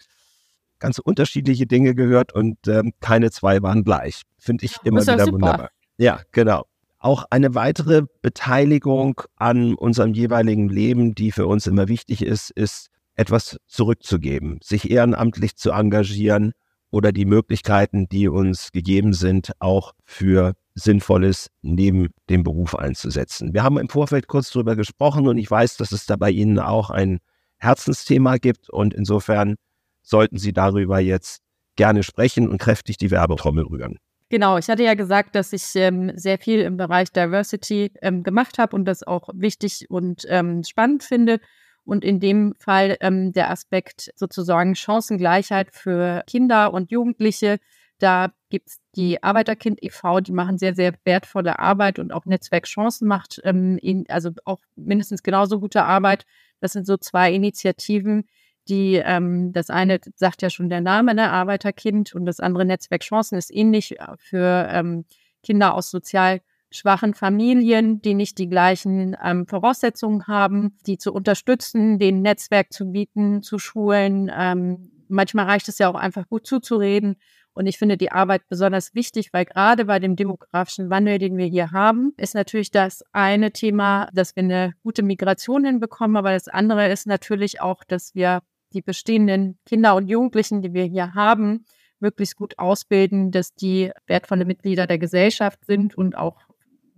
ganz 0.83 0.99
unterschiedliche 0.99 1.67
Dinge 1.67 1.95
gehört 1.95 2.35
und 2.35 2.59
ähm, 2.67 2.93
keine 3.01 3.31
zwei 3.31 3.63
waren 3.63 3.85
gleich. 3.85 4.23
Finde 4.37 4.67
ich 4.67 4.77
immer 4.85 5.01
wieder 5.01 5.19
super. 5.21 5.33
wunderbar. 5.33 5.71
Ja, 5.97 6.21
genau. 6.33 6.67
Auch 6.99 7.25
eine 7.31 7.55
weitere 7.55 8.03
Beteiligung 8.21 9.23
an 9.37 9.75
unserem 9.75 10.13
jeweiligen 10.13 10.69
Leben, 10.69 11.15
die 11.15 11.33
für 11.33 11.47
uns 11.47 11.67
immer 11.67 11.89
wichtig 11.89 12.23
ist, 12.23 12.51
ist 12.51 12.89
etwas 13.15 13.59
zurückzugeben, 13.67 14.59
sich 14.63 14.91
ehrenamtlich 14.91 15.57
zu 15.57 15.71
engagieren 15.71 16.53
oder 16.91 17.13
die 17.13 17.27
Möglichkeiten, 17.27 18.09
die 18.09 18.29
uns 18.29 18.73
gegeben 18.73 19.13
sind, 19.13 19.53
auch 19.61 19.93
für 20.05 20.55
Sinnvolles 20.75 21.49
neben 21.61 22.09
dem 22.29 22.43
Beruf 22.43 22.75
einzusetzen. 22.75 23.55
Wir 23.55 23.63
haben 23.63 23.79
im 23.79 23.89
Vorfeld 23.89 24.27
kurz 24.27 24.51
darüber 24.51 24.75
gesprochen 24.75 25.29
und 25.29 25.39
ich 25.39 25.51
weiß, 25.51 25.77
dass 25.77 25.93
es 25.93 26.07
da 26.07 26.17
bei 26.17 26.31
Ihnen 26.31 26.59
auch 26.59 26.91
ein 26.91 27.21
Herzensthema 27.59 28.39
gibt 28.39 28.69
und 28.71 28.95
insofern 28.95 29.57
sollten 30.03 30.39
Sie 30.39 30.53
darüber 30.53 30.99
jetzt 30.99 31.43
gerne 31.77 32.03
sprechen 32.03 32.49
und 32.49 32.59
kräftig 32.59 32.99
die 32.99 33.11
Werbetrommel 33.11 33.65
rühren. 33.65 33.99
Genau, 34.29 34.59
ich 34.59 34.69
hatte 34.69 34.83
ja 34.83 34.95
gesagt, 34.95 35.35
dass 35.35 35.53
ich 35.53 35.75
ähm, 35.75 36.13
sehr 36.17 36.39
viel 36.39 36.61
im 36.61 36.77
Bereich 36.77 37.13
Diversity 37.13 37.93
ähm, 38.01 38.23
gemacht 38.23 38.59
habe 38.59 38.75
und 38.75 38.85
das 38.87 39.03
auch 39.03 39.29
wichtig 39.35 39.87
und 39.91 40.25
ähm, 40.29 40.65
spannend 40.65 41.03
finde. 41.03 41.41
Und 41.85 42.05
in 42.05 42.21
dem 42.21 42.55
Fall 42.59 42.97
ähm, 43.01 43.33
der 43.33 43.51
Aspekt 43.51 44.13
sozusagen 44.15 44.75
Chancengleichheit 44.75 45.73
für 45.73 46.23
Kinder 46.27 46.73
und 46.73 46.91
Jugendliche 46.91 47.59
da 48.03 48.33
gibt 48.51 48.69
es 48.69 48.81
die 48.97 49.23
Arbeiterkind 49.23 49.81
e.V., 49.81 50.21
die 50.21 50.33
machen 50.33 50.59
sehr, 50.59 50.75
sehr 50.75 50.93
wertvolle 51.05 51.61
Arbeit 51.61 52.01
und 52.01 52.13
auch 52.13 52.27
Netzwerk 52.27 52.65
Chancen 52.67 53.07
macht, 53.07 53.41
ähm, 53.45 53.79
in, 53.81 54.05
also 54.09 54.31
auch 54.45 54.59
mindestens 54.75 55.23
genauso 55.23 55.61
gute 55.61 55.85
Arbeit. 55.85 56.27
Das 56.61 56.73
sind 56.73 56.85
so 56.85 56.97
zwei 56.97 57.33
Initiativen, 57.33 58.25
die, 58.69 58.95
ähm, 58.95 59.53
das 59.53 59.71
eine 59.71 60.01
sagt 60.17 60.43
ja 60.43 60.51
schon 60.51 60.69
der 60.69 60.81
Name, 60.81 61.15
ne, 61.15 61.31
Arbeiterkind, 61.31 62.15
und 62.15 62.25
das 62.27 62.41
andere 62.41 62.65
Netzwerk 62.65 63.03
Chancen 63.03 63.37
ist 63.37 63.55
ähnlich 63.55 63.99
äh, 63.99 64.07
für 64.19 64.69
ähm, 64.71 65.05
Kinder 65.43 65.75
aus 65.75 65.91
sozial 65.91 66.41
schwachen 66.71 67.15
Familien, 67.15 68.01
die 68.01 68.15
nicht 68.15 68.39
die 68.39 68.49
gleichen 68.49 69.17
ähm, 69.23 69.47
Voraussetzungen 69.47 70.27
haben, 70.27 70.77
die 70.87 70.97
zu 70.97 71.13
unterstützen, 71.13 71.99
den 71.99 72.23
Netzwerk 72.23 72.73
zu 72.73 72.87
bieten, 72.87 73.43
zu 73.43 73.59
schulen. 73.59 74.31
Ähm, 74.35 74.91
manchmal 75.09 75.47
reicht 75.47 75.69
es 75.69 75.79
ja 75.79 75.89
auch 75.91 75.95
einfach 75.95 76.27
gut 76.29 76.47
zuzureden 76.47 77.17
und 77.55 77.67
ich 77.67 77.79
finde 77.79 77.97
die 77.97 78.13
Arbeit 78.13 78.49
besonders 78.49 78.95
wichtig, 78.95 79.33
weil 79.33 79.45
gerade 79.45 79.85
bei 79.85 79.99
dem 79.99 80.17
demografischen 80.17 80.89
Wandel, 80.89 81.19
den 81.19 81.37
wir 81.37 81.47
hier 81.47 81.71
haben, 81.71 82.15
ist 82.17 82.35
natürlich 82.35 82.71
das 82.71 83.05
eine 83.13 83.53
Thema, 83.53 84.09
dass 84.15 84.35
wir 84.37 84.43
eine 84.43 84.75
gute 84.83 85.03
Migration 85.03 85.65
hinbekommen, 85.65 86.17
aber 86.17 86.33
das 86.33 86.49
andere 86.49 86.91
ist 86.91 87.07
natürlich 87.07 87.61
auch, 87.61 87.85
dass 87.85 88.15
wir 88.15 88.43
die 88.73 88.83
bestehenden 88.83 89.59
Kinder 89.67 89.95
und 89.95 90.09
Jugendlichen, 90.09 90.63
die 90.63 90.73
wir 90.73 90.85
hier 90.85 91.15
haben, 91.15 91.65
möglichst 92.01 92.37
gut 92.37 92.59
ausbilden, 92.59 93.31
dass 93.31 93.55
die 93.55 93.91
wertvolle 94.07 94.45
Mitglieder 94.45 94.87
der 94.87 94.99
Gesellschaft 94.99 95.65
sind 95.65 95.97
und 95.97 96.17
auch 96.17 96.41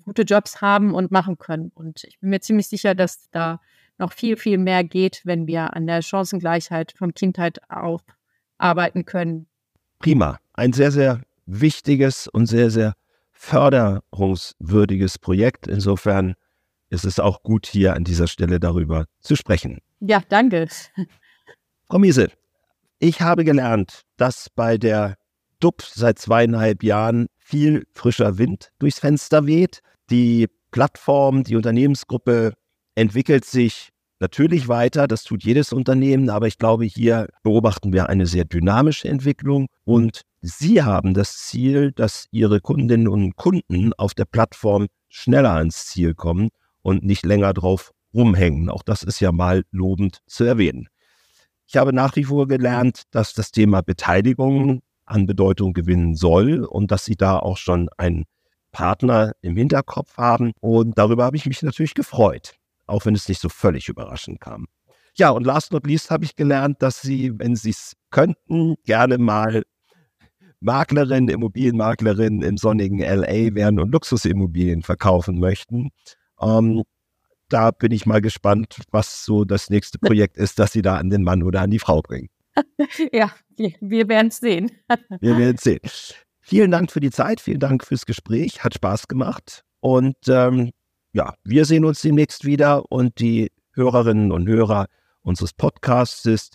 gute 0.05 0.23
Jobs 0.23 0.61
haben 0.61 0.95
und 0.95 1.11
machen 1.11 1.39
können. 1.39 1.71
Und 1.75 2.05
ich 2.05 2.19
bin 2.21 2.31
mir 2.31 2.41
ziemlich 2.41 2.69
sicher, 2.69 2.95
dass 2.95 3.31
da 3.31 3.61
noch 3.99 4.13
viel, 4.13 4.37
viel 4.37 4.59
mehr 4.59 4.83
geht, 4.85 5.23
wenn 5.25 5.47
wir 5.47 5.75
an 5.75 5.87
der 5.87 6.03
Chancengleichheit 6.03 6.95
von 6.97 7.15
Kindheit 7.15 7.61
auf 7.71 8.03
arbeiten 8.59 9.05
können. 9.05 9.47
Prima 9.99 10.39
ein 10.55 10.73
sehr, 10.73 10.91
sehr 10.91 11.21
wichtiges 11.47 12.29
und 12.29 12.47
sehr, 12.47 12.71
sehr 12.71 12.95
förderungswürdiges 13.33 15.19
Projekt. 15.19 15.67
Insofern 15.67 16.35
ist 16.89 17.05
es 17.05 17.19
auch 17.19 17.43
gut, 17.43 17.67
hier 17.67 17.95
an 17.95 18.05
dieser 18.05 18.29
Stelle 18.29 18.61
darüber 18.61 19.07
zu 19.21 19.37
sprechen. 19.37 19.81
Ja, 20.01 20.23
danke. 20.29 20.69
Frau 21.89 21.99
Miese, 21.99 22.29
ich 22.99 23.21
habe 23.21 23.45
gelernt, 23.45 24.03
dass 24.17 24.49
bei 24.55 24.79
der 24.79 25.17
DUP 25.61 25.83
seit 25.83 26.19
zweieinhalb 26.19 26.83
Jahren 26.83 27.27
viel 27.39 27.85
frischer 27.93 28.39
Wind 28.39 28.71
durchs 28.79 28.99
Fenster 28.99 29.47
weht. 29.47 29.81
Die 30.11 30.49
Plattform, 30.71 31.45
die 31.45 31.57
Unternehmensgruppe 31.57 32.55
entwickelt 32.95 33.45
sich 33.45 33.91
natürlich 34.19 34.69
weiter. 34.69 35.07
Das 35.07 35.25
tut 35.25 35.45
jedes 35.45 35.73
Unternehmen, 35.73 36.31
aber 36.31 36.47
ich 36.47 36.59
glaube, 36.59 36.85
hier 36.85 37.29
beobachten 37.43 37.93
wir 37.93 38.09
eine 38.09 38.27
sehr 38.27 38.45
dynamische 38.45 39.09
Entwicklung 39.09 39.67
und 39.85 40.23
Sie 40.41 40.83
haben 40.83 41.15
das 41.15 41.39
Ziel, 41.39 41.93
dass 41.93 42.27
Ihre 42.31 42.61
Kundinnen 42.61 43.09
und 43.09 43.37
Kunden 43.37 43.93
auf 43.95 44.15
der 44.15 44.27
Plattform 44.27 44.89
schneller 45.09 45.53
ans 45.53 45.87
Ziel 45.87 46.15
kommen 46.15 46.49
und 46.83 47.03
nicht 47.05 47.25
länger 47.25 47.55
drauf 47.55 47.93
rumhängen. 48.13 48.69
Auch 48.69 48.83
das 48.83 49.03
ist 49.03 49.21
ja 49.21 49.33
mal 49.33 49.65
lobend 49.71 50.19
zu 50.27 50.45
erwähnen. 50.45 50.89
Ich 51.75 51.79
habe 51.79 51.93
nach 51.93 52.15
wie 52.15 52.23
vor 52.23 52.47
gelernt, 52.47 53.03
dass 53.11 53.33
das 53.33 53.51
Thema 53.51 53.83
Beteiligung 53.83 54.81
an 55.07 55.27
Bedeutung 55.27 55.73
gewinnen 55.73 56.15
soll 56.15 56.63
und 56.63 56.93
dass 56.93 57.05
Sie 57.05 57.17
da 57.17 57.37
auch 57.37 57.57
schon 57.57 57.89
einen 57.99 58.27
Partner 58.71 59.33
im 59.41 59.57
Hinterkopf 59.57 60.17
haben. 60.17 60.53
Und 60.61 60.97
darüber 60.97 61.25
habe 61.25 61.37
ich 61.37 61.47
mich 61.47 61.61
natürlich 61.63 61.95
gefreut, 61.95 62.55
auch 62.87 63.07
wenn 63.07 63.17
es 63.17 63.29
nicht 63.29 63.41
so 63.41 63.49
völlig 63.49 63.89
überraschend 63.89 64.41
kam. 64.41 64.67
Ja, 65.17 65.31
und 65.31 65.45
last 65.45 65.73
not 65.73 65.85
least 65.85 66.13
habe 66.13 66.25
ich 66.25 66.37
gelernt, 66.37 66.81
dass 66.81 67.03
Sie, 67.03 67.37
wenn 67.41 67.57
Sie 67.57 67.71
es 67.71 67.95
könnten, 68.13 68.77
gerne 68.85 69.19
mal 69.19 69.65
Maklerin, 70.61 71.27
Immobilienmaklerin 71.27 72.43
im 72.43 72.57
sonnigen 72.57 73.01
LA 73.01 73.53
werden 73.57 73.81
und 73.81 73.91
Luxusimmobilien 73.91 74.83
verkaufen 74.83 75.41
möchten. 75.41 75.91
Ähm, 76.41 76.85
da 77.49 77.71
bin 77.71 77.93
ich 77.93 78.07
mal 78.07 78.21
gespannt, 78.21 78.79
was 78.91 79.25
so 79.25 79.45
das 79.45 79.71
nächste 79.71 79.99
Projekt 79.99 80.37
ist, 80.37 80.59
das 80.59 80.73
Sie 80.73 80.83
da 80.83 80.97
an 80.97 81.11
den 81.11 81.23
Mann 81.23 81.43
oder 81.43 81.61
an 81.61 81.71
die 81.71 81.79
Frau 81.79 82.03
bringen. 82.03 82.29
Ja, 83.13 83.33
wir 83.57 84.09
werden 84.09 84.29
es 84.29 84.39
sehen. 84.39 84.71
Wir 85.21 85.37
werden 85.37 85.57
es 85.57 85.63
sehen. 85.63 85.81
Vielen 86.41 86.71
Dank 86.71 86.93
für 86.93 87.01
die 87.01 87.11
Zeit, 87.11 87.41
vielen 87.41 87.61
Dank 87.61 87.85
fürs 87.85 88.07
Gespräch, 88.07 88.63
hat 88.63 88.75
Spaß 88.75 89.09
gemacht. 89.09 89.65
Und 89.81 90.17
ähm, 90.29 90.71
ja, 91.13 91.35
wir 91.45 91.65
sehen 91.65 91.85
uns 91.85 92.03
demnächst 92.03 92.45
wieder 92.45 92.91
und 92.91 93.19
die 93.19 93.51
Hörerinnen 93.73 94.33
und 94.33 94.49
Hörer 94.49 94.87
unseres 95.23 95.53
Podcasts 95.53 96.51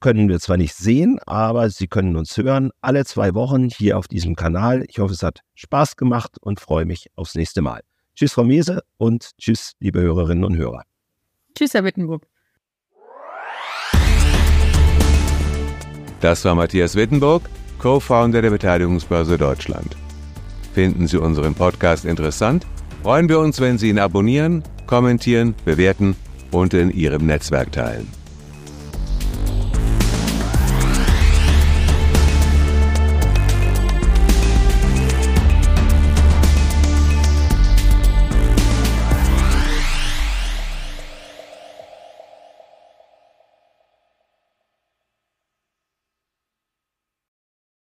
können 0.00 0.28
wir 0.28 0.38
zwar 0.40 0.56
nicht 0.56 0.74
sehen, 0.74 1.18
aber 1.26 1.70
Sie 1.70 1.88
können 1.88 2.16
uns 2.16 2.36
hören 2.36 2.70
alle 2.80 3.04
zwei 3.04 3.34
Wochen 3.34 3.68
hier 3.68 3.98
auf 3.98 4.08
diesem 4.08 4.36
Kanal. 4.36 4.84
Ich 4.88 4.98
hoffe, 4.98 5.12
es 5.12 5.22
hat 5.22 5.40
Spaß 5.54 5.96
gemacht 5.96 6.36
und 6.40 6.60
freue 6.60 6.84
mich 6.84 7.08
aufs 7.16 7.34
nächste 7.34 7.62
Mal. 7.62 7.82
Tschüss, 8.18 8.32
Frau 8.32 8.42
Miese 8.42 8.82
und 8.96 9.30
tschüss, 9.38 9.74
liebe 9.78 10.00
Hörerinnen 10.00 10.42
und 10.42 10.56
Hörer. 10.56 10.82
Tschüss, 11.56 11.72
Herr 11.72 11.84
Wittenburg. 11.84 12.26
Das 16.20 16.44
war 16.44 16.56
Matthias 16.56 16.96
Wittenburg, 16.96 17.48
Co-Founder 17.78 18.42
der 18.42 18.50
Beteiligungsbörse 18.50 19.38
Deutschland. 19.38 19.96
Finden 20.74 21.06
Sie 21.06 21.16
unseren 21.16 21.54
Podcast 21.54 22.04
interessant? 22.04 22.66
Freuen 23.04 23.28
wir 23.28 23.38
uns, 23.38 23.60
wenn 23.60 23.78
Sie 23.78 23.88
ihn 23.88 24.00
abonnieren, 24.00 24.64
kommentieren, 24.88 25.54
bewerten 25.64 26.16
und 26.50 26.74
in 26.74 26.90
Ihrem 26.90 27.24
Netzwerk 27.24 27.70
teilen. 27.70 28.08